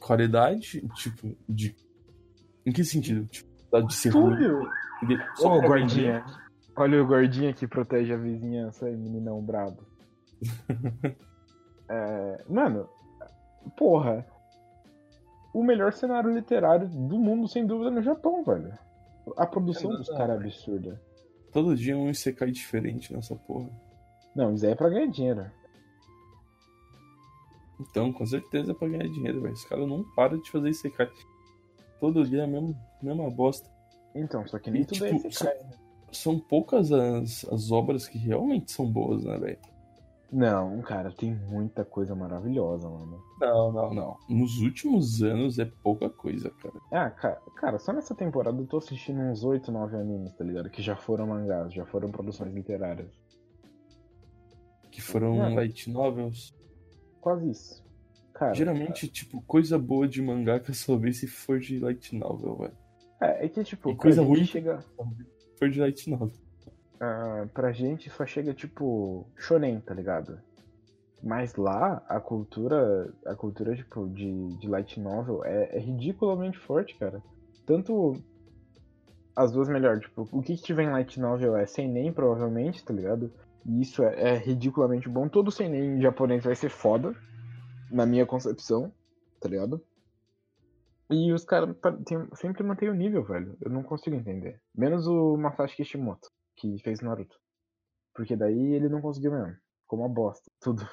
Qualidade, 0.00 0.86
tipo, 0.94 1.36
de. 1.48 1.74
Em 2.64 2.72
que 2.72 2.84
sentido? 2.84 3.26
Tipo, 3.26 3.48
de 3.86 3.94
ser 3.94 4.12
Túlio. 4.12 4.62
Ô, 4.62 5.46
oh, 5.46 5.60
gordinha. 5.60 6.24
Olha 6.76 7.02
o 7.02 7.06
gordinho 7.06 7.54
que 7.54 7.66
protege 7.66 8.12
a 8.12 8.16
vizinhança 8.16 8.86
aí, 8.86 8.96
meninão 8.96 9.42
brabo. 9.42 9.82
é, 11.88 12.44
mano, 12.48 12.88
porra. 13.76 14.26
O 15.52 15.64
melhor 15.64 15.92
cenário 15.92 16.32
literário 16.32 16.88
do 16.88 17.18
mundo, 17.18 17.48
sem 17.48 17.66
dúvida, 17.66 17.90
é 17.90 17.94
no 17.94 18.02
Japão, 18.02 18.44
velho. 18.44 18.72
A 19.36 19.46
produção 19.46 19.92
é 19.92 19.96
dos 19.96 20.08
caras 20.08 20.40
é 20.40 20.44
absurda. 20.44 21.00
Todo 21.52 21.76
dia 21.76 21.96
um 21.96 22.10
Isekai 22.10 22.50
diferente 22.50 23.12
nessa 23.12 23.34
porra. 23.34 23.68
Não, 24.34 24.54
isso 24.54 24.64
aí 24.64 24.72
é 24.72 24.74
pra 24.74 24.88
ganhar 24.88 25.06
dinheiro. 25.06 25.50
Então, 27.80 28.12
com 28.12 28.26
certeza 28.26 28.72
é 28.72 28.74
pra 28.74 28.88
ganhar 28.88 29.08
dinheiro, 29.08 29.40
velho. 29.40 29.54
Os 29.54 29.64
caras 29.64 29.88
não 29.88 30.04
param 30.14 30.40
de 30.40 30.50
fazer 30.50 30.68
Isekai. 30.68 31.10
Todo 31.98 32.26
dia 32.26 32.42
é 32.42 32.44
a 32.44 32.46
mesma, 32.46 32.74
mesma 33.02 33.30
bosta. 33.30 33.68
Então, 34.14 34.46
só 34.46 34.58
que 34.58 34.70
nem 34.70 34.82
e, 34.82 34.84
tudo 34.84 35.04
é 35.06 35.12
tipo, 35.12 35.26
é 35.26 35.30
Isekai, 35.30 35.56
são, 35.56 35.64
né? 35.64 35.76
são 36.12 36.38
poucas 36.38 36.92
as, 36.92 37.44
as 37.46 37.70
obras 37.70 38.06
que 38.06 38.18
realmente 38.18 38.70
são 38.70 38.90
boas, 38.90 39.24
né, 39.24 39.38
velho? 39.38 39.58
Não, 40.32 40.80
cara, 40.82 41.10
tem 41.10 41.34
muita 41.34 41.84
coisa 41.84 42.14
maravilhosa, 42.14 42.88
mano. 42.88 43.20
Não, 43.40 43.72
não, 43.72 43.92
não. 43.92 44.16
Nos 44.28 44.58
últimos 44.60 45.22
anos 45.22 45.58
é 45.58 45.64
pouca 45.64 46.08
coisa, 46.08 46.50
cara. 46.50 46.74
Ah, 46.92 47.10
cara, 47.10 47.42
cara, 47.56 47.78
só 47.80 47.92
nessa 47.92 48.14
temporada 48.14 48.60
eu 48.60 48.66
tô 48.66 48.76
assistindo 48.76 49.18
uns 49.20 49.42
8, 49.42 49.72
9 49.72 49.96
animes, 49.96 50.32
tá 50.34 50.44
ligado? 50.44 50.70
Que 50.70 50.82
já 50.82 50.94
foram 50.94 51.26
mangás, 51.26 51.74
já 51.74 51.84
foram 51.84 52.12
produções 52.12 52.54
literárias. 52.54 53.10
Que 54.92 55.02
foram 55.02 55.54
light 55.54 55.90
novels? 55.90 56.54
Quase 57.20 57.50
isso. 57.50 57.84
Cara, 58.32 58.54
Geralmente, 58.54 59.02
cara. 59.06 59.12
tipo, 59.12 59.42
coisa 59.42 59.78
boa 59.78 60.06
de 60.06 60.22
mangá 60.22 60.60
que 60.60 60.70
eu 60.70 60.74
só 60.74 60.96
vi 60.96 61.12
se 61.12 61.26
for 61.26 61.58
de 61.58 61.80
light 61.80 62.14
novel, 62.14 62.56
velho. 62.56 62.76
É, 63.20 63.46
é 63.46 63.48
que, 63.48 63.64
tipo, 63.64 63.90
e 63.90 63.96
coisa 63.96 64.22
ruim 64.22 64.44
chega. 64.44 64.78
For 65.58 65.68
de 65.68 65.80
light 65.80 66.08
novel 66.08 66.30
uh, 67.00 67.48
pra 67.48 67.72
gente 67.72 68.10
só 68.10 68.26
chega 68.26 68.54
tipo 68.54 69.26
shonen, 69.36 69.80
tá 69.80 69.94
ligado? 69.94 70.38
Mas 71.22 71.54
lá 71.56 72.02
a 72.08 72.20
cultura, 72.20 73.12
a 73.26 73.34
cultura 73.34 73.74
tipo 73.74 74.08
de, 74.08 74.56
de 74.58 74.68
light 74.68 74.98
novel 75.00 75.44
é, 75.44 75.76
é 75.76 75.78
ridiculamente 75.78 76.58
forte, 76.58 76.96
cara. 76.96 77.22
Tanto 77.66 78.14
as 79.36 79.52
duas 79.52 79.68
melhor, 79.68 80.00
tipo, 80.00 80.28
o 80.32 80.42
que, 80.42 80.56
que 80.56 80.62
tiver 80.62 80.84
em 80.84 80.90
light 80.90 81.18
novel 81.20 81.56
é 81.56 81.66
sem 81.66 81.88
nem 81.88 82.12
provavelmente, 82.12 82.84
tá 82.84 82.92
ligado? 82.92 83.30
E 83.66 83.82
isso 83.82 84.02
é, 84.02 84.34
é 84.34 84.36
ridiculamente 84.36 85.08
bom. 85.08 85.28
Todo 85.28 85.50
sem 85.50 85.68
nem 85.68 86.00
japonês 86.00 86.44
vai 86.44 86.54
ser 86.54 86.70
foda, 86.70 87.14
na 87.90 88.06
minha 88.06 88.24
concepção, 88.24 88.90
tá 89.40 89.48
ligado? 89.48 89.82
E 91.10 91.32
os 91.32 91.44
caras 91.44 91.76
sempre 92.34 92.62
mantêm 92.62 92.88
o 92.88 92.94
nível, 92.94 93.22
velho. 93.24 93.56
Eu 93.60 93.70
não 93.70 93.82
consigo 93.82 94.16
entender. 94.16 94.60
Menos 94.74 95.06
o 95.06 95.36
Masashi 95.36 95.76
Kishimoto 95.76 96.30
que 96.60 96.78
fez 96.78 97.00
Naruto. 97.00 97.40
Porque 98.14 98.36
daí 98.36 98.74
ele 98.74 98.88
não 98.88 99.00
conseguiu 99.00 99.32
mesmo. 99.32 99.56
Ficou 99.82 99.98
uma 99.98 100.08
bosta, 100.08 100.50
tudo. 100.60 100.86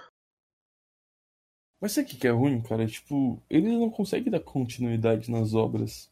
Mas 1.80 1.92
sabe 1.92 2.08
o 2.08 2.18
que 2.18 2.28
é 2.28 2.32
ruim, 2.32 2.62
cara? 2.62 2.88
Tipo, 2.88 3.42
ele 3.50 3.78
não 3.78 3.90
consegue 3.90 4.30
dar 4.30 4.40
continuidade 4.40 5.30
nas 5.30 5.54
obras. 5.54 6.12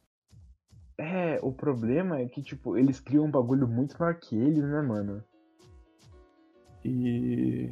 É, 0.97 1.39
o 1.41 1.51
problema 1.51 2.19
é 2.19 2.27
que, 2.27 2.41
tipo, 2.41 2.77
eles 2.77 2.99
criam 2.99 3.25
um 3.25 3.31
bagulho 3.31 3.67
muito 3.67 3.97
maior 3.99 4.15
que 4.15 4.35
eles, 4.35 4.63
né, 4.63 4.81
mano? 4.81 5.23
E. 6.83 7.71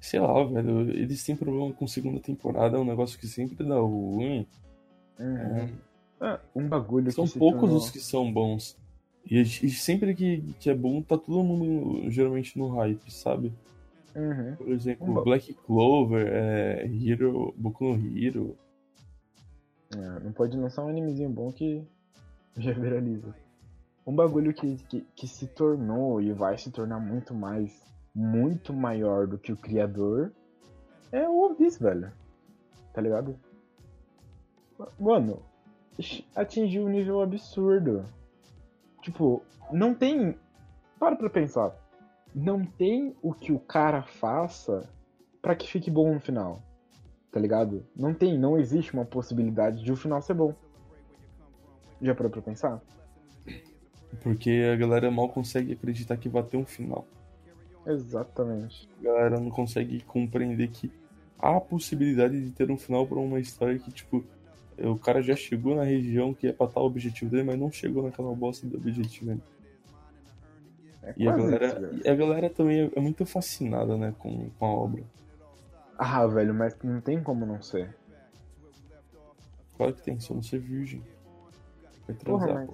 Sei 0.00 0.20
lá, 0.20 0.44
velho, 0.44 0.90
eles 0.90 1.24
têm 1.24 1.36
problema 1.36 1.72
com 1.72 1.86
segunda 1.86 2.20
temporada, 2.20 2.76
é 2.76 2.80
um 2.80 2.84
negócio 2.84 3.18
que 3.18 3.26
sempre 3.26 3.64
dá 3.64 3.76
ruim. 3.76 4.46
Uhum. 5.18 5.56
É... 5.56 5.72
Ah, 6.20 6.40
um 6.54 6.68
bagulho 6.68 7.10
São 7.12 7.26
poucos 7.26 7.60
tornou... 7.60 7.76
os 7.78 7.90
que 7.90 8.00
são 8.00 8.30
bons. 8.30 8.76
E, 9.30 9.40
e, 9.40 9.70
sempre 9.70 10.14
que, 10.14 10.42
que 10.60 10.68
é 10.68 10.74
bom, 10.74 11.00
tá 11.00 11.16
todo 11.16 11.42
mundo 11.42 12.10
geralmente 12.10 12.58
no 12.58 12.68
hype, 12.68 13.10
sabe? 13.10 13.52
Uhum. 14.14 14.56
Por 14.56 14.68
exemplo, 14.68 15.24
Black 15.24 15.54
Clover, 15.54 16.28
é, 16.28 16.86
Hero, 16.86 17.54
Boku 17.56 17.96
no 17.96 18.18
Hero. 18.18 18.56
É, 19.96 20.20
não 20.20 20.32
pode 20.32 20.56
lançar 20.56 20.84
um 20.84 20.88
animezinho 20.88 21.30
bom 21.30 21.50
que 21.50 21.82
já 22.56 22.72
viraliza. 22.72 23.34
Um 24.06 24.14
bagulho 24.14 24.52
que, 24.52 24.76
que, 24.88 25.00
que 25.16 25.26
se 25.26 25.46
tornou 25.46 26.20
e 26.20 26.32
vai 26.32 26.58
se 26.58 26.70
tornar 26.70 27.00
muito 27.00 27.34
mais, 27.34 27.72
muito 28.14 28.72
maior 28.72 29.26
do 29.26 29.38
que 29.38 29.50
o 29.50 29.56
criador 29.56 30.30
é 31.10 31.28
o 31.28 31.54
Piece, 31.54 31.82
velho. 31.82 32.12
Tá 32.92 33.00
ligado? 33.00 33.38
Mano, 34.98 35.42
atingiu 36.34 36.84
um 36.84 36.88
nível 36.88 37.22
absurdo. 37.22 38.04
Tipo, 39.04 39.42
não 39.70 39.94
tem. 39.94 40.34
Para 40.98 41.14
pra 41.14 41.28
pensar. 41.28 41.76
Não 42.34 42.64
tem 42.64 43.14
o 43.22 43.34
que 43.34 43.52
o 43.52 43.58
cara 43.58 44.02
faça 44.02 44.88
para 45.42 45.54
que 45.54 45.70
fique 45.70 45.90
bom 45.90 46.14
no 46.14 46.20
final. 46.20 46.62
Tá 47.30 47.38
ligado? 47.38 47.84
Não 47.94 48.14
tem, 48.14 48.38
não 48.38 48.58
existe 48.58 48.94
uma 48.94 49.04
possibilidade 49.04 49.84
de 49.84 49.92
o 49.92 49.96
final 49.96 50.22
ser 50.22 50.32
bom. 50.32 50.54
Já 52.00 52.14
parou 52.14 52.32
pra 52.32 52.40
pensar? 52.40 52.80
Porque 54.22 54.62
a 54.72 54.76
galera 54.76 55.10
mal 55.10 55.28
consegue 55.28 55.72
acreditar 55.74 56.16
que 56.16 56.28
vai 56.28 56.42
ter 56.42 56.56
um 56.56 56.64
final. 56.64 57.06
Exatamente. 57.86 58.88
A 59.00 59.02
galera 59.02 59.38
não 59.38 59.50
consegue 59.50 60.02
compreender 60.04 60.68
que 60.68 60.90
há 61.38 61.56
a 61.56 61.60
possibilidade 61.60 62.42
de 62.42 62.52
ter 62.52 62.70
um 62.70 62.78
final 62.78 63.06
para 63.06 63.18
uma 63.18 63.38
história 63.38 63.78
que, 63.78 63.92
tipo, 63.92 64.24
o 64.78 64.98
cara 64.98 65.22
já 65.22 65.36
chegou 65.36 65.76
na 65.76 65.84
região 65.84 66.34
que 66.34 66.48
é 66.48 66.52
pra 66.52 66.66
estar 66.66 66.80
o 66.80 66.86
objetivo 66.86 67.30
dele, 67.30 67.44
mas 67.44 67.58
não 67.58 67.70
chegou 67.70 68.02
naquela 68.02 68.34
bosta 68.34 68.66
do 68.66 68.76
objetivo 68.76 69.26
dele. 69.26 69.42
É 71.02 71.14
e, 71.16 71.28
a 71.28 71.36
galera, 71.36 71.66
isso, 71.66 72.06
e 72.06 72.08
a 72.08 72.14
galera 72.14 72.50
também 72.50 72.90
é 72.94 73.00
muito 73.00 73.26
fascinada, 73.26 73.96
né, 73.96 74.14
com, 74.18 74.48
com 74.50 74.66
a 74.66 74.68
obra. 74.68 75.02
Ah, 75.98 76.26
velho, 76.26 76.54
mas 76.54 76.74
não 76.82 77.00
tem 77.00 77.22
como 77.22 77.44
não 77.44 77.62
ser. 77.62 77.94
Claro 79.76 79.92
que 79.92 80.02
tem, 80.02 80.18
só 80.18 80.34
não 80.34 80.42
ser 80.42 80.58
virgem. 80.58 81.02
Vai 82.06 82.16
transar, 82.16 82.48
Porra, 82.48 82.66
mas... 82.66 82.70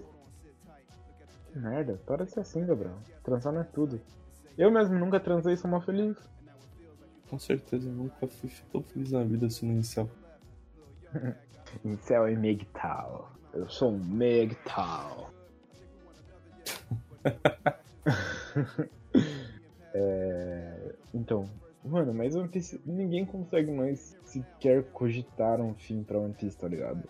Que 1.52 1.58
merda, 1.58 2.00
para 2.06 2.24
de 2.24 2.30
ser 2.30 2.40
assim, 2.40 2.64
Gabriel. 2.64 2.96
Transar 3.24 3.52
não 3.52 3.60
é 3.60 3.64
tudo. 3.64 4.00
Eu 4.56 4.70
mesmo 4.70 4.98
nunca 4.98 5.18
transei 5.18 5.54
e 5.54 5.56
sou 5.56 5.70
mal 5.70 5.80
feliz. 5.80 6.16
Com 7.28 7.38
certeza, 7.38 7.88
eu 7.88 7.92
nunca 7.92 8.26
fui 8.26 8.50
tão 8.72 8.82
feliz 8.82 9.10
na 9.10 9.24
vida 9.24 9.46
assim 9.46 9.66
no 9.66 9.72
inicial. 9.72 10.08
Incel 11.84 12.28
e 12.28 12.36
Megtal. 12.36 13.30
Eu 13.52 13.68
sou 13.68 13.92
um 13.92 13.98
Megtal. 13.98 15.30
é, 19.94 20.94
então, 21.12 21.44
mano, 21.84 22.14
mas 22.14 22.34
One 22.34 22.48
Piece, 22.48 22.80
ninguém 22.84 23.24
consegue 23.24 23.70
mais 23.70 24.16
sequer 24.24 24.84
cogitar 24.92 25.60
um 25.60 25.74
fim 25.74 26.02
pra 26.02 26.18
One 26.18 26.34
Piece, 26.34 26.56
tá 26.56 26.68
ligado? 26.68 27.08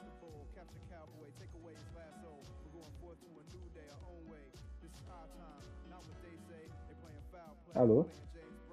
Alô? 7.74 8.04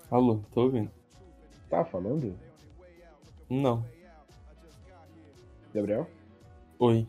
Alô, 0.10 0.40
tô 0.54 0.64
ouvindo. 0.64 0.92
Tá 1.70 1.86
falando? 1.86 2.36
Não. 3.50 3.97
Gabriel? 5.78 6.08
Oi. 6.80 7.08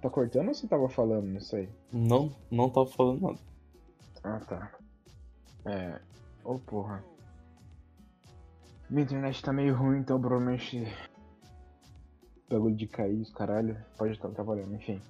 Tá 0.00 0.08
cortando 0.08 0.48
ou 0.48 0.54
você 0.54 0.68
tava 0.68 0.88
falando? 0.88 1.26
Não 1.26 1.40
sei. 1.40 1.68
Não, 1.92 2.32
não 2.50 2.70
tava 2.70 2.86
falando 2.86 3.20
nada. 3.20 3.38
Ah, 4.22 4.40
tá. 4.40 4.72
É. 5.64 6.00
Ô, 6.44 6.54
oh, 6.54 6.58
porra. 6.60 7.02
Minha 8.88 9.02
internet 9.02 9.42
tá 9.42 9.52
meio 9.52 9.74
ruim, 9.74 9.98
então 9.98 10.20
provavelmente. 10.20 10.86
Bagulho 12.48 12.76
de 12.76 12.86
cair, 12.86 13.20
os 13.20 13.32
caralho. 13.32 13.76
Pode 13.98 14.12
estar 14.12 14.28
trabalhando, 14.28 14.74
enfim. 14.74 15.02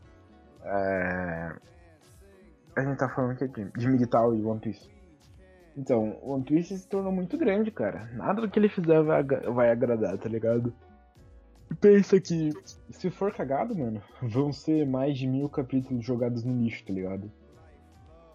É... 0.62 1.54
A 2.76 2.80
gente 2.82 2.98
tá 2.98 3.10
falando 3.10 3.32
aqui 3.32 3.46
de 3.46 3.88
Milital 3.88 4.34
e 4.34 4.42
One 4.42 4.60
Piece. 4.60 4.88
Então, 5.76 6.18
One 6.22 6.44
Piece 6.44 6.78
se 6.78 6.88
tornou 6.88 7.12
muito 7.12 7.36
grande, 7.36 7.70
cara. 7.70 8.10
Nada 8.14 8.40
do 8.40 8.50
que 8.50 8.58
ele 8.58 8.70
fizer 8.70 9.02
vai, 9.02 9.22
vai 9.22 9.70
agradar, 9.70 10.16
tá 10.16 10.28
ligado? 10.28 10.72
Pensa 11.80 12.20
que, 12.20 12.52
se 12.90 13.10
for 13.10 13.32
cagado, 13.32 13.76
mano, 13.76 14.02
vão 14.22 14.52
ser 14.52 14.86
mais 14.86 15.18
de 15.18 15.26
mil 15.26 15.48
capítulos 15.48 16.04
jogados 16.04 16.42
no 16.44 16.62
lixo, 16.62 16.84
tá 16.84 16.92
ligado? 16.92 17.30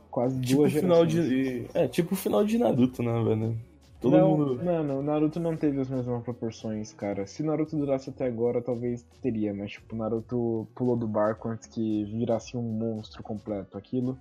Quase 0.10 0.40
tipo 0.42 0.58
duas 0.62 0.74
final 0.74 1.08
gerações. 1.08 1.30
de 1.30 1.68
É, 1.74 1.88
tipo 1.88 2.14
o 2.14 2.18
final 2.18 2.44
de 2.44 2.58
Naruto, 2.58 3.02
né, 3.02 3.24
velho? 3.24 3.58
Todo 4.02 4.18
não, 4.18 4.38
mundo. 4.38 4.64
Mano, 4.64 5.02
Naruto 5.04 5.40
não 5.40 5.56
teve 5.56 5.80
as 5.80 5.88
mesmas 5.88 6.24
proporções, 6.24 6.92
cara. 6.92 7.28
Se 7.28 7.44
Naruto 7.44 7.78
durasse 7.78 8.10
até 8.10 8.26
agora, 8.26 8.62
talvez 8.62 9.04
teria, 9.22 9.54
mas 9.54 9.72
tipo, 9.72 9.96
Naruto 9.96 10.68
pulou 10.76 10.98
do 10.98 11.08
barco 11.08 11.48
antes 11.48 11.68
que 11.68 12.04
virasse 12.06 12.58
um 12.58 12.64
monstro 12.64 13.22
completo 13.22 13.78
aquilo 13.78 14.18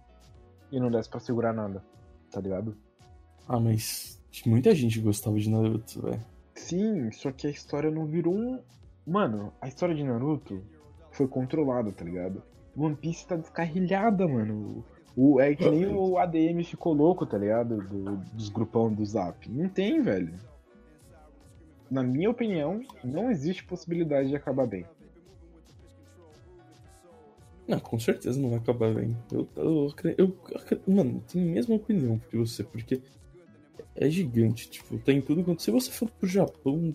e 0.70 0.78
não 0.78 0.90
desse 0.90 1.08
pra 1.08 1.18
segurar 1.18 1.54
nada, 1.54 1.82
tá 2.30 2.40
ligado? 2.40 2.76
Ah, 3.48 3.58
mas 3.58 4.20
muita 4.46 4.74
gente 4.74 5.00
gostava 5.00 5.38
de 5.38 5.50
Naruto, 5.50 6.02
velho. 6.02 6.20
Sim, 6.54 7.10
só 7.10 7.32
que 7.32 7.46
a 7.46 7.50
história 7.50 7.90
não 7.90 8.04
virou 8.06 8.34
um. 8.34 8.60
Mano, 9.06 9.52
a 9.60 9.68
história 9.68 9.94
de 9.94 10.04
Naruto 10.04 10.62
foi 11.10 11.26
controlada, 11.26 11.90
tá 11.92 12.04
ligado? 12.04 12.42
One 12.76 12.96
Piece 12.96 13.26
tá 13.26 13.36
descarrilhada, 13.36 14.26
mano. 14.28 14.84
O, 15.16 15.40
é 15.40 15.54
que 15.54 15.68
nem 15.68 15.86
o 15.86 16.16
ADM 16.18 16.62
ficou 16.64 16.92
louco, 16.92 17.26
tá 17.26 17.36
ligado? 17.36 17.78
Do, 17.78 18.16
dos 18.32 18.48
grupão 18.48 18.92
do 18.92 19.04
Zap. 19.04 19.48
Não 19.50 19.68
tem, 19.68 20.00
velho. 20.00 20.34
Na 21.90 22.02
minha 22.02 22.30
opinião, 22.30 22.80
não 23.02 23.30
existe 23.30 23.64
possibilidade 23.64 24.28
de 24.28 24.36
acabar 24.36 24.66
bem. 24.66 24.86
Não, 27.66 27.80
com 27.80 27.98
certeza 27.98 28.40
não 28.40 28.50
vai 28.50 28.58
acabar 28.58 28.94
bem. 28.94 29.16
Eu, 29.32 29.48
eu, 29.56 29.94
eu, 30.16 30.36
eu 30.70 30.94
mano, 30.94 31.22
tenho 31.26 31.50
a 31.50 31.54
mesma 31.54 31.74
opinião 31.74 32.18
que 32.18 32.36
você, 32.36 32.62
porque 32.62 33.00
é 33.94 34.08
gigante, 34.08 34.70
tipo, 34.70 34.98
tem 34.98 35.20
tudo 35.20 35.44
quanto. 35.44 35.62
Se 35.62 35.70
você 35.70 35.90
for 35.90 36.08
pro 36.10 36.28
Japão, 36.28 36.94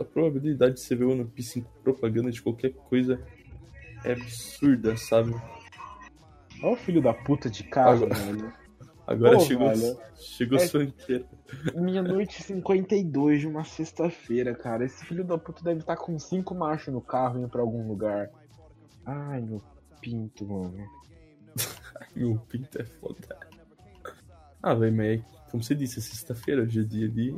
a 0.00 0.04
probabilidade 0.04 0.74
de 0.74 0.80
você 0.80 0.94
ver 0.94 1.04
One 1.04 1.24
Piece 1.24 1.60
em 1.60 1.66
propaganda 1.82 2.30
de 2.30 2.40
qualquer 2.42 2.72
coisa 2.72 3.20
é 4.04 4.12
absurda, 4.12 4.96
sabe? 4.96 5.34
Olha 6.62 6.72
o 6.72 6.76
filho 6.76 7.00
da 7.02 7.12
puta 7.14 7.48
de 7.48 7.64
carro, 7.64 8.04
Agora- 8.04 8.14
velho. 8.14 8.52
Agora 9.06 9.36
Pô, 9.36 9.40
chegou, 9.40 9.68
velho. 9.74 9.98
chegou 10.16 10.58
É- 10.58 10.66
sua 10.66 10.84
inteira. 10.84 11.24
Meia-noite 11.74 12.40
e 12.40 12.44
52 12.44 13.40
de 13.40 13.46
uma 13.46 13.64
sexta-feira, 13.64 14.54
cara. 14.54 14.84
Esse 14.84 15.02
filho 15.06 15.24
da 15.24 15.38
puta 15.38 15.62
deve 15.64 15.80
estar 15.80 15.96
com 15.96 16.18
cinco 16.18 16.54
machos 16.54 16.92
no 16.92 17.00
carro 17.00 17.38
indo 17.38 17.48
pra 17.48 17.62
algum 17.62 17.88
lugar. 17.88 18.28
Ai, 19.06 19.40
meu 19.40 19.62
pinto, 20.02 20.46
mano. 20.46 20.86
Meu 22.14 22.36
pinto 22.48 22.80
é 22.80 22.84
foda. 22.84 23.36
Ah, 24.62 24.74
velho, 24.74 24.94
mas 24.96 25.20
é, 25.20 25.24
como 25.50 25.62
você 25.62 25.74
disse, 25.74 25.98
é 25.98 26.02
sexta-feira, 26.02 26.62
hoje 26.62 26.80
é 26.80 26.84
dia 26.84 27.08
de 27.08 27.34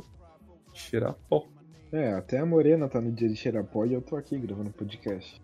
cheirar 0.73 1.13
pó. 1.29 1.47
É, 1.91 2.13
até 2.13 2.39
a 2.39 2.45
Morena 2.45 2.87
tá 2.87 3.01
no 3.01 3.11
dia 3.11 3.27
de 3.27 3.35
cheirar 3.35 3.63
pó 3.65 3.85
e 3.85 3.93
eu 3.93 4.01
tô 4.01 4.15
aqui 4.15 4.37
gravando 4.37 4.69
podcast. 4.71 5.41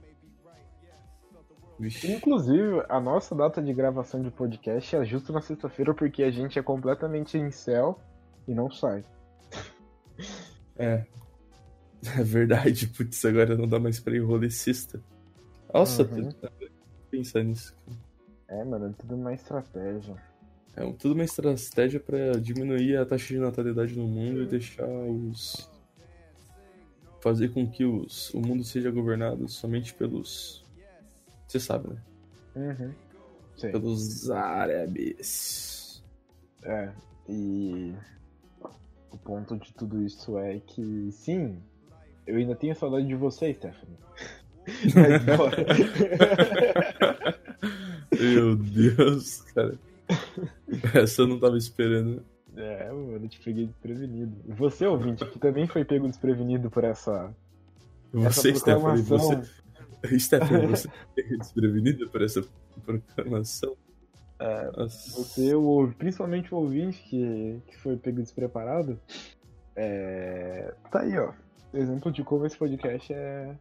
Inclusive, 1.80 2.84
a 2.90 3.00
nossa 3.00 3.36
data 3.36 3.62
de 3.62 3.72
gravação 3.74 4.22
de 4.24 4.32
podcast 4.32 4.96
é 4.96 5.06
justo 5.06 5.32
na 5.32 5.42
sexta-feira 5.42 5.94
porque 5.94 6.24
a 6.24 6.32
gente 6.32 6.58
é 6.58 6.64
completamente 6.64 7.38
em 7.38 7.52
céu 7.52 8.00
e 8.48 8.54
não 8.54 8.70
sai. 8.72 9.04
É. 10.80 11.06
É 12.20 12.24
verdade, 12.24 12.86
putz, 12.88 13.26
agora 13.26 13.58
não 13.58 13.68
dá 13.68 13.80
mais 13.80 14.00
pra 14.00 14.16
ir 14.16 14.20
rolê 14.20 14.50
sexta. 14.52 15.02
Nossa, 15.74 16.04
Uhum. 16.04 16.30
tu- 16.32 16.52
pensar 17.10 17.44
nisso. 17.44 17.76
É, 18.48 18.64
mano, 18.64 18.86
é 18.90 18.94
tudo 18.96 19.16
uma 19.16 19.34
estratégia. 19.34 20.16
É 20.76 20.84
tudo 20.94 21.16
uma 21.16 21.24
estratégia 21.24 22.00
pra 22.00 22.34
diminuir 22.40 22.96
a 22.98 23.06
taxa 23.08 23.34
de 23.34 23.40
natalidade 23.40 23.98
no 23.98 24.06
mundo 24.08 24.44
e 24.44 24.46
deixar 24.46 24.86
os. 24.88 25.68
Fazer 27.22 27.50
com 27.50 27.70
que 27.70 27.84
os, 27.86 28.34
o 28.34 28.40
mundo 28.40 28.64
seja 28.64 28.92
governado 28.92 29.48
somente 29.48 29.94
pelos. 29.94 30.66
Você 31.48 31.60
sabe, 31.60 31.90
né? 31.90 32.02
Uhum. 32.56 32.94
Sim. 33.56 33.72
Pelos 33.72 34.30
árabes. 34.30 36.04
É, 36.64 36.92
e 37.30 37.94
o 39.12 39.18
ponto 39.18 39.58
de 39.58 39.74
tudo 39.74 40.02
isso 40.04 40.38
é 40.38 40.60
que, 40.60 41.10
sim, 41.12 41.62
eu 42.26 42.38
ainda 42.38 42.56
tenho 42.56 42.76
saudade 42.76 43.08
de 43.08 43.16
você, 43.16 43.54
Stephanie. 43.54 43.98
Mas 44.96 45.38
bora. 45.38 45.66
Meu 48.20 48.56
Deus, 48.56 49.42
cara. 49.54 49.78
Essa 50.94 51.22
eu 51.22 51.28
não 51.28 51.40
tava 51.40 51.58
esperando. 51.58 52.24
É, 52.58 52.92
mano, 52.92 53.24
eu 53.24 53.30
te 53.30 53.40
peguei 53.40 53.68
desprevenido. 53.68 54.36
Você, 54.56 54.86
ouvinte, 54.86 55.26
que 55.26 55.40
também 55.40 55.68
foi 55.68 55.86
pego 55.86 56.08
desprevenido 56.08 56.70
por 56.70 56.84
essa, 56.84 57.34
Você, 58.12 58.50
essa 58.52 58.60
Stephanie, 58.60 59.02
você. 59.04 59.42
Stephanie, 60.20 60.68
você 60.68 60.90
é 61.18 61.38
desprevenida 61.38 62.08
por 62.08 62.22
essa 62.22 62.44
proclamação? 62.84 63.76
É. 64.40 64.72
Você, 64.72 65.56
o, 65.56 65.64
ouv- 65.64 65.96
principalmente 65.96 66.54
o 66.54 66.58
ouvinte 66.58 67.02
que, 67.04 67.62
que 67.68 67.78
foi 67.78 67.98
pego 67.98 68.22
despreparado, 68.22 69.00
é, 69.76 70.74
tá 70.92 71.02
aí, 71.02 71.18
ó. 71.18 71.34
Exemplo 71.74 72.12
de 72.12 72.24
como 72.24 72.46
esse 72.46 72.58
podcast 72.58 73.14
é, 73.14 73.56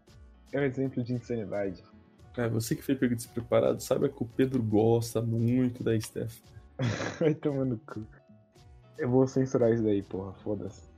é 0.53 0.61
um 0.61 0.62
exemplo 0.62 1.03
de 1.03 1.12
insanidade. 1.12 1.82
É, 2.36 2.49
você 2.49 2.76
que 2.76 2.82
foi 2.82 2.94
pego 2.94 3.14
despreparado, 3.14 3.82
sabe 3.82 4.09
que 4.09 4.22
o 4.22 4.26
Pedro 4.26 4.62
gosta 4.62 5.20
muito 5.20 5.82
da 5.82 5.99
Steph. 5.99 6.38
Vai 7.18 7.34
tomando 7.34 7.80
cu. 7.86 8.07
Eu 8.99 9.11
vou 9.11 9.26
censurar 9.26 9.72
isso 9.72 9.82
daí, 9.82 10.03
porra, 10.03 10.32
foda-se. 10.34 10.88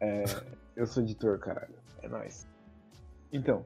É, 0.00 0.24
eu 0.74 0.86
sou 0.86 1.02
editor, 1.02 1.38
caralho. 1.38 1.74
É 2.02 2.08
nóis. 2.08 2.46
Então, 3.32 3.64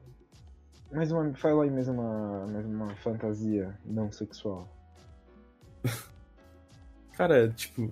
mais 0.91 1.11
uma. 1.11 1.33
Fala 1.35 1.63
aí 1.63 1.69
mais 1.69 1.87
uma, 1.87 2.47
mais 2.47 2.65
uma 2.65 2.95
fantasia 2.97 3.77
não 3.85 4.11
sexual. 4.11 4.67
Cara, 7.13 7.49
tipo, 7.49 7.91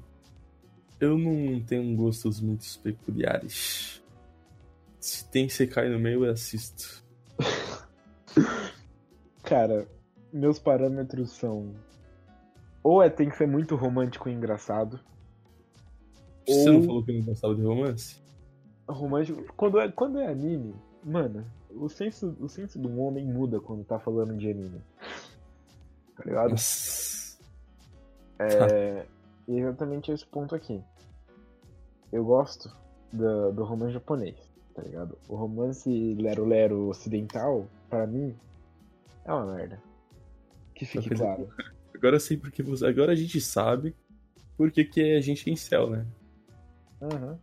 eu 0.99 1.17
não 1.17 1.63
tenho 1.63 1.95
gostos 1.95 2.41
muito 2.41 2.65
peculiares. 2.79 4.03
Se 4.99 5.29
tem 5.29 5.47
Sekai 5.47 5.87
no 5.87 5.99
meio, 5.99 6.25
eu 6.25 6.31
assisto. 6.31 7.03
Cara, 9.43 9.87
meus 10.33 10.59
parâmetros 10.59 11.31
são. 11.31 11.73
Ou 12.83 13.01
é 13.01 13.09
tem 13.09 13.29
que 13.29 13.37
ser 13.37 13.47
muito 13.47 13.75
romântico 13.75 14.27
e 14.27 14.33
engraçado. 14.33 14.99
Você 16.47 16.69
Ou- 16.69 16.73
não 16.73 16.83
falou 16.83 17.03
que 17.03 17.11
não 17.11 17.25
gostava 17.25 17.55
de 17.55 17.61
romance? 17.61 18.21
Romântico. 18.87 19.53
Quando 19.55 19.79
é, 19.79 19.91
quando 19.91 20.19
é 20.19 20.27
anime, 20.27 20.73
mano, 21.03 21.45
o 21.69 21.87
senso, 21.87 22.35
o 22.39 22.49
senso 22.49 22.79
do 22.79 22.99
homem 22.99 23.25
muda 23.25 23.59
quando 23.59 23.83
tá 23.83 23.99
falando 23.99 24.35
de 24.35 24.49
anime. 24.49 24.81
Tá 26.15 26.23
ligado? 26.25 26.51
Nossa. 26.51 27.37
É 28.39 29.05
exatamente 29.47 30.11
esse 30.11 30.25
ponto 30.25 30.55
aqui. 30.55 30.81
Eu 32.11 32.23
gosto 32.25 32.75
do, 33.13 33.51
do 33.51 33.63
romance 33.63 33.93
japonês, 33.93 34.35
tá 34.73 34.81
ligado? 34.81 35.17
O 35.27 35.35
romance 35.35 35.89
lero-lero 36.15 36.87
ocidental, 36.89 37.67
pra 37.89 38.07
mim, 38.07 38.35
é 39.25 39.33
uma 39.33 39.53
merda. 39.53 39.81
Que 40.73 40.85
fique 40.85 41.09
claro. 41.09 41.49
Agora 41.93 42.19
sei 42.19 42.37
porque 42.37 42.63
você. 42.63 42.85
Agora 42.85 43.11
a 43.11 43.15
gente 43.15 43.41
sabe 43.41 43.93
por 44.57 44.71
que, 44.71 44.85
que 44.85 45.15
a 45.15 45.21
gente 45.21 45.49
é 45.49 45.53
em 45.53 45.55
céu, 45.55 45.89
né? 45.89 46.05
Uhum. 47.01 47.37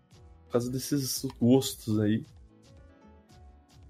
Por 0.44 0.52
causa 0.52 0.70
desses 0.70 1.24
gostos 1.40 1.98
aí. 2.00 2.24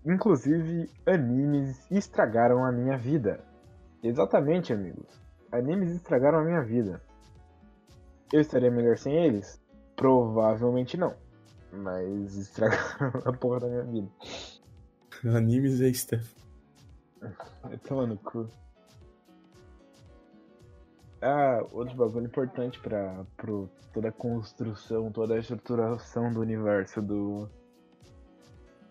Inclusive, 0.04 0.88
animes 1.04 1.90
estragaram 1.90 2.64
a 2.64 2.70
minha 2.70 2.96
vida. 2.96 3.44
Exatamente, 4.02 4.72
amigos. 4.72 5.08
Animes 5.50 5.90
estragaram 5.90 6.38
a 6.38 6.44
minha 6.44 6.62
vida. 6.62 7.02
Eu 8.32 8.40
estaria 8.40 8.70
melhor 8.70 8.96
sem 8.98 9.14
eles? 9.16 9.60
Provavelmente 9.96 10.96
não. 10.96 11.14
Mas 11.72 12.34
estragaram 12.38 13.20
a 13.24 13.32
porra 13.32 13.60
da 13.60 13.68
minha 13.68 13.82
vida. 13.82 14.08
Animes 15.24 15.80
a 15.80 15.92
Steph. 15.92 16.30
Vai 17.62 17.78
tomar 17.78 18.06
no 18.06 18.16
cu. 18.18 18.48
Ah, 21.22 21.64
outro 21.72 21.96
bagulho 21.96 22.26
importante 22.26 22.78
pra 22.80 23.24
pro, 23.36 23.70
toda 23.92 24.08
a 24.08 24.12
construção, 24.12 25.10
toda 25.10 25.34
a 25.34 25.38
estruturação 25.38 26.32
do 26.32 26.40
universo 26.40 27.00
do 27.00 27.48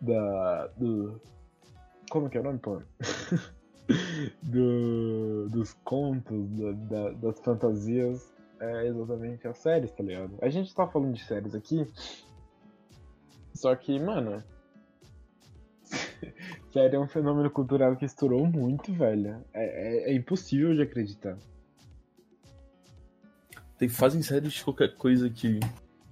da. 0.02 0.68
do. 0.78 1.22
Como 2.10 2.30
que 2.30 2.38
é 2.38 2.42
o 2.42 2.44
nome, 2.44 2.60
pô? 2.60 2.82
do, 4.42 5.50
dos 5.50 5.74
contos, 5.84 6.50
da, 6.52 6.72
da, 6.72 7.12
das 7.12 7.40
fantasias, 7.40 8.34
é 8.60 8.88
exatamente 8.88 9.48
as 9.48 9.58
séries, 9.58 9.92
tá 9.92 10.04
ligado? 10.04 10.38
A 10.42 10.50
gente 10.50 10.74
tá 10.74 10.88
falando 10.88 11.14
de 11.14 11.24
séries 11.24 11.56
aqui, 11.56 11.88
só 13.54 13.76
que, 13.76 14.00
mano. 14.00 14.44
série 16.74 16.96
é 16.96 17.00
um 17.00 17.08
fenômeno 17.08 17.50
cultural 17.50 17.96
que 17.96 18.06
estourou 18.06 18.46
muito, 18.46 18.92
velho. 18.94 19.44
É, 19.54 20.10
é, 20.10 20.12
é 20.12 20.14
impossível 20.14 20.74
de 20.76 20.82
acreditar. 20.82 21.38
Tem, 23.78 23.90
fazem 23.90 24.22
séries 24.22 24.54
de 24.54 24.64
qualquer 24.64 24.96
coisa 24.96 25.30
que, 25.30 25.60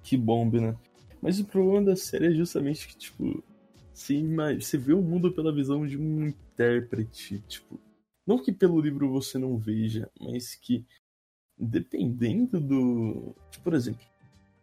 que 0.03 0.17
bombe, 0.17 0.59
né? 0.59 0.75
Mas 1.21 1.39
o 1.39 1.45
problema 1.45 1.81
da 1.81 1.95
série 1.95 2.27
é 2.27 2.31
justamente 2.31 2.87
que, 2.87 2.97
tipo, 2.97 3.43
você, 3.93 4.21
você 4.59 4.77
vê 4.77 4.93
o 4.93 5.01
mundo 5.01 5.31
pela 5.31 5.53
visão 5.53 5.85
de 5.85 5.97
um 5.97 6.27
intérprete, 6.27 7.39
tipo. 7.47 7.79
Não 8.25 8.41
que 8.41 8.51
pelo 8.51 8.79
livro 8.79 9.09
você 9.09 9.37
não 9.37 9.57
veja, 9.57 10.09
mas 10.19 10.55
que 10.55 10.85
dependendo 11.57 12.59
do. 12.59 13.35
Tipo, 13.51 13.63
por 13.63 13.73
exemplo, 13.73 14.05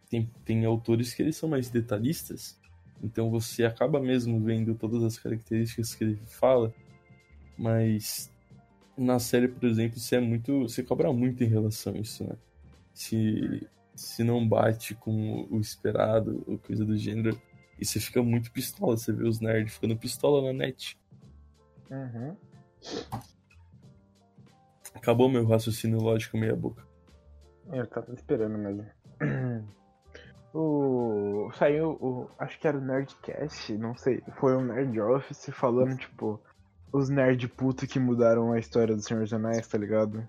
tem, 0.08 0.30
tem 0.44 0.64
autores 0.64 1.14
que 1.14 1.22
eles 1.22 1.36
são 1.36 1.48
mais 1.48 1.70
detalhistas, 1.70 2.58
então 3.02 3.30
você 3.30 3.64
acaba 3.64 4.00
mesmo 4.00 4.40
vendo 4.40 4.74
todas 4.74 5.02
as 5.02 5.18
características 5.18 5.94
que 5.94 6.04
ele 6.04 6.20
fala, 6.26 6.74
mas 7.56 8.30
na 8.96 9.18
série, 9.18 9.48
por 9.48 9.66
exemplo, 9.66 9.98
você 9.98 10.16
é 10.16 10.20
muito. 10.20 10.62
você 10.62 10.82
cobra 10.82 11.12
muito 11.12 11.42
em 11.42 11.48
relação 11.48 11.94
a 11.94 11.98
isso, 11.98 12.24
né? 12.24 12.36
Se, 13.00 13.66
se 13.94 14.22
não 14.22 14.46
bate 14.46 14.94
com 14.94 15.46
o 15.50 15.58
esperado 15.58 16.44
ou 16.46 16.58
coisa 16.58 16.84
do 16.84 16.98
gênero, 16.98 17.40
e 17.78 17.84
você 17.86 17.98
fica 17.98 18.22
muito 18.22 18.52
pistola, 18.52 18.94
você 18.96 19.10
vê 19.10 19.26
os 19.26 19.40
nerds 19.40 19.72
ficando 19.72 19.96
pistola 19.96 20.52
na 20.52 20.52
net. 20.52 21.00
Uhum. 21.90 22.36
Acabou 24.94 25.30
meu 25.30 25.46
raciocínio 25.46 25.98
lógico 25.98 26.36
meia 26.36 26.54
boca. 26.54 26.86
Eu 27.72 27.86
tava 27.86 28.12
esperando 28.12 28.58
mesmo. 28.58 28.86
O... 30.52 31.48
Saiu 31.54 31.90
o. 31.90 32.28
Acho 32.36 32.58
que 32.58 32.66
era 32.66 32.76
o 32.76 32.80
Nerdcast, 32.80 33.72
não 33.78 33.94
sei. 33.94 34.20
Foi 34.40 34.56
um 34.56 34.64
Nerd 34.64 35.00
Office 35.00 35.48
falando, 35.52 35.96
tipo, 35.96 36.42
os 36.92 37.08
nerd 37.08 37.46
puto 37.46 37.86
que 37.86 38.00
mudaram 38.00 38.50
a 38.50 38.58
história 38.58 38.96
do 38.96 39.00
Senhor 39.00 39.22
dos 39.22 39.32
Anéis, 39.32 39.68
tá 39.68 39.78
ligado? 39.78 40.28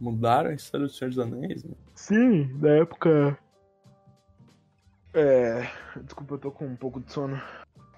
Mudaram 0.00 0.50
a 0.50 0.54
história 0.54 0.86
do 0.86 0.92
Senhor 0.92 1.10
dos 1.10 1.18
Anéis, 1.18 1.62
mano? 1.62 1.76
Sim, 1.94 2.52
na 2.58 2.70
época. 2.70 3.38
É. 5.12 5.68
Desculpa, 6.02 6.34
eu 6.34 6.38
tô 6.38 6.50
com 6.50 6.66
um 6.66 6.76
pouco 6.76 7.00
de 7.00 7.12
sono. 7.12 7.40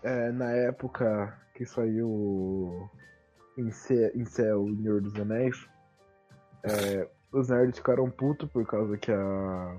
É, 0.03 0.31
na 0.31 0.53
época 0.53 1.37
que 1.55 1.65
saiu 1.65 2.89
em 3.57 3.71
Céu 3.71 4.63
o 4.63 4.77
Senhor 4.77 5.01
dos 5.01 5.15
Anéis, 5.17 5.67
é, 6.63 7.09
os 7.33 7.49
nerds 7.49 7.79
ficaram 7.79 8.11
putos 8.11 8.49
por 8.51 8.67
causa 8.67 8.97
que 8.97 9.11
a. 9.11 9.77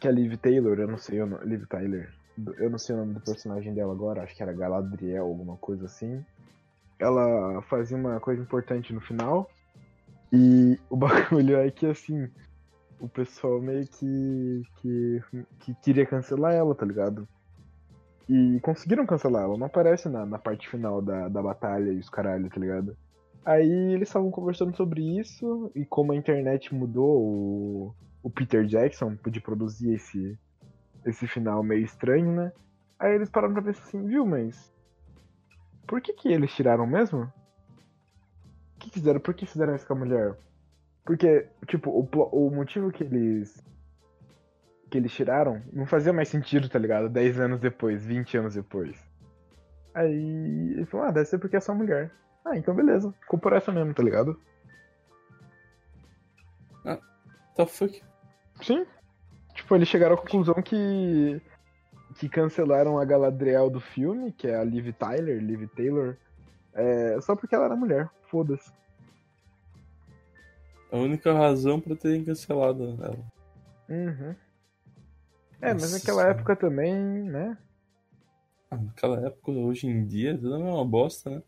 Que 0.00 0.08
a 0.08 0.10
Liv 0.10 0.36
Taylor, 0.36 0.78
eu 0.78 0.88
não 0.88 0.98
sei 0.98 1.22
o 1.22 1.26
nome. 1.26 1.46
Liv 1.46 1.64
Tyler. 1.66 2.12
Eu 2.58 2.68
não 2.68 2.78
sei 2.78 2.94
o 2.94 2.98
nome 2.98 3.14
do 3.14 3.20
personagem 3.20 3.72
dela 3.72 3.92
agora, 3.92 4.22
acho 4.22 4.36
que 4.36 4.42
era 4.42 4.52
Galadriel, 4.52 5.24
alguma 5.24 5.56
coisa 5.56 5.86
assim. 5.86 6.22
Ela 6.98 7.62
fazia 7.62 7.96
uma 7.96 8.20
coisa 8.20 8.42
importante 8.42 8.92
no 8.92 9.00
final. 9.00 9.50
E 10.36 10.78
o 10.90 10.96
bagulho 10.96 11.56
é 11.56 11.70
que 11.70 11.86
assim, 11.86 12.28
o 13.00 13.08
pessoal 13.08 13.58
meio 13.58 13.86
que, 13.88 14.62
que, 14.76 15.22
que 15.60 15.74
queria 15.76 16.04
cancelar 16.04 16.52
ela, 16.52 16.74
tá 16.74 16.84
ligado? 16.84 17.26
E 18.28 18.60
conseguiram 18.60 19.06
cancelar 19.06 19.44
ela, 19.44 19.56
não 19.56 19.66
aparece 19.66 20.10
na, 20.10 20.26
na 20.26 20.38
parte 20.38 20.68
final 20.68 21.00
da, 21.00 21.28
da 21.28 21.42
batalha 21.42 21.90
e 21.90 21.98
os 21.98 22.10
caralho, 22.10 22.50
tá 22.50 22.60
ligado? 22.60 22.94
Aí 23.46 23.94
eles 23.94 24.08
estavam 24.08 24.30
conversando 24.30 24.76
sobre 24.76 25.00
isso 25.18 25.70
e 25.74 25.86
como 25.86 26.12
a 26.12 26.16
internet 26.16 26.74
mudou 26.74 27.22
o, 27.22 27.94
o 28.22 28.28
Peter 28.28 28.66
Jackson 28.66 29.16
de 29.30 29.40
produzir 29.40 29.94
esse, 29.94 30.38
esse 31.06 31.26
final 31.26 31.62
meio 31.62 31.84
estranho, 31.84 32.32
né? 32.32 32.52
Aí 32.98 33.14
eles 33.14 33.30
pararam 33.30 33.54
pra 33.54 33.62
pensar 33.62 33.84
assim, 33.84 34.04
viu, 34.04 34.26
mas. 34.26 34.74
Por 35.86 36.00
que 36.00 36.12
que 36.12 36.28
eles 36.28 36.52
tiraram 36.52 36.86
mesmo? 36.86 37.32
O 38.76 38.78
que 38.78 38.90
fizeram? 38.90 39.20
Por 39.20 39.34
que 39.34 39.46
fizeram 39.46 39.74
isso 39.74 39.86
com 39.86 39.94
a 39.94 39.96
mulher? 39.96 40.36
Porque, 41.04 41.48
tipo, 41.66 41.90
o, 41.90 42.08
o 42.32 42.50
motivo 42.50 42.90
que 42.90 43.04
eles. 43.04 43.64
que 44.90 44.98
eles 44.98 45.12
tiraram 45.12 45.62
não 45.72 45.86
fazia 45.86 46.12
mais 46.12 46.28
sentido, 46.28 46.68
tá 46.68 46.78
ligado? 46.78 47.08
10 47.08 47.40
anos 47.40 47.60
depois, 47.60 48.04
20 48.04 48.38
anos 48.38 48.54
depois. 48.54 48.96
Aí 49.94 50.74
ele 50.74 50.84
falou, 50.84 51.06
ah, 51.06 51.10
deve 51.10 51.26
ser 51.26 51.38
porque 51.38 51.56
é 51.56 51.60
só 51.60 51.74
mulher. 51.74 52.12
Ah, 52.44 52.56
então 52.56 52.74
beleza. 52.74 53.14
Ficou 53.20 53.38
por 53.38 53.52
essa 53.52 53.72
mesmo, 53.72 53.94
tá 53.94 54.02
ligado? 54.02 54.38
Ah, 56.84 56.98
the 57.56 57.66
fuck? 57.66 58.02
Sim. 58.62 58.86
Tipo, 59.54 59.74
eles 59.74 59.88
chegaram 59.88 60.14
à 60.14 60.18
conclusão 60.18 60.54
que. 60.62 61.40
que 62.18 62.28
cancelaram 62.28 62.98
a 62.98 63.04
Galadriel 63.04 63.70
do 63.70 63.80
filme, 63.80 64.32
que 64.32 64.48
é 64.48 64.56
a 64.56 64.64
Liv 64.64 64.92
Tyler, 64.92 65.42
Liv 65.42 65.66
Taylor, 65.68 66.16
é, 66.74 67.18
só 67.20 67.34
porque 67.34 67.54
ela 67.54 67.64
era 67.64 67.76
mulher. 67.76 68.10
Foda-se. 68.28 68.72
A 70.90 70.96
única 70.96 71.32
razão 71.32 71.80
pra 71.80 71.96
terem 71.96 72.24
cancelado 72.24 72.96
ela. 73.02 73.32
Uhum. 73.88 74.34
É, 75.60 75.72
mas 75.72 75.92
naquela 75.92 76.28
época 76.28 76.54
também, 76.54 76.94
né? 76.94 77.58
Ah, 78.70 78.76
naquela 78.76 79.26
época, 79.26 79.50
hoje 79.52 79.86
em 79.86 80.06
dia, 80.06 80.36
tudo 80.36 80.54
é 80.54 80.58
uma 80.58 80.84
bosta, 80.84 81.30
né? 81.30 81.42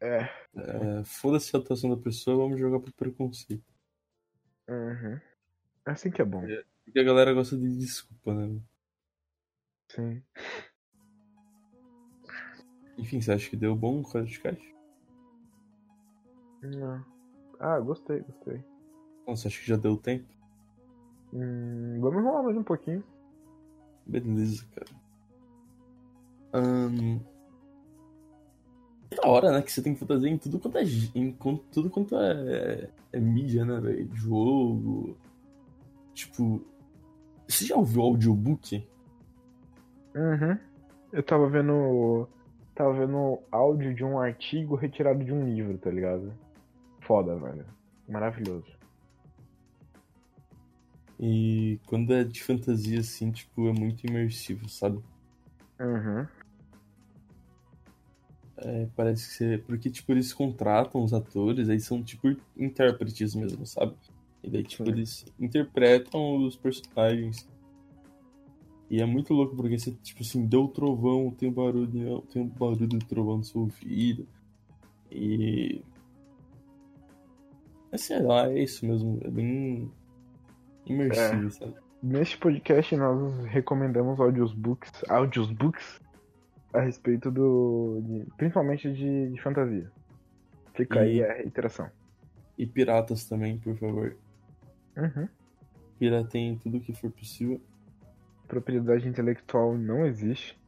É. 0.00 0.18
é 0.56 1.04
Foda-se 1.04 1.54
a 1.54 1.58
atuação 1.58 1.90
da 1.90 2.02
pessoa, 2.02 2.36
vamos 2.36 2.58
jogar 2.58 2.80
pro 2.80 2.92
preconceito. 2.92 3.64
Uhum. 4.68 5.20
Assim 5.84 6.10
que 6.10 6.22
é 6.22 6.24
bom. 6.24 6.44
É, 6.44 6.64
porque 6.84 6.98
a 6.98 7.04
galera 7.04 7.34
gosta 7.34 7.56
de 7.56 7.76
desculpa, 7.76 8.34
né? 8.34 8.60
Sim. 9.88 10.22
Enfim, 12.96 13.20
você 13.20 13.32
acha 13.32 13.50
que 13.50 13.56
deu 13.56 13.74
bom 13.74 14.00
o 14.00 14.10
podcast? 14.10 14.74
Não. 16.62 17.04
Ah, 17.58 17.78
gostei, 17.78 18.20
gostei. 18.20 18.62
Nossa, 19.26 19.48
acho 19.48 19.60
que 19.60 19.68
já 19.68 19.76
deu 19.76 19.96
tempo. 19.96 20.26
Hum, 21.32 21.98
vamos 22.00 22.20
enrolar 22.20 22.42
mais 22.42 22.56
um 22.56 22.62
pouquinho. 22.62 23.04
Beleza, 24.06 24.64
cara. 24.74 24.90
Um, 26.52 27.20
da 29.10 29.28
hora, 29.28 29.52
né? 29.52 29.62
Que 29.62 29.72
você 29.72 29.82
tem 29.82 29.94
fantasia 29.94 30.30
em 30.30 30.38
tudo 30.38 30.58
quanto 30.58 30.78
é, 30.78 30.82
em 31.14 31.32
tudo 31.72 31.90
quanto 31.90 32.16
é, 32.16 32.88
é 33.12 33.20
mídia, 33.20 33.64
né, 33.64 33.80
velho? 33.80 34.08
Jogo. 34.14 35.16
Tipo. 36.14 36.64
Você 37.48 37.66
já 37.66 37.76
ouviu 37.76 38.02
audiobook? 38.02 38.86
Uhum. 40.14 40.58
Eu 41.12 41.22
tava 41.22 41.48
vendo. 41.48 42.28
Tava 42.74 42.92
vendo 42.94 43.38
áudio 43.50 43.94
de 43.94 44.04
um 44.04 44.18
artigo 44.18 44.74
retirado 44.74 45.24
de 45.24 45.32
um 45.32 45.44
livro, 45.44 45.76
tá 45.76 45.90
ligado? 45.90 46.32
Foda, 47.10 47.34
velho. 47.34 47.66
Maravilhoso. 48.08 48.70
E 51.18 51.80
quando 51.86 52.14
é 52.14 52.22
de 52.22 52.40
fantasia, 52.40 53.00
assim, 53.00 53.32
tipo, 53.32 53.68
é 53.68 53.72
muito 53.72 54.06
imersivo, 54.06 54.68
sabe? 54.68 55.00
Uhum. 55.80 56.24
É, 58.58 58.86
parece 58.94 59.26
que 59.26 59.34
você. 59.34 59.58
Porque, 59.58 59.90
tipo, 59.90 60.12
eles 60.12 60.32
contratam 60.32 61.02
os 61.02 61.12
atores, 61.12 61.68
aí 61.68 61.80
são, 61.80 62.00
tipo, 62.00 62.28
intérpretes 62.56 63.34
mesmo, 63.34 63.66
sabe? 63.66 63.96
E 64.40 64.48
daí, 64.48 64.62
tipo, 64.62 64.84
Sim. 64.84 64.90
eles 64.92 65.24
interpretam 65.36 66.36
os 66.36 66.54
personagens. 66.54 67.48
E 68.88 69.02
é 69.02 69.04
muito 69.04 69.34
louco, 69.34 69.56
porque 69.56 69.76
você, 69.76 69.90
tipo 69.90 70.22
assim, 70.22 70.46
deu 70.46 70.66
o 70.66 70.68
trovão, 70.68 71.32
tem 71.32 71.48
o 71.48 71.52
barulho, 71.52 72.20
tem 72.32 72.40
o 72.40 72.46
barulho 72.46 72.86
do 72.86 73.00
trovão 73.00 73.38
no 73.38 73.44
seu 73.44 73.62
ouvido. 73.62 74.28
E. 75.10 75.82
É, 77.92 77.96
sei 77.96 78.20
lá, 78.20 78.48
é 78.48 78.62
isso 78.62 78.86
mesmo. 78.86 79.20
É 79.24 79.30
bem 79.30 79.90
imersivo, 80.86 81.46
é. 81.46 81.50
sabe? 81.50 81.74
Neste 82.02 82.38
podcast 82.38 82.96
nós 82.96 83.44
recomendamos 83.44 84.18
audiobooks, 84.18 85.04
audiobooks 85.08 86.00
a 86.72 86.80
respeito 86.80 87.30
do. 87.30 88.00
De, 88.02 88.26
principalmente 88.36 88.92
de, 88.92 89.30
de, 89.30 89.42
fantasia. 89.42 89.90
Fica 90.74 91.04
e, 91.04 91.22
aí 91.22 91.24
a 91.24 91.34
reiteração. 91.34 91.90
E 92.56 92.66
piratas 92.66 93.28
também, 93.28 93.58
por 93.58 93.76
favor. 93.76 94.16
Uhum. 94.96 95.28
Piratem 95.98 96.58
tudo 96.58 96.80
que 96.80 96.92
for 96.94 97.10
possível. 97.10 97.60
Propriedade 98.48 99.06
intelectual 99.06 99.76
não 99.76 100.06
existe. 100.06 100.58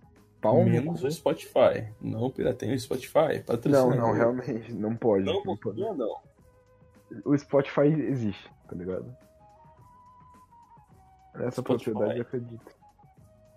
Pau 0.41 0.65
Menos 0.65 1.03
o 1.05 1.11
Spotify. 1.11 1.89
Não 2.01 2.29
piratem 2.31 2.75
o 2.75 2.79
Spotify. 2.79 3.43
Não, 3.71 3.91
não, 3.91 4.13
realmente. 4.13 4.73
Não 4.73 4.97
pode. 4.97 5.25
Não, 5.25 5.43
não 5.45 5.57
pode. 5.57 5.81
Não. 5.81 6.21
O 7.25 7.37
Spotify 7.37 7.87
existe, 7.87 8.51
tá 8.69 8.75
ligado? 8.75 9.15
Essa 11.35 11.61
Spotify. 11.61 11.91
propriedade 11.91 12.19
eu 12.19 12.23
acredito. 12.23 12.83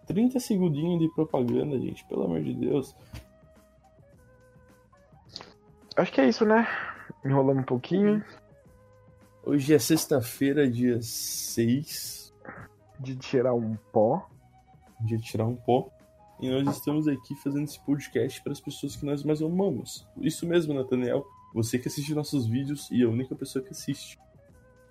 30 0.07 0.39
segundinhos 0.39 0.99
de 0.99 1.09
propaganda, 1.13 1.79
gente, 1.79 2.05
pelo 2.05 2.23
amor 2.23 2.41
de 2.41 2.53
Deus. 2.53 2.95
Acho 5.95 6.11
que 6.11 6.21
é 6.21 6.27
isso, 6.27 6.45
né? 6.45 6.67
Enrolamos 7.23 7.63
um 7.63 7.65
pouquinho. 7.65 8.23
Hoje 9.43 9.73
é 9.73 9.79
sexta-feira, 9.79 10.69
dia 10.69 11.01
6. 11.01 12.33
De 12.99 13.15
tirar 13.15 13.53
um 13.53 13.75
pó. 13.91 14.27
De 14.99 15.17
tirar 15.19 15.45
um 15.45 15.55
pó. 15.55 15.89
E 16.39 16.49
nós 16.49 16.77
estamos 16.77 17.07
aqui 17.07 17.33
fazendo 17.35 17.63
esse 17.63 17.79
podcast 17.79 18.41
para 18.43 18.51
as 18.51 18.59
pessoas 18.59 18.95
que 18.95 19.05
nós 19.05 19.23
mais 19.23 19.41
amamos. 19.41 20.05
Isso 20.17 20.45
mesmo, 20.45 20.73
Nathaniel. 20.73 21.25
Você 21.55 21.79
que 21.79 21.87
assiste 21.87 22.13
nossos 22.13 22.45
vídeos 22.45 22.91
e 22.91 23.01
a 23.01 23.07
única 23.07 23.33
pessoa 23.33 23.63
que 23.63 23.71
assiste. 23.71 24.19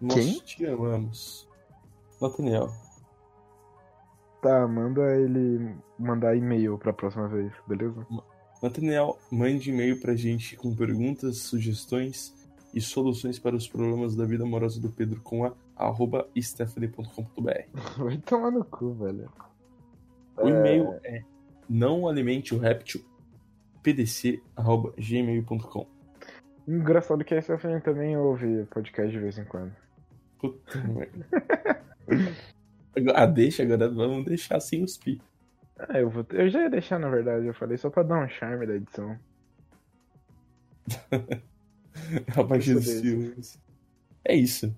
Nós 0.01 0.15
Quem? 0.15 0.41
te 0.41 0.65
amamos. 0.65 1.47
Nathaniel. 2.19 2.73
Tá, 4.41 4.67
manda 4.67 5.15
ele 5.15 5.77
mandar 5.99 6.35
e-mail 6.35 6.79
pra 6.79 6.91
próxima 6.91 7.29
vez, 7.29 7.53
beleza? 7.69 8.07
Nathaniel, 8.63 9.19
mande 9.31 9.69
e-mail 9.69 10.01
pra 10.01 10.17
gente 10.17 10.57
com 10.57 10.75
perguntas, 10.75 11.37
sugestões 11.37 12.35
e 12.73 12.81
soluções 12.81 13.39
para 13.39 13.55
os 13.55 13.69
problemas 13.69 14.17
da 14.17 14.25
vida 14.25 14.45
amorosa 14.45 14.81
do 14.81 14.89
Pedro 14.89 15.21
com 15.21 15.45
a 15.45 15.53
arroba 15.77 16.27
stephanie.com.br. 16.35 17.69
Vai 18.03 18.17
tomar 18.17 18.51
no 18.51 18.65
cu, 18.65 18.95
velho. 18.95 19.31
O 20.39 20.49
e-mail 20.49 20.99
é 21.05 21.23
não 21.69 22.09
alimente 22.09 22.55
o 22.55 22.59
réptil 22.59 23.05
pdc.gmail.com. 23.83 25.94
Engraçado 26.67 27.25
que 27.25 27.35
a 27.35 27.43
Stephanie 27.43 27.81
também 27.81 28.17
ouve 28.17 28.65
podcast 28.67 29.11
de 29.13 29.19
vez 29.19 29.39
em 29.39 29.45
quando. 29.45 29.73
Puta 30.39 30.79
merda. 30.83 31.27
Ah, 33.15 33.27
deixa 33.27 33.63
agora, 33.63 33.91
vamos 33.91 34.25
deixar 34.25 34.61
sem 34.61 34.83
os 34.85 34.97
pi. 34.97 35.21
Ah, 35.79 35.99
eu, 35.99 36.09
vou, 36.09 36.25
eu 36.31 36.49
já 36.49 36.63
ia 36.63 36.71
deixar, 36.71 36.99
na 36.99 37.09
verdade, 37.09 37.47
eu 37.47 37.55
falei 37.55 37.77
só 37.77 37.91
pra 37.91 38.03
dar 38.03 38.25
um 38.25 38.29
charme 38.29 38.67
da 38.67 38.75
edição. 38.75 39.19
A 42.37 42.45
partir 42.45 42.75
dos 42.75 43.01
filmes. 43.01 43.61
É 44.25 44.35
isso. 44.35 44.75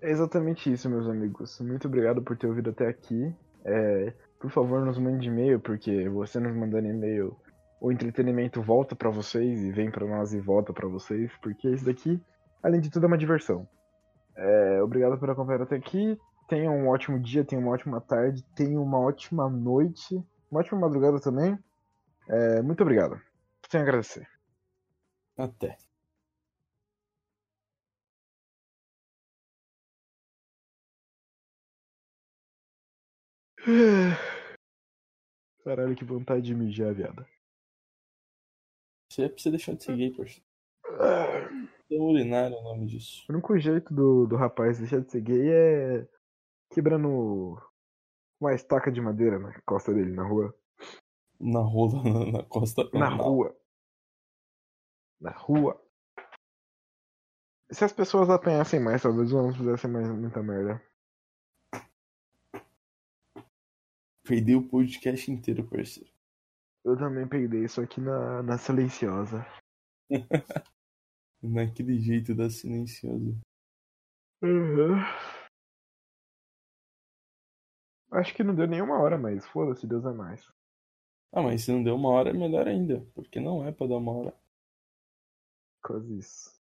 É 0.00 0.10
exatamente 0.10 0.72
isso, 0.72 0.88
meus 0.88 1.08
amigos. 1.08 1.60
Muito 1.60 1.88
obrigado 1.88 2.22
por 2.22 2.36
ter 2.36 2.46
ouvido 2.46 2.70
até 2.70 2.86
aqui. 2.88 3.32
É, 3.64 4.12
por 4.38 4.50
favor, 4.50 4.84
nos 4.84 4.98
mande 4.98 5.28
e-mail, 5.28 5.58
porque 5.58 6.08
você 6.08 6.38
nos 6.38 6.54
mandando 6.54 6.88
e-mail, 6.88 7.36
o 7.80 7.92
entretenimento 7.92 8.62
volta 8.62 8.96
pra 8.96 9.10
vocês 9.10 9.60
e 9.62 9.70
vem 9.70 9.90
pra 9.90 10.06
nós 10.06 10.32
e 10.32 10.40
volta 10.40 10.72
pra 10.72 10.88
vocês, 10.88 11.30
porque 11.42 11.68
isso 11.68 11.84
daqui, 11.84 12.20
além 12.62 12.80
de 12.80 12.90
tudo, 12.90 13.04
é 13.04 13.06
uma 13.06 13.18
diversão. 13.18 13.68
É, 14.36 14.82
obrigado 14.82 15.18
por 15.18 15.30
acompanhar 15.30 15.62
até 15.62 15.76
aqui. 15.76 16.18
Tenha 16.48 16.70
um 16.70 16.88
ótimo 16.88 17.18
dia, 17.20 17.44
tenha 17.44 17.60
uma 17.60 17.72
ótima 17.72 18.00
tarde, 18.00 18.42
tenha 18.54 18.80
uma 18.80 18.98
ótima 18.98 19.48
noite, 19.48 20.14
uma 20.50 20.60
ótima 20.60 20.80
madrugada 20.80 21.20
também. 21.20 21.58
É, 22.28 22.62
muito 22.62 22.82
obrigado. 22.82 23.20
Tenho 23.70 23.84
a 23.84 23.86
agradecer. 23.86 24.26
Até. 25.36 25.76
Caralho, 35.64 35.94
que 35.94 36.04
vontade 36.04 36.42
de 36.42 36.54
mijar, 36.54 36.94
viado. 36.94 37.24
Você 39.18 39.28
precisa 39.28 39.50
deixar 39.50 39.74
de 39.74 39.82
ser 39.82 39.96
gay, 39.96 40.12
parceiro. 40.12 40.46
É 41.90 41.98
urinário 41.98 42.56
o 42.56 42.62
nome 42.62 42.86
disso. 42.86 43.24
O 43.28 43.32
único 43.32 43.58
jeito 43.58 43.92
do, 43.92 44.28
do 44.28 44.36
rapaz 44.36 44.78
deixar 44.78 45.00
de 45.00 45.10
ser 45.10 45.20
gay 45.22 45.50
é 45.50 46.08
quebrando 46.70 47.60
uma 48.40 48.54
estaca 48.54 48.92
de 48.92 49.00
madeira 49.00 49.40
na 49.40 49.60
costa 49.62 49.92
dele, 49.92 50.12
na 50.12 50.22
rua. 50.22 50.54
Na 51.40 51.58
rola, 51.58 52.00
na, 52.30 52.32
na 52.38 52.42
costa. 52.44 52.88
Na 52.92 53.10
não. 53.10 53.16
rua. 53.16 53.56
Na 55.20 55.32
rua. 55.32 55.84
Se 57.72 57.84
as 57.84 57.92
pessoas 57.92 58.30
apanhassem 58.30 58.78
mais, 58.78 59.02
talvez 59.02 59.32
o 59.32 59.38
homem 59.38 59.52
fizesse 59.52 59.88
mais 59.88 60.08
muita 60.08 60.40
merda. 60.44 60.80
Perdi 64.22 64.54
o 64.54 64.68
podcast 64.68 65.28
inteiro, 65.28 65.68
parceiro. 65.68 66.17
Eu 66.84 66.96
também 66.96 67.28
peguei 67.28 67.64
isso 67.64 67.80
aqui 67.80 68.00
na, 68.00 68.42
na 68.42 68.58
silenciosa. 68.58 69.44
Naquele 71.42 72.00
jeito 72.00 72.34
da 72.34 72.48
silenciosa. 72.48 73.36
Uhum. 74.42 74.96
Acho 78.10 78.34
que 78.34 78.42
não 78.42 78.54
deu 78.54 78.66
nenhuma 78.66 78.98
hora, 78.98 79.18
mas 79.18 79.46
foda-se, 79.46 79.86
Deus 79.86 80.04
é 80.04 80.12
mais. 80.12 80.48
Ah, 81.32 81.42
mas 81.42 81.62
se 81.64 81.72
não 81.72 81.82
deu 81.82 81.94
uma 81.94 82.08
hora, 82.10 82.30
é 82.30 82.32
melhor 82.32 82.66
ainda. 82.66 83.04
Porque 83.14 83.38
não 83.38 83.66
é 83.66 83.72
pra 83.72 83.86
dar 83.86 83.96
uma 83.96 84.12
hora. 84.12 84.34
Quase 85.82 86.18
isso. 86.18 86.57